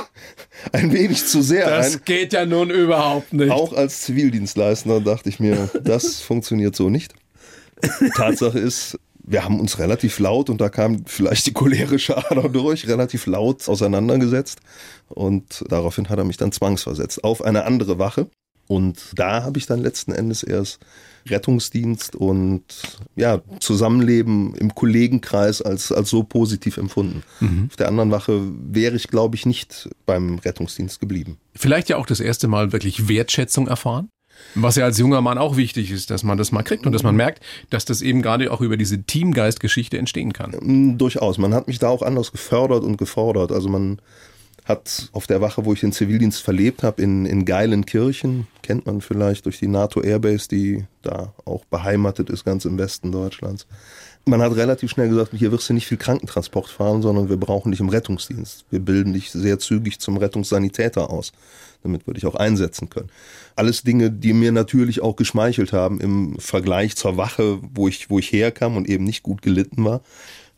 ein 0.72 0.92
wenig 0.92 1.24
zu 1.26 1.40
sehr 1.40 1.70
das 1.70 1.86
ein. 1.86 1.92
Das 1.92 2.04
geht 2.04 2.32
ja 2.34 2.44
nun 2.44 2.70
überhaupt 2.70 3.32
nicht. 3.32 3.50
Auch 3.50 3.72
als 3.72 4.02
Zivildienstleister 4.02 5.00
dachte 5.00 5.28
ich 5.30 5.40
mir, 5.40 5.70
das 5.82 6.20
funktioniert 6.20 6.76
so 6.76 6.90
nicht. 6.90 7.14
Tatsache 8.14 8.58
ist, 8.58 8.98
wir 9.26 9.44
haben 9.44 9.58
uns 9.58 9.78
relativ 9.78 10.18
laut, 10.18 10.50
und 10.50 10.60
da 10.60 10.68
kam 10.68 11.04
vielleicht 11.06 11.46
die 11.46 11.52
cholerische 11.52 12.16
Ader 12.30 12.48
durch, 12.48 12.86
relativ 12.86 13.26
laut 13.26 13.68
auseinandergesetzt. 13.68 14.60
Und 15.08 15.64
daraufhin 15.68 16.08
hat 16.08 16.18
er 16.18 16.24
mich 16.24 16.36
dann 16.36 16.52
zwangsversetzt 16.52 17.24
auf 17.24 17.42
eine 17.42 17.64
andere 17.64 17.98
Wache. 17.98 18.28
Und 18.68 18.98
da 19.14 19.42
habe 19.42 19.58
ich 19.58 19.66
dann 19.66 19.80
letzten 19.80 20.12
Endes 20.12 20.42
erst 20.42 20.78
Rettungsdienst 21.28 22.16
und 22.16 22.64
ja, 23.16 23.40
Zusammenleben 23.60 24.54
im 24.54 24.74
Kollegenkreis 24.74 25.62
als, 25.62 25.92
als 25.92 26.10
so 26.10 26.22
positiv 26.22 26.76
empfunden. 26.76 27.22
Mhm. 27.40 27.66
Auf 27.70 27.76
der 27.76 27.88
anderen 27.88 28.10
Wache 28.10 28.40
wäre 28.70 28.96
ich, 28.96 29.08
glaube 29.08 29.36
ich, 29.36 29.46
nicht 29.46 29.88
beim 30.06 30.38
Rettungsdienst 30.38 31.00
geblieben. 31.00 31.38
Vielleicht 31.54 31.88
ja 31.88 31.96
auch 31.96 32.06
das 32.06 32.20
erste 32.20 32.48
Mal 32.48 32.72
wirklich 32.72 33.08
Wertschätzung 33.08 33.68
erfahren? 33.68 34.08
Was 34.54 34.76
ja 34.76 34.84
als 34.84 34.98
junger 34.98 35.20
Mann 35.20 35.38
auch 35.38 35.56
wichtig 35.56 35.90
ist, 35.90 36.10
dass 36.10 36.22
man 36.22 36.38
das 36.38 36.52
mal 36.52 36.62
kriegt 36.62 36.86
und 36.86 36.92
dass 36.92 37.02
man 37.02 37.16
merkt, 37.16 37.42
dass 37.70 37.84
das 37.84 38.02
eben 38.02 38.22
gerade 38.22 38.52
auch 38.52 38.60
über 38.60 38.76
diese 38.76 39.02
Teamgeistgeschichte 39.02 39.98
entstehen 39.98 40.32
kann. 40.32 40.50
Mm, 40.60 40.98
durchaus. 40.98 41.38
Man 41.38 41.54
hat 41.54 41.68
mich 41.68 41.78
da 41.78 41.88
auch 41.88 42.02
anders 42.02 42.32
gefördert 42.32 42.84
und 42.84 42.96
gefordert. 42.98 43.52
Also 43.52 43.68
man 43.68 44.00
hat 44.66 45.10
auf 45.12 45.28
der 45.28 45.40
Wache, 45.40 45.64
wo 45.64 45.72
ich 45.72 45.80
den 45.80 45.92
Zivildienst 45.92 46.42
verlebt 46.42 46.82
habe, 46.82 47.00
in, 47.00 47.24
in 47.24 47.44
Geilenkirchen, 47.44 48.48
kennt 48.62 48.84
man 48.84 49.00
vielleicht 49.00 49.46
durch 49.46 49.60
die 49.60 49.68
NATO 49.68 50.02
Airbase, 50.02 50.48
die 50.48 50.84
da 51.02 51.32
auch 51.44 51.64
beheimatet 51.66 52.30
ist, 52.30 52.44
ganz 52.44 52.64
im 52.64 52.76
Westen 52.76 53.12
Deutschlands. 53.12 53.68
Man 54.24 54.42
hat 54.42 54.56
relativ 54.56 54.90
schnell 54.90 55.08
gesagt, 55.08 55.30
hier 55.34 55.52
wirst 55.52 55.68
du 55.68 55.72
nicht 55.72 55.86
viel 55.86 55.98
Krankentransport 55.98 56.68
fahren, 56.68 57.00
sondern 57.00 57.28
wir 57.28 57.36
brauchen 57.36 57.70
dich 57.70 57.80
im 57.80 57.88
Rettungsdienst. 57.88 58.64
Wir 58.70 58.80
bilden 58.80 59.12
dich 59.12 59.30
sehr 59.30 59.60
zügig 59.60 60.00
zum 60.00 60.16
Rettungssanitäter 60.16 61.10
aus. 61.10 61.30
Damit 61.84 62.08
würde 62.08 62.18
ich 62.18 62.26
auch 62.26 62.34
einsetzen 62.34 62.90
können. 62.90 63.08
Alles 63.54 63.84
Dinge, 63.84 64.10
die 64.10 64.32
mir 64.32 64.50
natürlich 64.50 65.00
auch 65.00 65.14
geschmeichelt 65.14 65.72
haben 65.72 66.00
im 66.00 66.40
Vergleich 66.40 66.96
zur 66.96 67.16
Wache, 67.16 67.60
wo 67.72 67.86
ich, 67.86 68.10
wo 68.10 68.18
ich 68.18 68.32
herkam 68.32 68.76
und 68.76 68.88
eben 68.88 69.04
nicht 69.04 69.22
gut 69.22 69.42
gelitten 69.42 69.84
war 69.84 70.00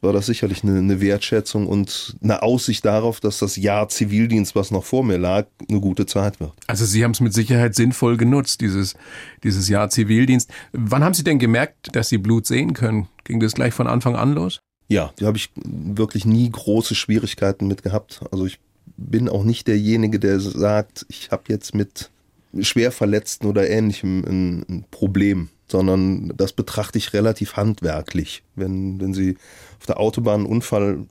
war 0.01 0.13
das 0.13 0.27
sicherlich 0.27 0.63
eine, 0.63 0.79
eine 0.79 1.01
Wertschätzung 1.01 1.67
und 1.67 2.17
eine 2.23 2.43
Aussicht 2.43 2.85
darauf, 2.85 3.21
dass 3.21 3.39
das 3.39 3.57
Jahr 3.57 3.89
Zivildienst, 3.89 4.55
was 4.55 4.71
noch 4.71 4.85
vor 4.85 5.05
mir 5.05 5.19
lag, 5.19 5.47
eine 5.69 5.81
gute 5.81 6.07
Zeit 6.07 6.41
wird. 6.41 6.53
Also 6.67 6.85
Sie 6.85 7.03
haben 7.03 7.11
es 7.13 7.21
mit 7.21 7.35
Sicherheit 7.35 7.75
sinnvoll 7.75 8.17
genutzt, 8.17 8.61
dieses, 8.61 8.95
dieses 9.43 9.69
Jahr 9.69 9.91
Zivildienst. 9.91 10.51
Wann 10.73 11.03
haben 11.03 11.15
Sie 11.15 11.25
denn 11.25 11.39
gemerkt, 11.39 11.95
dass 11.95 12.09
Sie 12.09 12.19
Blut 12.19 12.47
sehen 12.47 12.75
können? 12.75 13.09
Ging 13.25 13.41
das 13.41 13.55
gleich 13.55 13.75
von 13.75 13.87
Anfang 13.87 14.17
an 14.17 14.33
los? 14.33 14.61
Ja, 14.89 15.13
da 15.19 15.27
habe 15.27 15.37
ich 15.37 15.51
wirklich 15.65 16.25
nie 16.25 16.51
große 16.51 16.95
Schwierigkeiten 16.95 17.67
mit 17.67 17.83
gehabt. 17.83 18.23
Also 18.31 18.47
ich 18.47 18.59
bin 18.97 19.29
auch 19.29 19.45
nicht 19.45 19.69
derjenige, 19.69 20.19
der 20.19 20.41
sagt, 20.41 21.07
ich 21.09 21.31
habe 21.31 21.45
jetzt 21.49 21.75
mit 21.75 22.11
Schwerverletzten 22.59 23.49
oder 23.49 23.69
ähnlichem 23.69 24.25
ein, 24.25 24.65
ein 24.69 24.85
Problem 24.91 25.51
sondern 25.71 26.33
das 26.37 26.53
betrachte 26.53 26.99
ich 26.99 27.13
relativ 27.13 27.57
handwerklich. 27.57 28.43
Wenn, 28.55 29.01
wenn 29.01 29.15
Sie 29.15 29.37
auf 29.79 29.87
der 29.87 30.01
Autobahn 30.01 30.41
einen 30.41 30.47
Unfall 30.47 31.07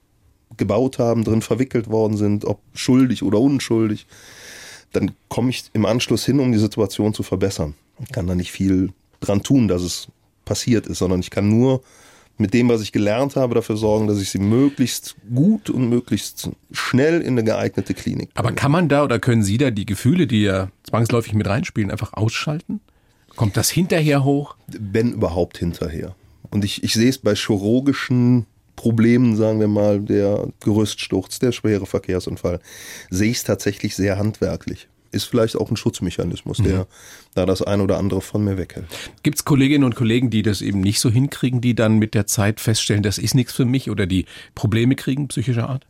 gebaut 0.56 1.00
haben, 1.00 1.24
drin 1.24 1.42
verwickelt 1.42 1.90
worden 1.90 2.18
sind, 2.18 2.46
ob 2.46 2.62
schuldig 2.74 3.24
oder 3.24 3.40
unschuldig, 3.40 4.08
dann 4.94 5.12
komme 5.28 5.50
ich 5.50 5.66
im 5.74 5.86
Anschluss 5.86 6.26
hin, 6.26 6.40
um 6.40 6.52
die 6.52 6.58
Situation 6.58 7.14
zu 7.14 7.24
verbessern. 7.24 7.76
Ich 8.00 8.12
kann 8.12 8.28
da 8.28 8.36
nicht 8.36 8.52
viel 8.52 8.94
dran 9.20 9.44
tun, 9.44 9.68
dass 9.68 9.82
es 9.82 10.08
passiert 10.46 10.88
ist, 10.88 11.00
sondern 11.00 11.20
ich 11.20 11.30
kann 11.30 11.50
nur 11.50 11.82
mit 12.38 12.54
dem, 12.54 12.70
was 12.70 12.82
ich 12.82 12.92
gelernt 12.92 13.36
habe, 13.36 13.56
dafür 13.56 13.78
sorgen, 13.78 14.08
dass 14.08 14.22
ich 14.22 14.30
sie 14.30 14.40
möglichst 14.40 15.16
gut 15.34 15.70
und 15.70 15.90
möglichst 15.90 16.50
schnell 16.72 17.22
in 17.22 17.30
eine 17.30 17.44
geeignete 17.44 17.94
Klinik 17.94 18.34
bringe. 18.34 18.48
Aber 18.48 18.56
kann 18.56 18.72
man 18.72 18.90
da 18.90 19.04
oder 19.04 19.20
können 19.20 19.44
Sie 19.44 19.58
da 19.58 19.72
die 19.72 19.86
Gefühle, 19.88 20.28
die 20.28 20.44
ja 20.44 20.70
zwangsläufig 20.84 21.34
mit 21.34 21.48
reinspielen, 21.48 21.90
einfach 21.90 22.14
ausschalten? 22.14 22.80
Kommt 23.38 23.56
das 23.56 23.70
hinterher 23.70 24.24
hoch? 24.24 24.56
Wenn 24.68 25.14
überhaupt 25.14 25.60
hinterher. 25.60 26.16
Und 26.50 26.66
ich, 26.66 26.84
ich 26.84 26.94
sehe 26.94 27.10
es 27.10 27.20
bei 27.20 27.36
chirurgischen 27.36 28.48
Problemen, 28.76 29.36
sagen 29.36 29.60
wir 29.60 29.68
mal, 29.68 30.00
der 30.00 30.48
Gerüststurz, 30.60 31.40
der 31.40 31.52
schwere 31.52 31.86
Verkehrsunfall, 31.86 32.60
sehe 33.12 33.30
ich 33.30 33.38
es 33.38 33.44
tatsächlich 33.44 33.96
sehr 33.96 34.18
handwerklich. 34.18 34.88
Ist 35.12 35.26
vielleicht 35.26 35.56
auch 35.56 35.70
ein 35.70 35.78
Schutzmechanismus, 35.78 36.58
der 36.58 36.80
mhm. 36.80 36.86
da 37.36 37.46
das 37.46 37.62
ein 37.62 37.80
oder 37.80 37.98
andere 37.98 38.22
von 38.22 38.44
mir 38.44 38.58
weghält. 38.58 38.88
Gibt 39.22 39.38
es 39.38 39.46
Kolleginnen 39.46 39.84
und 39.84 39.96
Kollegen, 39.96 40.32
die 40.32 40.42
das 40.42 40.62
eben 40.62 40.82
nicht 40.82 41.00
so 41.00 41.10
hinkriegen, 41.12 41.62
die 41.62 41.76
dann 41.76 42.00
mit 42.00 42.16
der 42.16 42.26
Zeit 42.26 42.60
feststellen, 42.60 43.04
das 43.04 43.20
ist 43.20 43.36
nichts 43.36 43.54
für 43.54 43.66
mich 43.66 43.90
oder 43.90 44.08
die 44.08 44.26
Probleme 44.56 44.96
kriegen 44.96 45.28
psychischer 45.28 45.70
Art? 45.70 45.86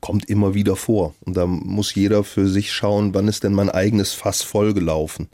Kommt 0.00 0.28
immer 0.28 0.54
wieder 0.54 0.74
vor. 0.74 1.14
Und 1.20 1.36
da 1.36 1.46
muss 1.46 1.94
jeder 1.94 2.24
für 2.24 2.48
sich 2.48 2.72
schauen, 2.72 3.14
wann 3.14 3.28
ist 3.28 3.44
denn 3.44 3.52
mein 3.52 3.70
eigenes 3.70 4.12
Fass 4.12 4.42
vollgelaufen 4.42 5.28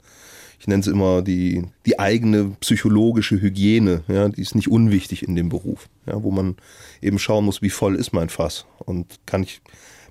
ich 0.59 0.67
nenne 0.67 0.81
es 0.81 0.87
immer 0.87 1.21
die, 1.21 1.63
die 1.85 1.99
eigene 1.99 2.55
psychologische 2.59 3.39
Hygiene, 3.41 4.03
ja, 4.07 4.27
die 4.29 4.41
ist 4.41 4.55
nicht 4.55 4.69
unwichtig 4.69 5.23
in 5.27 5.35
dem 5.35 5.49
Beruf, 5.49 5.87
ja, 6.05 6.21
wo 6.23 6.31
man 6.31 6.55
eben 7.01 7.19
schauen 7.19 7.45
muss, 7.45 7.61
wie 7.61 7.69
voll 7.69 7.95
ist 7.95 8.13
mein 8.13 8.29
Fass 8.29 8.65
und 8.79 9.19
kann 9.25 9.43
ich 9.43 9.61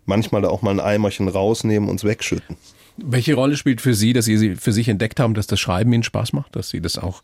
manchmal 0.04 0.42
da 0.42 0.48
auch 0.48 0.62
mal 0.62 0.70
ein 0.70 0.80
Eimerchen 0.80 1.28
rausnehmen 1.28 1.88
und 1.88 1.96
es 1.96 2.04
wegschütten. 2.04 2.56
Welche 2.98 3.34
Rolle 3.34 3.56
spielt 3.56 3.82
für 3.82 3.94
Sie, 3.94 4.14
dass 4.14 4.24
Sie 4.24 4.56
für 4.56 4.72
sich 4.72 4.88
entdeckt 4.88 5.20
haben, 5.20 5.34
dass 5.34 5.46
das 5.46 5.60
Schreiben 5.60 5.92
Ihnen 5.92 6.02
Spaß 6.02 6.32
macht, 6.32 6.56
dass 6.56 6.70
Sie 6.70 6.80
das 6.80 6.96
auch 6.96 7.22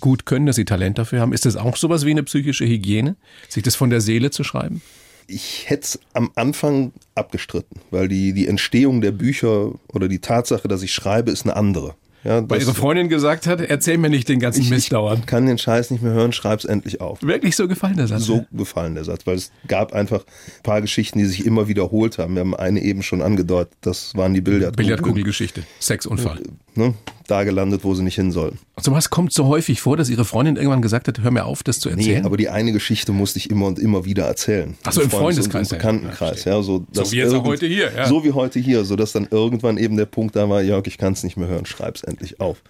gut 0.00 0.26
können, 0.26 0.44
dass 0.44 0.56
Sie 0.56 0.66
Talent 0.66 0.98
dafür 0.98 1.20
haben? 1.20 1.32
Ist 1.32 1.46
das 1.46 1.56
auch 1.56 1.76
sowas 1.76 2.04
wie 2.04 2.10
eine 2.10 2.24
psychische 2.24 2.66
Hygiene, 2.66 3.16
sich 3.48 3.62
das 3.62 3.74
von 3.74 3.88
der 3.88 4.02
Seele 4.02 4.30
zu 4.30 4.44
schreiben? 4.44 4.82
Ich 5.26 5.64
hätte 5.70 5.82
es 5.82 6.00
am 6.12 6.30
Anfang 6.34 6.92
abgestritten, 7.14 7.80
weil 7.90 8.08
die, 8.08 8.34
die 8.34 8.46
Entstehung 8.46 9.00
der 9.00 9.12
Bücher 9.12 9.72
oder 9.88 10.08
die 10.08 10.18
Tatsache, 10.18 10.68
dass 10.68 10.82
ich 10.82 10.92
schreibe, 10.92 11.30
ist 11.30 11.46
eine 11.46 11.56
andere. 11.56 11.94
Ja, 12.24 12.48
Weil 12.48 12.60
ihre 12.60 12.72
Freundin 12.72 13.10
gesagt 13.10 13.46
hat, 13.46 13.60
erzähl 13.60 13.98
mir 13.98 14.08
nicht 14.08 14.28
den 14.28 14.40
ganzen 14.40 14.62
ich, 14.62 14.70
Mist 14.70 14.90
dauernd. 14.92 15.20
Ich 15.20 15.26
kann 15.26 15.44
den 15.44 15.58
Scheiß 15.58 15.90
nicht 15.90 16.02
mehr 16.02 16.12
hören, 16.12 16.32
schreib's 16.32 16.64
endlich 16.64 17.00
auf. 17.02 17.22
Wirklich 17.22 17.54
so 17.54 17.68
gefallen 17.68 17.96
der 17.96 18.06
Satz? 18.06 18.22
So 18.22 18.36
ja? 18.36 18.46
gefallen 18.52 18.94
der 18.94 19.04
Satz, 19.04 19.26
weil 19.26 19.36
es 19.36 19.52
gab 19.68 19.92
einfach 19.92 20.20
ein 20.20 20.62
paar 20.62 20.80
Geschichten, 20.80 21.18
die 21.18 21.26
sich 21.26 21.44
immer 21.44 21.68
wiederholt 21.68 22.16
haben. 22.16 22.34
Wir 22.34 22.40
haben 22.40 22.56
eine 22.56 22.80
eben 22.80 23.02
schon 23.02 23.20
angedeutet, 23.20 23.74
das 23.82 24.14
waren 24.14 24.32
die 24.32 24.40
Billardkugeln. 24.40 24.86
Billardkugelgeschichte, 24.86 25.64
Sexunfall. 25.80 26.40
Ne? 26.74 26.94
Da 27.26 27.44
gelandet, 27.44 27.84
wo 27.84 27.94
sie 27.94 28.02
nicht 28.02 28.16
hin 28.16 28.32
sollten. 28.32 28.58
So 28.80 28.90
was 28.90 29.10
kommt 29.10 29.32
so 29.32 29.46
häufig 29.46 29.80
vor, 29.80 29.96
dass 29.96 30.10
ihre 30.10 30.24
Freundin 30.24 30.56
irgendwann 30.56 30.82
gesagt 30.82 31.06
hat, 31.06 31.20
hör 31.20 31.30
mir 31.30 31.44
auf, 31.44 31.62
das 31.62 31.78
zu 31.78 31.90
erzählen? 31.90 32.22
Nee, 32.22 32.26
aber 32.26 32.36
die 32.36 32.48
eine 32.48 32.72
Geschichte 32.72 33.12
musste 33.12 33.38
ich 33.38 33.48
immer 33.48 33.66
und 33.66 33.78
immer 33.78 34.04
wieder 34.04 34.24
erzählen. 34.24 34.76
Achso, 34.82 35.00
im 35.00 35.10
Freundeskreis. 35.10 35.70
Im 35.70 35.78
Bekanntenkreis, 35.78 36.44
ja. 36.44 36.60
so, 36.60 36.84
so 36.90 37.12
wie 37.12 37.16
jetzt 37.16 37.34
heute 37.34 37.66
hier. 37.66 37.92
Ja. 37.94 38.08
So 38.08 38.24
wie 38.24 38.32
heute 38.32 38.58
hier, 38.58 38.84
sodass 38.84 39.12
dann 39.12 39.28
irgendwann 39.30 39.78
eben 39.78 39.96
der 39.96 40.06
Punkt 40.06 40.34
da 40.34 40.48
war, 40.48 40.60
Jörg, 40.60 40.86
ich 40.88 40.98
kann 40.98 41.12
es 41.12 41.22
nicht 41.22 41.36
mehr 41.36 41.46
hören, 41.46 41.66
schreib's 41.66 42.02
endlich 42.02 42.40
auf 42.40 42.62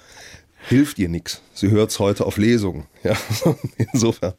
hilft 0.69 0.99
ihr 0.99 1.09
nichts. 1.09 1.43
Sie 1.53 1.71
hört 1.71 1.90
es 1.90 1.99
heute 1.99 2.25
auf 2.25 2.37
Lesungen. 2.37 2.87
Ja, 3.03 3.17
insofern. 3.93 4.35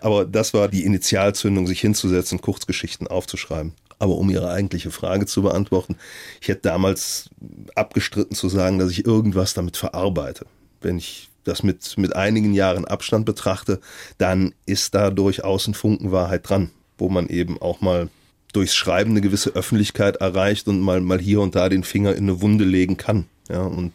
Aber 0.00 0.24
das 0.24 0.54
war 0.54 0.68
die 0.68 0.84
Initialzündung, 0.84 1.66
sich 1.66 1.80
hinzusetzen, 1.80 2.40
Kurzgeschichten 2.40 3.06
aufzuschreiben. 3.06 3.74
Aber 3.98 4.16
um 4.16 4.30
Ihre 4.30 4.50
eigentliche 4.50 4.90
Frage 4.90 5.26
zu 5.26 5.42
beantworten, 5.42 5.96
ich 6.40 6.48
hätte 6.48 6.62
damals 6.62 7.30
abgestritten 7.74 8.34
zu 8.34 8.48
sagen, 8.48 8.78
dass 8.78 8.90
ich 8.90 9.06
irgendwas 9.06 9.54
damit 9.54 9.76
verarbeite. 9.76 10.46
Wenn 10.82 10.98
ich 10.98 11.30
das 11.44 11.62
mit, 11.62 11.96
mit 11.98 12.14
einigen 12.14 12.54
Jahren 12.54 12.84
Abstand 12.84 13.26
betrachte, 13.26 13.80
dann 14.18 14.54
ist 14.66 14.94
da 14.94 15.10
durchaus 15.10 15.66
ein 15.66 15.74
Funken 15.74 16.12
Wahrheit 16.12 16.48
dran, 16.48 16.70
wo 16.98 17.08
man 17.08 17.28
eben 17.28 17.60
auch 17.60 17.80
mal 17.80 18.08
durchs 18.52 18.74
Schreiben 18.74 19.12
eine 19.12 19.20
gewisse 19.20 19.50
Öffentlichkeit 19.50 20.16
erreicht 20.16 20.68
und 20.68 20.80
mal, 20.80 21.00
mal 21.00 21.20
hier 21.20 21.40
und 21.40 21.54
da 21.54 21.68
den 21.68 21.84
Finger 21.84 22.14
in 22.14 22.24
eine 22.24 22.40
Wunde 22.40 22.64
legen 22.64 22.96
kann. 22.96 23.26
Ja, 23.48 23.62
und 23.62 23.92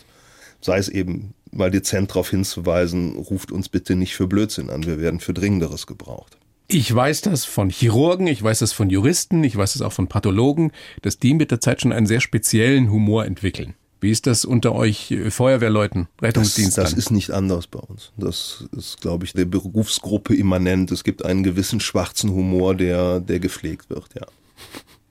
sei 0.61 0.77
es 0.77 0.89
eben 0.89 1.33
mal 1.51 1.71
dezent 1.71 2.11
darauf 2.11 2.29
hinzuweisen, 2.29 3.15
ruft 3.15 3.51
uns 3.51 3.69
bitte 3.69 3.95
nicht 3.95 4.15
für 4.15 4.27
Blödsinn 4.27 4.69
an, 4.69 4.85
wir 4.85 4.99
werden 4.99 5.19
für 5.19 5.33
Dringenderes 5.33 5.87
gebraucht. 5.87 6.37
Ich 6.69 6.93
weiß 6.93 7.21
das 7.21 7.45
von 7.45 7.69
Chirurgen, 7.69 8.27
ich 8.27 8.43
weiß 8.43 8.59
das 8.59 8.73
von 8.73 8.89
Juristen, 8.89 9.43
ich 9.43 9.55
weiß 9.55 9.73
das 9.73 9.81
auch 9.81 9.93
von 9.93 10.07
Pathologen, 10.07 10.73
dass 11.01 11.17
die 11.17 11.33
mit 11.33 11.49
der 11.49 11.61
Zeit 11.61 11.81
schon 11.81 11.93
einen 11.93 12.07
sehr 12.07 12.19
speziellen 12.19 12.91
Humor 12.91 13.25
entwickeln. 13.25 13.75
Wie 13.99 14.11
ist 14.11 14.27
das 14.27 14.45
unter 14.45 14.73
euch 14.73 15.11
äh, 15.11 15.31
Feuerwehrleuten, 15.31 16.07
Rettungsdienst? 16.21 16.77
Das, 16.77 16.91
das 16.91 16.99
ist 16.99 17.11
nicht 17.11 17.31
anders 17.31 17.67
bei 17.67 17.79
uns. 17.79 18.11
Das 18.17 18.65
ist, 18.75 19.01
glaube 19.01 19.25
ich, 19.25 19.33
der 19.33 19.45
Berufsgruppe 19.45 20.35
immanent. 20.35 20.91
Es 20.91 21.03
gibt 21.03 21.25
einen 21.25 21.43
gewissen 21.43 21.79
schwarzen 21.79 22.31
Humor, 22.31 22.75
der, 22.75 23.19
der 23.19 23.39
gepflegt 23.39 23.89
wird, 23.89 24.07
ja. 24.15 24.25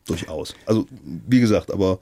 Durchaus. 0.06 0.54
Also, 0.66 0.86
wie 1.02 1.40
gesagt, 1.40 1.72
aber 1.72 1.98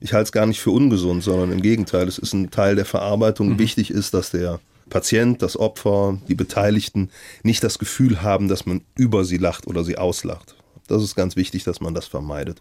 ich 0.00 0.12
halte 0.12 0.24
es 0.24 0.32
gar 0.32 0.46
nicht 0.46 0.60
für 0.60 0.72
ungesund, 0.72 1.22
sondern 1.22 1.52
im 1.52 1.62
Gegenteil, 1.62 2.08
es 2.08 2.18
ist 2.18 2.32
ein 2.32 2.50
Teil 2.50 2.74
der 2.74 2.84
Verarbeitung. 2.84 3.50
Mhm. 3.50 3.58
Wichtig 3.60 3.90
ist, 3.90 4.12
dass 4.12 4.30
der 4.30 4.58
Patient, 4.90 5.40
das 5.40 5.56
Opfer, 5.56 6.18
die 6.28 6.34
Beteiligten 6.34 7.10
nicht 7.42 7.62
das 7.62 7.78
Gefühl 7.78 8.22
haben, 8.22 8.48
dass 8.48 8.66
man 8.66 8.82
über 8.96 9.24
sie 9.24 9.38
lacht 9.38 9.66
oder 9.66 9.84
sie 9.84 9.98
auslacht. 9.98 10.56
Das 10.86 11.02
ist 11.02 11.14
ganz 11.14 11.36
wichtig, 11.36 11.64
dass 11.64 11.80
man 11.80 11.94
das 11.94 12.06
vermeidet. 12.06 12.60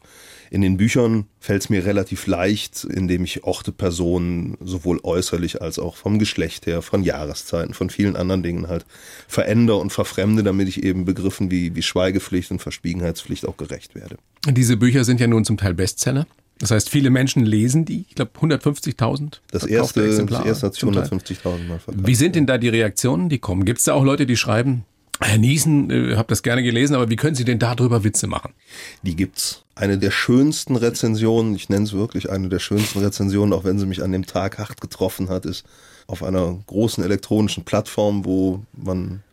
In 0.50 0.62
den 0.62 0.78
Büchern 0.78 1.26
fällt 1.40 1.64
es 1.64 1.70
mir 1.70 1.86
relativ 1.86 2.28
leicht, 2.28 2.84
indem 2.84 3.24
ich 3.24 3.44
Orte, 3.44 3.72
Personen 3.72 4.58
sowohl 4.62 5.00
äußerlich 5.04 5.62
als 5.62 5.80
auch 5.80 5.96
vom 5.96 6.20
Geschlecht 6.20 6.66
her, 6.66 6.82
von 6.82 7.04
Jahreszeiten, 7.04 7.74
von 7.74 7.90
vielen 7.90 8.16
anderen 8.16 8.44
Dingen 8.44 8.68
halt 8.68 8.86
verändere 9.28 9.78
und 9.78 9.92
verfremde, 9.92 10.44
damit 10.44 10.68
ich 10.68 10.84
eben 10.84 11.06
Begriffen 11.06 11.52
wie, 11.52 11.76
wie 11.76 11.82
Schweigepflicht 11.82 12.52
und 12.52 12.60
Verschwiegenheitspflicht 12.60 13.46
auch 13.46 13.58
gerecht 13.58 13.96
werde. 13.96 14.18
Diese 14.50 14.78
Bücher 14.78 15.04
sind 15.04 15.20
ja 15.20 15.28
nun 15.28 15.44
zum 15.44 15.58
Teil 15.58 15.74
Bestseller. 15.74 16.26
Das 16.60 16.72
heißt, 16.72 16.90
viele 16.90 17.10
Menschen 17.10 17.44
lesen 17.44 17.84
die. 17.84 18.06
Ich 18.08 18.16
glaube, 18.16 18.32
150.000. 18.40 19.40
Das 19.52 19.66
erste, 19.66 20.08
das 20.08 20.46
erste 20.46 20.68
hat 20.68 20.74
sich 20.76 20.84
150.000 20.84 21.68
Mal 21.68 21.80
verkauft. 21.80 22.08
Wie 22.08 22.16
sind 22.16 22.36
denn 22.36 22.46
da 22.46 22.58
die 22.58 22.70
Reaktionen, 22.70 23.28
die 23.28 23.40
kommen? 23.40 23.66
Gibt 23.66 23.80
es 23.80 23.86
da 23.86 23.94
auch 23.94 24.04
Leute, 24.04 24.26
die 24.26 24.38
schreiben, 24.38 24.86
Herr 25.24 25.38
Niesen, 25.38 25.90
äh, 25.90 26.16
habe 26.16 26.28
das 26.30 26.44
gerne 26.44 26.64
gelesen, 26.64 26.96
aber 26.96 27.10
wie 27.10 27.16
können 27.16 27.36
Sie 27.36 27.46
denn 27.46 27.60
darüber 27.60 28.04
Witze 28.04 28.28
machen? 28.28 28.54
Die 29.02 29.16
gibt's. 29.16 29.64
Eine 29.76 29.98
der 29.98 30.12
schönsten 30.12 30.76
Rezensionen, 30.76 31.56
ich 31.56 31.70
nenne 31.70 31.86
es 31.86 31.94
wirklich 31.94 32.30
eine 32.30 32.50
der 32.50 32.60
schönsten 32.60 33.00
Rezensionen, 33.00 33.54
auch 33.54 33.64
wenn 33.64 33.80
sie 33.80 33.88
mich 33.88 34.04
an 34.04 34.12
dem 34.12 34.26
Tag 34.26 34.60
hart 34.60 34.80
getroffen 34.80 35.30
hat, 35.30 35.46
ist 35.46 35.66
auf 36.06 36.22
einer 36.22 36.60
großen 36.68 37.04
elektronischen 37.04 37.64
Plattform, 37.64 38.24
wo 38.26 38.64
man 38.74 39.24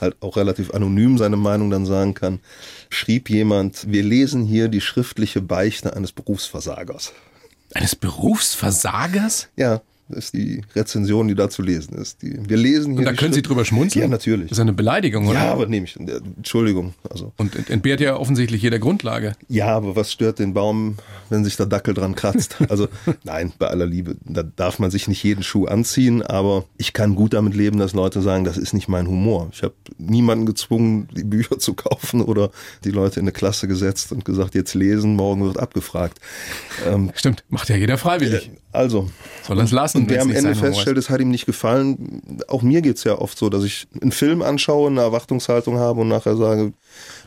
halt 0.00 0.16
auch 0.20 0.36
relativ 0.36 0.72
anonym 0.72 1.18
seine 1.18 1.36
Meinung 1.36 1.70
dann 1.70 1.86
sagen 1.86 2.14
kann, 2.14 2.40
schrieb 2.90 3.30
jemand, 3.30 3.90
wir 3.90 4.02
lesen 4.02 4.44
hier 4.44 4.68
die 4.68 4.80
schriftliche 4.80 5.40
Beichte 5.40 5.94
eines 5.94 6.10
Berufsversagers. 6.10 7.12
Eines 7.74 7.94
Berufsversagers? 7.94 9.48
Ja, 9.56 9.80
ist 10.14 10.34
die 10.34 10.62
Rezension, 10.74 11.28
die 11.28 11.34
da 11.34 11.50
zu 11.50 11.62
lesen 11.62 11.96
ist. 11.96 12.22
Die, 12.22 12.38
wir 12.48 12.56
lesen 12.56 12.92
hier. 12.92 13.00
Und 13.00 13.04
da 13.04 13.12
können 13.12 13.32
Sie 13.32 13.42
drüber 13.42 13.64
schmunzeln? 13.64 14.02
Ja, 14.02 14.08
natürlich. 14.08 14.48
Das 14.48 14.58
ist 14.58 14.62
eine 14.62 14.72
Beleidigung, 14.72 15.28
oder? 15.28 15.40
Ja, 15.44 15.52
aber 15.52 15.66
nehme 15.66 15.86
ich. 15.86 15.96
Entschuldigung. 15.96 16.94
Also. 17.08 17.32
Und 17.36 17.68
entbehrt 17.68 18.00
ja 18.00 18.16
offensichtlich 18.16 18.62
jeder 18.62 18.78
Grundlage. 18.78 19.34
Ja, 19.48 19.68
aber 19.76 19.96
was 19.96 20.12
stört 20.12 20.38
den 20.38 20.54
Baum, 20.54 20.96
wenn 21.28 21.44
sich 21.44 21.56
der 21.56 21.66
Dackel 21.66 21.94
dran 21.94 22.14
kratzt? 22.14 22.56
Also, 22.74 22.88
nein, 23.24 23.52
bei 23.58 23.68
aller 23.68 23.86
Liebe, 23.86 24.16
da 24.24 24.42
darf 24.42 24.78
man 24.78 24.90
sich 24.90 25.06
nicht 25.06 25.22
jeden 25.22 25.42
Schuh 25.42 25.66
anziehen, 25.66 26.22
aber 26.22 26.64
ich 26.76 26.92
kann 26.92 27.14
gut 27.14 27.34
damit 27.34 27.54
leben, 27.54 27.78
dass 27.78 27.92
Leute 27.92 28.22
sagen, 28.22 28.44
das 28.44 28.56
ist 28.56 28.72
nicht 28.72 28.88
mein 28.88 29.06
Humor. 29.06 29.50
Ich 29.52 29.62
habe 29.62 29.74
niemanden 29.98 30.46
gezwungen, 30.46 31.08
die 31.14 31.24
Bücher 31.24 31.58
zu 31.58 31.74
kaufen 31.74 32.20
oder 32.20 32.50
die 32.84 32.90
Leute 32.90 33.20
in 33.20 33.24
eine 33.24 33.32
Klasse 33.32 33.68
gesetzt 33.68 34.12
und 34.12 34.24
gesagt, 34.24 34.54
jetzt 34.54 34.74
lesen, 34.74 35.14
morgen 35.14 35.44
wird 35.44 35.58
abgefragt. 35.58 36.18
Ähm, 36.86 37.12
Stimmt, 37.14 37.44
macht 37.48 37.68
ja 37.68 37.76
jeder 37.76 37.98
freiwillig. 37.98 38.50
Also. 38.74 39.08
Soll 39.42 39.56
das 39.56 39.70
lassen? 39.70 39.98
Und 39.98 40.10
wer 40.10 40.22
am 40.22 40.30
Ende 40.30 40.54
feststellt, 40.54 40.98
es 40.98 41.10
hat 41.10 41.20
ihm 41.20 41.30
nicht 41.30 41.46
gefallen, 41.46 42.22
auch 42.48 42.62
mir 42.62 42.82
geht's 42.82 43.04
ja 43.04 43.18
oft 43.18 43.38
so, 43.38 43.48
dass 43.48 43.62
ich 43.62 43.86
einen 44.00 44.10
Film 44.10 44.42
anschaue, 44.42 44.90
eine 44.90 45.00
Erwartungshaltung 45.00 45.78
habe 45.78 46.00
und 46.00 46.08
nachher 46.08 46.36
sage, 46.36 46.72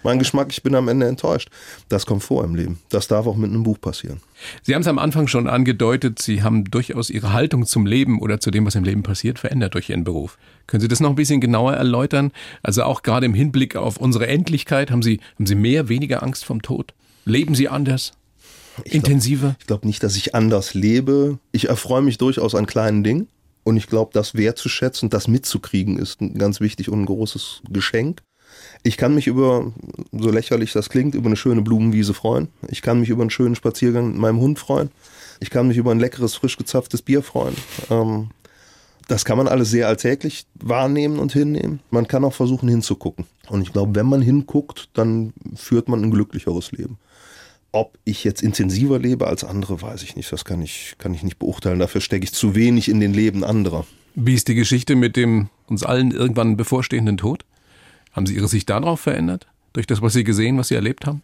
mein 0.03 0.19
Geschmack, 0.19 0.47
ich 0.51 0.63
bin 0.63 0.75
am 0.75 0.87
Ende 0.87 1.07
enttäuscht. 1.07 1.49
Das 1.89 2.05
kommt 2.05 2.23
vor 2.23 2.43
im 2.43 2.55
Leben. 2.55 2.79
Das 2.89 3.07
darf 3.07 3.27
auch 3.27 3.35
mit 3.35 3.49
einem 3.49 3.63
Buch 3.63 3.79
passieren. 3.79 4.19
Sie 4.61 4.75
haben 4.75 4.81
es 4.81 4.87
am 4.87 4.99
Anfang 4.99 5.27
schon 5.27 5.47
angedeutet, 5.47 6.19
Sie 6.19 6.43
haben 6.43 6.65
durchaus 6.65 7.09
Ihre 7.09 7.33
Haltung 7.33 7.65
zum 7.65 7.85
Leben 7.85 8.19
oder 8.19 8.39
zu 8.39 8.51
dem, 8.51 8.65
was 8.65 8.75
im 8.75 8.83
Leben 8.83 9.03
passiert, 9.03 9.39
verändert 9.39 9.73
durch 9.73 9.89
Ihren 9.89 10.03
Beruf. 10.03 10.37
Können 10.67 10.81
Sie 10.81 10.87
das 10.87 10.99
noch 10.99 11.09
ein 11.09 11.15
bisschen 11.15 11.39
genauer 11.39 11.73
erläutern? 11.73 12.31
Also 12.61 12.83
auch 12.83 13.03
gerade 13.03 13.25
im 13.25 13.33
Hinblick 13.33 13.75
auf 13.75 13.97
unsere 13.97 14.27
Endlichkeit, 14.27 14.91
haben 14.91 15.01
Sie, 15.01 15.21
haben 15.35 15.45
Sie 15.45 15.55
mehr, 15.55 15.87
weniger 15.87 16.23
Angst 16.23 16.45
vom 16.45 16.61
Tod? 16.61 16.93
Leben 17.25 17.55
Sie 17.55 17.69
anders? 17.69 18.13
Ich 18.83 18.93
intensiver? 18.93 19.47
Glaub, 19.47 19.59
ich 19.59 19.67
glaube 19.67 19.87
nicht, 19.87 20.03
dass 20.03 20.15
ich 20.15 20.35
anders 20.35 20.73
lebe. 20.73 21.39
Ich 21.51 21.69
erfreue 21.69 22.01
mich 22.01 22.17
durchaus 22.17 22.55
an 22.55 22.65
kleinen 22.65 23.03
Dingen. 23.03 23.27
Und 23.63 23.75
ich 23.75 23.87
glaube, 23.87 24.11
das 24.13 24.35
wertzuschätzen, 24.35 25.09
das 25.09 25.27
mitzukriegen, 25.27 25.99
ist 25.99 26.19
ganz 26.37 26.61
wichtig 26.61 26.89
und 26.89 27.01
ein 27.01 27.05
großes 27.05 27.63
Geschenk. 27.69 28.21
Ich 28.83 28.95
kann 28.95 29.13
mich 29.13 29.27
über, 29.27 29.73
so 30.13 30.31
lächerlich 30.31 30.71
das 30.71 30.89
klingt, 30.89 31.15
über 31.15 31.27
eine 31.27 31.35
schöne 31.35 31.61
Blumenwiese 31.61 32.13
freuen. 32.13 32.47
Ich 32.69 32.81
kann 32.81 33.01
mich 33.01 33.09
über 33.09 33.23
einen 33.23 33.29
schönen 33.29 33.55
Spaziergang 33.55 34.11
mit 34.11 34.17
meinem 34.17 34.39
Hund 34.39 34.57
freuen. 34.57 34.89
Ich 35.39 35.49
kann 35.49 35.67
mich 35.67 35.77
über 35.77 35.91
ein 35.91 35.99
leckeres, 35.99 36.35
frisch 36.35 36.57
gezapftes 36.57 37.01
Bier 37.01 37.21
freuen. 37.21 37.55
Ähm, 37.89 38.29
das 39.07 39.25
kann 39.25 39.37
man 39.37 39.47
alles 39.47 39.69
sehr 39.69 39.87
alltäglich 39.87 40.45
wahrnehmen 40.55 41.19
und 41.19 41.31
hinnehmen. 41.31 41.79
Man 41.91 42.07
kann 42.07 42.25
auch 42.25 42.33
versuchen 42.33 42.67
hinzugucken. 42.67 43.25
Und 43.49 43.61
ich 43.61 43.71
glaube, 43.71 43.95
wenn 43.95 44.05
man 44.05 44.21
hinguckt, 44.21 44.89
dann 44.93 45.33
führt 45.55 45.87
man 45.87 46.03
ein 46.03 46.11
glücklicheres 46.11 46.71
Leben. 46.71 46.97
Ob 47.71 47.97
ich 48.05 48.23
jetzt 48.23 48.41
intensiver 48.41 48.97
lebe 48.99 49.27
als 49.27 49.43
andere, 49.43 49.81
weiß 49.81 50.03
ich 50.03 50.15
nicht. 50.15 50.31
Das 50.31 50.45
kann 50.45 50.61
ich, 50.61 50.95
kann 50.97 51.13
ich 51.13 51.23
nicht 51.23 51.37
beurteilen. 51.37 51.79
Dafür 51.79 52.01
stecke 52.01 52.23
ich 52.23 52.33
zu 52.33 52.55
wenig 52.55 52.89
in 52.89 52.99
den 52.99 53.13
Leben 53.13 53.43
anderer. 53.43 53.85
Wie 54.15 54.33
ist 54.33 54.47
die 54.47 54.55
Geschichte 54.55 54.95
mit 54.95 55.15
dem 55.15 55.49
uns 55.67 55.83
allen 55.83 56.11
irgendwann 56.11 56.57
bevorstehenden 56.57 57.17
Tod? 57.17 57.45
Haben 58.13 58.25
Sie 58.25 58.35
Ihre 58.35 58.47
Sicht 58.47 58.69
darauf 58.69 58.99
verändert? 58.99 59.47
Durch 59.73 59.85
das, 59.85 60.01
was 60.01 60.13
Sie 60.13 60.23
gesehen, 60.23 60.57
was 60.57 60.69
Sie 60.69 60.75
erlebt 60.75 61.05
haben? 61.05 61.21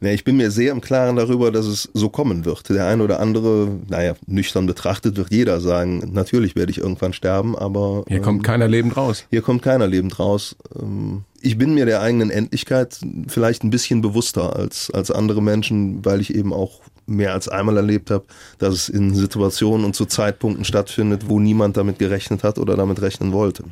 Ja, 0.00 0.10
ich 0.10 0.22
bin 0.22 0.36
mir 0.36 0.50
sehr 0.50 0.72
im 0.72 0.80
Klaren 0.80 1.16
darüber, 1.16 1.50
dass 1.50 1.66
es 1.66 1.90
so 1.92 2.08
kommen 2.08 2.44
wird. 2.44 2.68
Der 2.68 2.86
eine 2.86 3.02
oder 3.02 3.18
andere, 3.18 3.68
naja, 3.88 4.14
nüchtern 4.26 4.66
betrachtet 4.66 5.16
wird 5.16 5.32
jeder 5.32 5.60
sagen, 5.60 6.10
natürlich 6.12 6.54
werde 6.54 6.70
ich 6.70 6.78
irgendwann 6.78 7.12
sterben, 7.12 7.56
aber. 7.56 8.04
Hier 8.06 8.18
ähm, 8.18 8.22
kommt 8.22 8.44
keiner 8.44 8.68
lebend 8.68 8.96
raus. 8.96 9.24
Hier 9.30 9.42
kommt 9.42 9.62
keiner 9.62 9.86
lebend 9.86 10.18
raus. 10.18 10.56
Ähm, 10.80 11.24
ich 11.40 11.58
bin 11.58 11.74
mir 11.74 11.86
der 11.86 12.00
eigenen 12.00 12.30
Endlichkeit 12.30 12.98
vielleicht 13.28 13.64
ein 13.64 13.70
bisschen 13.70 14.00
bewusster 14.00 14.56
als, 14.56 14.90
als 14.90 15.10
andere 15.10 15.42
Menschen, 15.42 16.04
weil 16.04 16.20
ich 16.20 16.34
eben 16.34 16.52
auch 16.52 16.80
mehr 17.06 17.32
als 17.32 17.48
einmal 17.48 17.76
erlebt 17.76 18.10
habe, 18.10 18.24
dass 18.58 18.74
es 18.74 18.88
in 18.88 19.14
Situationen 19.14 19.84
und 19.84 19.96
zu 19.96 20.04
Zeitpunkten 20.04 20.64
stattfindet, 20.64 21.28
wo 21.28 21.40
niemand 21.40 21.76
damit 21.76 21.98
gerechnet 21.98 22.44
hat 22.44 22.58
oder 22.58 22.76
damit 22.76 23.00
rechnen 23.00 23.32
wollte. 23.32 23.64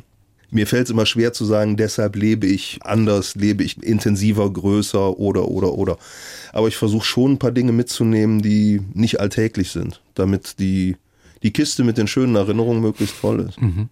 Mir 0.50 0.66
fällt 0.66 0.85
es 0.85 0.90
immer 0.90 1.06
schwer 1.06 1.32
zu 1.32 1.44
sagen, 1.44 1.76
deshalb 1.76 2.16
lebe 2.16 2.46
ich 2.46 2.78
anders, 2.82 3.35
lebe 3.35 3.64
ich 3.64 3.82
intensiver, 3.82 4.50
größer 4.50 5.18
oder 5.18 5.48
oder 5.48 5.72
oder. 5.74 5.98
Aber 6.52 6.68
ich 6.68 6.76
versuche 6.76 7.04
schon 7.04 7.32
ein 7.32 7.38
paar 7.38 7.50
Dinge 7.50 7.72
mitzunehmen, 7.72 8.42
die 8.42 8.80
nicht 8.94 9.20
alltäglich 9.20 9.70
sind, 9.70 10.00
damit 10.14 10.59
die, 10.59 10.96
die 11.42 11.52
Kiste 11.52 11.82
mit 11.85 11.98
den 11.98 12.06
schönen 12.06 12.37
Erinnerungen 12.37 12.80
möglichst 12.80 13.16
voll 13.16 13.40
ist. 13.40 13.61
Mhm. 13.61 13.88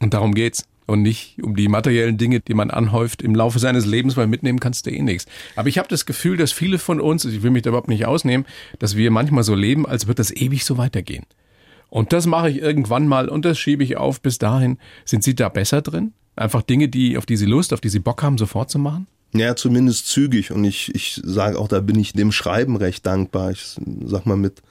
Und 0.00 0.14
darum 0.14 0.34
geht's. 0.34 0.64
Und 0.86 1.02
nicht 1.02 1.36
um 1.42 1.54
die 1.54 1.68
materiellen 1.68 2.16
Dinge, 2.16 2.40
die 2.40 2.54
man 2.54 2.70
anhäuft 2.70 3.20
im 3.20 3.34
Laufe 3.34 3.58
seines 3.58 3.84
Lebens, 3.84 4.16
weil 4.16 4.26
mitnehmen 4.26 4.58
kannst 4.58 4.86
du 4.86 4.90
eh 4.90 5.02
nichts. 5.02 5.26
Aber 5.54 5.68
ich 5.68 5.76
habe 5.76 5.86
das 5.86 6.06
Gefühl, 6.06 6.38
dass 6.38 6.50
viele 6.50 6.78
von 6.78 6.98
uns, 6.98 7.26
ich 7.26 7.42
will 7.42 7.50
mich 7.50 7.62
da 7.62 7.68
überhaupt 7.68 7.88
nicht 7.88 8.06
ausnehmen, 8.06 8.46
dass 8.78 8.96
wir 8.96 9.10
manchmal 9.10 9.44
so 9.44 9.54
leben, 9.54 9.84
als 9.84 10.06
wird 10.06 10.18
das 10.18 10.34
ewig 10.34 10.64
so 10.64 10.78
weitergehen. 10.78 11.26
Und 11.90 12.12
das 12.12 12.26
mache 12.26 12.50
ich 12.50 12.58
irgendwann 12.58 13.06
mal 13.06 13.28
und 13.28 13.44
das 13.44 13.58
schiebe 13.58 13.82
ich 13.82 13.96
auf 13.96 14.20
bis 14.20 14.38
dahin. 14.38 14.78
Sind 15.04 15.24
Sie 15.24 15.34
da 15.34 15.48
besser 15.48 15.82
drin? 15.82 16.12
Einfach 16.36 16.62
Dinge, 16.62 16.88
die, 16.88 17.16
auf 17.16 17.26
die 17.26 17.36
Sie 17.36 17.46
Lust, 17.46 17.72
auf 17.72 17.80
die 17.80 17.88
Sie 17.88 17.98
Bock 17.98 18.22
haben, 18.22 18.38
sofort 18.38 18.70
zu 18.70 18.78
machen? 18.78 19.06
Ja, 19.34 19.56
zumindest 19.56 20.08
zügig. 20.08 20.52
Und 20.52 20.64
ich, 20.64 20.94
ich 20.94 21.20
sage 21.24 21.58
auch, 21.58 21.68
da 21.68 21.80
bin 21.80 21.98
ich 21.98 22.12
dem 22.12 22.32
Schreiben 22.32 22.76
recht 22.76 23.04
dankbar. 23.04 23.50
Ich 23.50 23.76
sag 24.04 24.26
mal, 24.26 24.36
mit 24.36 24.62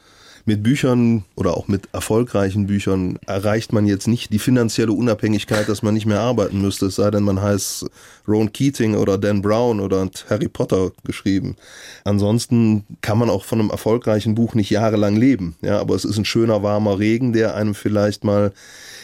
mit 0.47 0.63
Büchern 0.63 1.25
oder 1.35 1.57
auch 1.57 1.67
mit 1.67 1.89
erfolgreichen 1.91 2.67
Büchern 2.67 3.19
erreicht 3.27 3.73
man 3.73 3.85
jetzt 3.85 4.07
nicht 4.07 4.31
die 4.31 4.39
finanzielle 4.39 4.93
Unabhängigkeit, 4.93 5.67
dass 5.67 5.83
man 5.83 5.93
nicht 5.93 6.05
mehr 6.05 6.21
arbeiten 6.21 6.61
müsste, 6.61 6.85
es 6.85 6.95
sei 6.95 7.11
denn, 7.11 7.23
man 7.23 7.41
heißt 7.41 7.85
Ron 8.27 8.53
Keating 8.53 8.95
oder 8.95 9.17
Dan 9.17 9.41
Brown 9.41 9.81
oder 9.81 10.09
Harry 10.29 10.47
Potter 10.47 10.91
geschrieben. 11.03 11.57
Ansonsten 12.05 12.85
kann 13.01 13.17
man 13.17 13.29
auch 13.29 13.43
von 13.43 13.59
einem 13.59 13.71
erfolgreichen 13.71 14.35
Buch 14.35 14.55
nicht 14.55 14.69
jahrelang 14.69 15.17
leben. 15.17 15.57
Ja, 15.61 15.79
aber 15.81 15.95
es 15.95 16.05
ist 16.05 16.17
ein 16.17 16.25
schöner 16.25 16.63
warmer 16.63 16.97
Regen, 16.97 17.33
der 17.33 17.55
einem 17.55 17.75
vielleicht 17.75 18.23
mal 18.23 18.53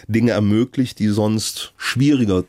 Dinge 0.08 0.32
ermöglicht, 0.32 1.00
die 1.00 1.10
sonst 1.10 1.74
schwieriger 1.76 2.46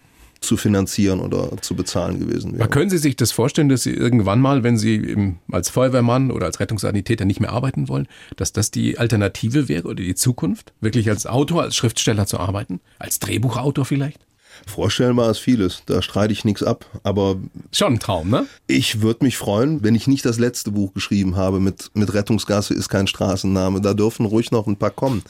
zu 0.47 0.57
finanzieren 0.57 1.21
oder 1.21 1.57
zu 1.61 1.75
bezahlen 1.75 2.21
gewesen 2.21 2.53
wäre. 2.53 2.65
Aber 2.65 2.71
können 2.71 2.91
Sie 2.91 2.99
sich 2.99 3.17
das 3.17 3.33
vorstellen, 3.33 3.69
dass 3.69 3.83
Sie 3.83 3.93
irgendwann 3.93 4.41
mal, 4.41 4.63
wenn 4.63 4.77
Sie 4.77 5.35
als 5.51 5.71
Feuerwehrmann 5.71 6.31
oder 6.31 6.47
als 6.47 6.61
Rettungssanitäter 6.61 7.25
nicht 7.25 7.41
mehr 7.41 7.53
arbeiten 7.53 7.89
wollen, 7.89 8.09
dass 8.37 8.53
das 8.53 8.71
die 8.71 8.99
Alternative 8.99 9.69
wäre 9.69 9.85
oder 9.85 10.03
die 10.03 10.15
Zukunft? 10.15 10.73
Wirklich 10.81 11.09
als 11.09 11.27
Autor, 11.27 11.63
als 11.63 11.77
Schriftsteller 11.77 12.27
zu 12.27 12.39
arbeiten? 12.39 12.81
Als 12.99 13.19
Drehbuchautor 13.19 13.85
vielleicht? 13.85 14.24
Vorstellbar 14.67 15.31
ist 15.31 15.38
vieles, 15.38 15.83
da 15.87 16.03
streite 16.03 16.33
ich 16.33 16.45
nichts 16.45 16.62
ab, 16.62 16.87
aber. 17.03 17.37
Schon 17.73 17.95
ein 17.95 17.99
Traum, 18.01 18.31
ne? 18.31 18.47
Ich 18.67 19.03
würde 19.03 19.25
mich 19.25 19.37
freuen, 19.37 19.83
wenn 19.83 19.95
ich 19.95 20.07
nicht 20.07 20.25
das 20.25 20.38
letzte 20.38 20.71
Buch 20.71 20.95
geschrieben 20.95 21.37
habe 21.37 21.61
mit, 21.61 21.90
mit 21.95 22.12
Rettungsgasse 22.14 22.75
ist 22.75 22.88
kein 22.88 23.07
Straßenname. 23.07 23.81
Da 23.81 23.95
dürfen 23.95 24.27
ruhig 24.27 24.51
noch 24.51 24.67
ein 24.67 24.77
paar 24.77 24.90
kommen. 24.90 25.23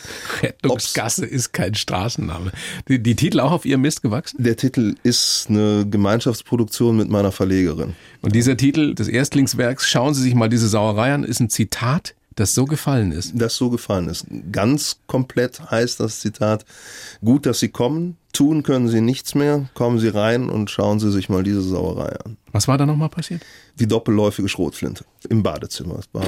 Rettungsgasse 0.43 1.23
Ob's, 1.25 1.33
ist 1.33 1.53
kein 1.53 1.75
Straßenname. 1.75 2.53
Die, 2.89 3.03
die 3.03 3.17
Titel 3.17 3.41
auch 3.41 3.53
auf 3.53 3.65
Ihrem 3.65 3.83
Mist 3.83 4.03
gewachsen? 4.03 4.43
Der 4.43 4.57
Titel 4.57 4.95
ist 5.03 5.47
eine 5.49 5.87
Gemeinschaftsproduktion 5.89 6.97
mit 6.97 7.09
meiner 7.09 7.33
Verlegerin. 7.33 7.95
Und 8.23 8.35
dieser 8.35 8.57
Titel 8.57 8.95
des 8.95 9.09
Erstlingswerks, 9.09 9.89
schauen 9.89 10.15
Sie 10.15 10.23
sich 10.23 10.35
mal 10.35 10.49
diese 10.49 10.69
Sauerei 10.69 11.13
an, 11.13 11.25
ist 11.25 11.41
ein 11.41 11.51
Zitat 11.51 12.15
das 12.35 12.55
so 12.55 12.65
gefallen 12.65 13.13
ist. 13.13 13.33
Das 13.35 13.57
so 13.57 13.71
gefallen 13.71 14.09
ist. 14.09 14.27
Ganz 14.51 14.99
komplett 15.07 15.71
heißt 15.71 16.01
das 16.01 16.21
Zitat, 16.21 16.65
gut, 17.25 17.47
dass 17.47 17.61
Sie 17.61 17.69
kommen, 17.69 18.17
tun 18.35 18.63
können 18.63 18.89
Sie 18.89 19.01
nichts 19.01 19.35
mehr, 19.35 19.71
kommen 19.73 19.99
Sie 19.99 20.09
rein 20.09 20.51
und 20.51 20.71
schauen 20.71 21.01
Sie 21.01 21.11
sich 21.11 21.29
mal 21.31 21.43
diese 21.43 21.63
Sauerei 21.63 22.15
an. 22.25 22.37
Was 22.53 22.69
war 22.69 22.77
da 22.77 22.85
nochmal 22.85 23.09
passiert? 23.09 23.43
Die 23.79 23.87
doppelläufige 23.87 24.49
Schrotflinte 24.49 25.05
im 25.31 25.43
Badezimmer. 25.43 25.99
Es 25.99 26.09
war 26.13 26.27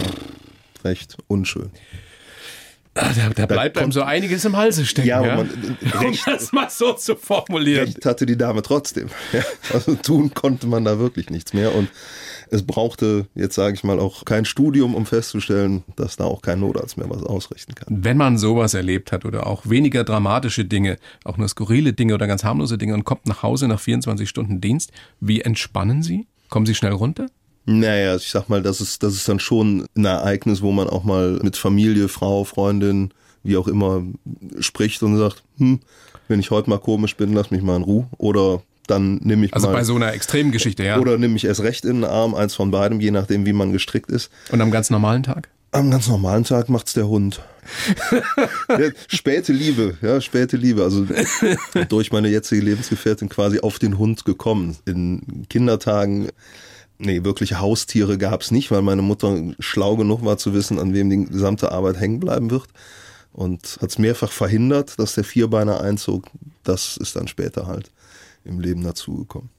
recht 0.85 1.19
unschön. 1.27 1.71
Ah, 2.95 3.11
da, 3.15 3.29
da, 3.29 3.45
bleibt 3.45 3.77
da 3.77 3.83
einem 3.83 3.93
so 3.93 4.03
einiges 4.03 4.47
im 4.47 4.57
Halse 4.57 4.87
stecken. 4.87 5.09
Ja, 5.09 5.23
ja? 5.23 5.37
Man, 5.37 5.51
recht, 6.01 6.27
um 6.27 6.33
das 6.33 6.53
mal 6.53 6.71
so 6.71 6.95
zu 6.95 7.15
formulieren. 7.15 7.85
Recht 7.85 8.07
hatte 8.07 8.25
die 8.25 8.39
Dame 8.39 8.63
trotzdem. 8.63 9.09
Also 9.73 9.97
tun 9.97 10.33
konnte 10.33 10.67
man 10.67 10.85
da 10.85 10.99
wirklich 10.99 11.29
nichts 11.29 11.53
mehr. 11.53 11.75
Und 11.75 11.91
es 12.51 12.63
brauchte, 12.65 13.27
jetzt 13.35 13.55
sage 13.55 13.75
ich 13.75 13.85
mal, 13.85 13.99
auch 13.99 14.25
kein 14.25 14.45
Studium, 14.45 14.95
um 14.95 15.07
festzustellen, 15.07 15.85
dass 15.97 16.17
da 16.17 16.25
auch 16.25 16.43
kein 16.43 16.61
Notarzt 16.61 16.97
mehr 16.97 17.11
was 17.11 17.23
ausrichten 17.23 17.75
kann. 17.75 17.87
Wenn 17.91 18.17
man 18.17 18.39
sowas 18.39 18.75
erlebt 18.75 19.13
hat 19.13 19.25
oder 19.25 19.47
auch 19.47 19.69
weniger 19.69 20.05
dramatische 20.05 20.65
Dinge, 20.65 20.97
auch 21.25 21.37
nur 21.37 21.49
skurrile 21.49 21.93
Dinge 21.93 22.15
oder 22.15 22.27
ganz 22.27 22.45
harmlose 22.45 22.79
Dinge 22.79 22.95
und 22.95 23.05
kommt 23.05 23.27
nach 23.27 23.43
Hause 23.43 23.69
nach 23.69 23.81
24 23.81 24.29
Stunden 24.29 24.61
Dienst, 24.61 24.93
wie 25.21 25.41
entspannen 25.41 26.03
Sie? 26.03 26.27
Kommen 26.49 26.67
Sie 26.67 26.75
schnell 26.75 26.93
runter? 26.93 27.27
Naja, 27.65 28.15
ich 28.15 28.31
sag 28.31 28.49
mal, 28.49 28.63
das 28.63 28.81
ist, 28.81 29.03
das 29.03 29.15
ist 29.15 29.29
dann 29.29 29.41
schon 29.41 29.87
ein 29.97 30.05
Ereignis, 30.05 30.63
wo 30.63 30.71
man 30.71 30.89
auch 30.89 31.03
mal 31.03 31.41
mit 31.43 31.57
Familie, 31.57 32.09
Frau, 32.09 32.45
Freundin, 32.45 33.11
wie 33.43 33.57
auch 33.57 33.67
immer, 33.67 34.05
spricht 34.61 35.03
und 35.03 35.17
sagt, 35.19 35.43
hm, 35.59 35.81
wenn 36.29 36.41
ich 36.41 36.51
heute 36.51 36.71
mal 36.71 36.79
komisch 36.79 37.17
bin, 37.17 37.33
lass 37.33 37.51
mich 37.51 37.63
mal 37.63 37.77
in 37.77 37.83
Ruhe. 37.83 38.07
Oder 38.19 38.63
dann 38.87 39.17
nehme 39.17 39.47
ich 39.47 39.55
Also 39.55 39.69
mal, 39.69 39.75
bei 39.75 39.85
so 39.85 39.95
einer 39.95 40.13
extremen 40.13 40.53
Geschichte, 40.53 40.85
ja. 40.85 40.99
oder 40.99 41.19
nehme 41.19 41.37
ich 41.37 41.45
erst 41.45 41.63
recht 41.63 41.85
in 41.85 42.03
den 42.03 42.05
Arm, 42.05 42.35
eins 42.35 42.55
von 42.55 42.71
beidem, 42.71 43.01
je 43.01 43.11
nachdem, 43.11 43.47
wie 43.47 43.53
man 43.53 43.73
gestrickt 43.73 44.11
ist. 44.11 44.31
Und 44.51 44.61
am 44.61 44.71
ganz 44.71 44.91
normalen 44.91 45.23
Tag? 45.23 45.49
Am 45.73 45.91
ganz 45.91 46.09
normalen 46.09 46.45
Tag 46.45 46.69
macht's 46.69 46.95
der 46.95 47.09
Hund. 47.09 47.43
ja, 48.69 48.91
späte 49.09 49.53
Liebe, 49.53 49.99
ja, 50.01 50.21
späte 50.21 50.57
Liebe. 50.57 50.83
Also 50.83 51.07
durch 51.89 52.13
meine 52.13 52.29
jetzige 52.29 52.63
Lebensgefährtin 52.63 53.29
quasi 53.29 53.61
auf 53.61 53.79
den 53.79 53.99
Hund 53.99 54.25
gekommen. 54.25 54.77
In 54.87 55.47
Kindertagen, 55.51 56.29
nee, 56.99 57.25
wirkliche 57.25 57.61
Haustiere 57.61 58.17
gab's 58.17 58.51
nicht, 58.51 58.71
weil 58.71 58.83
meine 58.83 59.03
Mutter 59.03 59.37
schlau 59.59 59.97
genug 59.97 60.25
war 60.25 60.39
zu 60.39 60.55
wissen, 60.55 60.79
an 60.79 60.95
wem 60.95 61.11
die 61.11 61.27
gesamte 61.27 61.73
Arbeit 61.73 62.01
hängen 62.01 62.21
bleiben 62.21 62.51
wird. 62.51 62.69
Und 63.33 63.79
hat's 63.83 63.99
mehrfach 63.99 64.33
verhindert, 64.33 64.99
dass 64.99 65.15
der 65.15 65.25
Vierbeiner 65.25 65.83
einzog. 65.83 66.29
Das 66.65 66.97
ist 66.97 67.17
dann 67.17 67.29
später 67.29 67.67
halt 67.67 67.91
im 68.47 68.61
Leben 68.61 68.83
dazugekommen. 68.83 69.51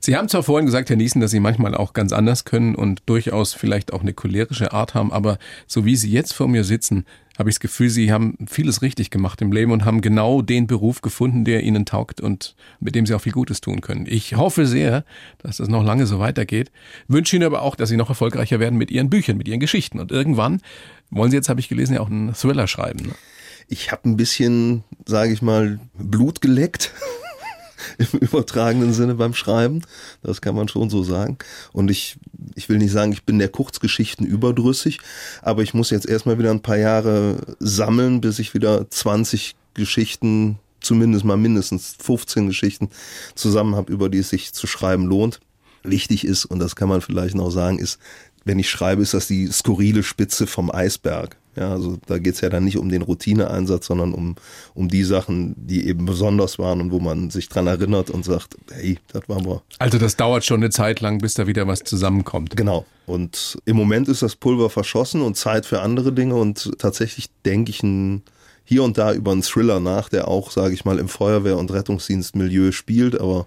Sie 0.00 0.16
haben 0.16 0.28
zwar 0.28 0.42
vorhin 0.42 0.66
gesagt, 0.66 0.90
Herr 0.90 0.96
Niesen, 0.96 1.20
dass 1.20 1.30
Sie 1.30 1.40
manchmal 1.40 1.74
auch 1.74 1.92
ganz 1.92 2.12
anders 2.12 2.44
können 2.44 2.74
und 2.74 3.02
durchaus 3.06 3.54
vielleicht 3.54 3.92
auch 3.92 4.02
eine 4.02 4.12
cholerische 4.12 4.72
Art 4.72 4.94
haben, 4.94 5.12
aber 5.12 5.38
so 5.66 5.84
wie 5.84 5.96
Sie 5.96 6.10
jetzt 6.10 6.34
vor 6.34 6.48
mir 6.48 6.64
sitzen, 6.64 7.06
habe 7.38 7.48
ich 7.48 7.56
das 7.56 7.60
Gefühl, 7.60 7.88
Sie 7.88 8.12
haben 8.12 8.36
vieles 8.46 8.82
richtig 8.82 9.10
gemacht 9.10 9.40
im 9.40 9.50
Leben 9.50 9.72
und 9.72 9.84
haben 9.84 10.00
genau 10.00 10.42
den 10.42 10.66
Beruf 10.66 11.00
gefunden, 11.00 11.44
der 11.44 11.62
Ihnen 11.62 11.84
taugt 11.86 12.20
und 12.20 12.54
mit 12.80 12.94
dem 12.94 13.06
Sie 13.06 13.14
auch 13.14 13.20
viel 13.20 13.32
Gutes 13.32 13.60
tun 13.60 13.80
können. 13.80 14.06
Ich 14.06 14.36
hoffe 14.36 14.66
sehr, 14.66 15.04
dass 15.38 15.56
das 15.56 15.68
noch 15.68 15.82
lange 15.82 16.06
so 16.06 16.18
weitergeht. 16.18 16.70
Wünsche 17.08 17.36
Ihnen 17.36 17.46
aber 17.46 17.62
auch, 17.62 17.74
dass 17.74 17.88
Sie 17.88 17.96
noch 17.96 18.08
erfolgreicher 18.08 18.60
werden 18.60 18.78
mit 18.78 18.90
Ihren 18.90 19.10
Büchern, 19.10 19.36
mit 19.36 19.48
Ihren 19.48 19.60
Geschichten. 19.60 19.98
Und 19.98 20.12
irgendwann 20.12 20.60
wollen 21.10 21.30
Sie 21.30 21.36
jetzt, 21.36 21.48
habe 21.48 21.60
ich 21.60 21.68
gelesen, 21.68 21.94
ja 21.94 22.00
auch 22.00 22.10
einen 22.10 22.34
Thriller 22.34 22.68
schreiben. 22.68 23.06
Ne? 23.06 23.14
Ich 23.68 23.90
habe 23.90 24.08
ein 24.08 24.16
bisschen, 24.16 24.84
sage 25.06 25.32
ich 25.32 25.42
mal, 25.42 25.80
Blut 25.94 26.40
geleckt. 26.40 26.92
im 27.98 28.18
übertragenen 28.18 28.92
Sinne 28.92 29.14
beim 29.14 29.34
Schreiben. 29.34 29.82
Das 30.22 30.40
kann 30.40 30.54
man 30.54 30.68
schon 30.68 30.90
so 30.90 31.02
sagen. 31.02 31.38
Und 31.72 31.90
ich, 31.90 32.16
ich 32.54 32.68
will 32.68 32.78
nicht 32.78 32.92
sagen, 32.92 33.12
ich 33.12 33.24
bin 33.24 33.38
der 33.38 33.48
Kurzgeschichten 33.48 34.26
überdrüssig, 34.26 35.00
aber 35.42 35.62
ich 35.62 35.74
muss 35.74 35.90
jetzt 35.90 36.06
erstmal 36.06 36.38
wieder 36.38 36.50
ein 36.50 36.62
paar 36.62 36.78
Jahre 36.78 37.38
sammeln, 37.58 38.20
bis 38.20 38.38
ich 38.38 38.54
wieder 38.54 38.88
20 38.88 39.56
Geschichten, 39.74 40.58
zumindest 40.80 41.24
mal 41.24 41.36
mindestens 41.36 41.96
15 42.00 42.46
Geschichten 42.46 42.90
zusammen 43.34 43.74
habe, 43.74 43.92
über 43.92 44.08
die 44.08 44.18
es 44.18 44.28
sich 44.28 44.52
zu 44.52 44.66
schreiben 44.66 45.06
lohnt. 45.06 45.40
Wichtig 45.82 46.24
ist, 46.24 46.46
und 46.46 46.60
das 46.60 46.76
kann 46.76 46.88
man 46.88 47.02
vielleicht 47.02 47.34
noch 47.34 47.50
sagen, 47.50 47.78
ist, 47.78 47.98
wenn 48.44 48.58
ich 48.58 48.68
schreibe, 48.68 49.02
ist 49.02 49.14
das 49.14 49.26
die 49.26 49.46
skurrile 49.48 50.02
Spitze 50.02 50.46
vom 50.46 50.70
Eisberg. 50.70 51.36
Ja, 51.56 51.70
also 51.70 51.98
da 52.06 52.18
geht's 52.18 52.40
ja 52.40 52.48
dann 52.48 52.64
nicht 52.64 52.78
um 52.78 52.88
den 52.88 53.02
Routineeinsatz, 53.02 53.86
sondern 53.86 54.12
um, 54.12 54.34
um 54.74 54.88
die 54.88 55.04
Sachen, 55.04 55.54
die 55.56 55.86
eben 55.86 56.04
besonders 56.04 56.58
waren 56.58 56.80
und 56.80 56.90
wo 56.90 56.98
man 56.98 57.30
sich 57.30 57.48
dran 57.48 57.68
erinnert 57.68 58.10
und 58.10 58.24
sagt, 58.24 58.56
hey, 58.72 58.98
das 59.12 59.28
waren 59.28 59.44
wir. 59.44 59.62
Also 59.78 59.98
das 59.98 60.16
dauert 60.16 60.44
schon 60.44 60.60
eine 60.60 60.70
Zeit 60.70 61.00
lang, 61.00 61.18
bis 61.18 61.34
da 61.34 61.46
wieder 61.46 61.68
was 61.68 61.84
zusammenkommt. 61.84 62.56
Genau. 62.56 62.86
Und 63.06 63.58
im 63.66 63.76
Moment 63.76 64.08
ist 64.08 64.22
das 64.22 64.34
Pulver 64.34 64.68
verschossen 64.68 65.22
und 65.22 65.36
Zeit 65.36 65.64
für 65.64 65.80
andere 65.80 66.12
Dinge 66.12 66.34
und 66.34 66.72
tatsächlich 66.78 67.28
denke 67.44 67.70
ich 67.70 67.82
ein, 67.82 68.22
hier 68.64 68.82
und 68.82 68.98
da 68.98 69.12
über 69.12 69.30
einen 69.30 69.42
Thriller 69.42 69.78
nach, 69.78 70.08
der 70.08 70.26
auch, 70.26 70.50
sage 70.50 70.74
ich 70.74 70.84
mal, 70.84 70.98
im 70.98 71.08
Feuerwehr- 71.08 71.58
und 71.58 71.70
Rettungsdienstmilieu 71.70 72.72
spielt, 72.72 73.20
aber 73.20 73.46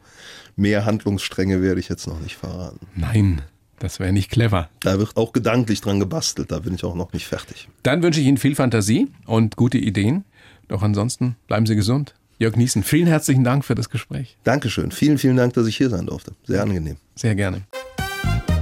mehr 0.56 0.86
Handlungsstränge 0.86 1.62
werde 1.62 1.80
ich 1.80 1.90
jetzt 1.90 2.08
noch 2.08 2.20
nicht 2.20 2.36
verraten. 2.36 2.88
Nein. 2.96 3.42
Das 3.80 4.00
wäre 4.00 4.12
nicht 4.12 4.32
clever. 4.32 4.70
Da 4.80 4.98
wird 4.98 5.16
auch 5.18 5.34
gedanklich 5.34 5.82
dran 5.82 6.00
gebastelt, 6.00 6.52
da 6.52 6.60
bin 6.60 6.74
ich 6.76 6.84
auch 6.84 6.96
noch 6.96 7.14
nicht 7.14 7.28
fertig. 7.28 7.68
Dann 7.84 8.02
wünsche 8.02 8.20
ich 8.20 8.28
Ihnen 8.28 8.38
viel 8.38 8.56
Fantasie 8.56 9.08
und 9.26 9.56
gute 9.56 9.78
Ideen. 9.78 10.24
Doch 10.68 10.82
ansonsten 10.82 11.36
bleiben 11.48 11.66
Sie 11.66 11.76
gesund. 11.76 12.16
Jörg 12.40 12.56
Niesen, 12.56 12.84
vielen 12.84 13.08
herzlichen 13.08 13.44
Dank 13.44 13.66
für 13.66 13.76
das 13.76 13.90
Gespräch. 13.90 14.38
Dankeschön. 14.44 14.92
Vielen, 14.92 15.18
vielen 15.18 15.38
Dank, 15.38 15.54
dass 15.54 15.66
ich 15.68 15.78
hier 15.78 15.90
sein 15.90 16.06
durfte. 16.06 16.34
Sehr 16.46 16.62
angenehm. 16.62 16.98
Sehr 17.16 17.36
gerne. 17.36 17.64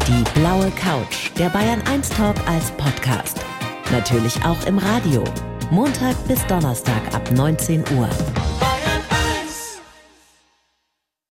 Die 0.08 0.40
blaue 0.40 0.72
Couch, 0.72 1.32
der 1.38 1.50
Bayern 1.50 1.82
1 1.82 2.10
Talk 2.10 2.36
als 2.48 2.72
Podcast. 2.72 3.40
Natürlich 3.92 4.36
auch 4.44 4.66
im 4.66 4.78
Radio. 4.78 5.24
Montag 5.72 6.16
bis 6.28 6.46
Donnerstag 6.46 7.02
ab 7.14 7.32
19 7.32 7.84
Uhr. 7.98 8.08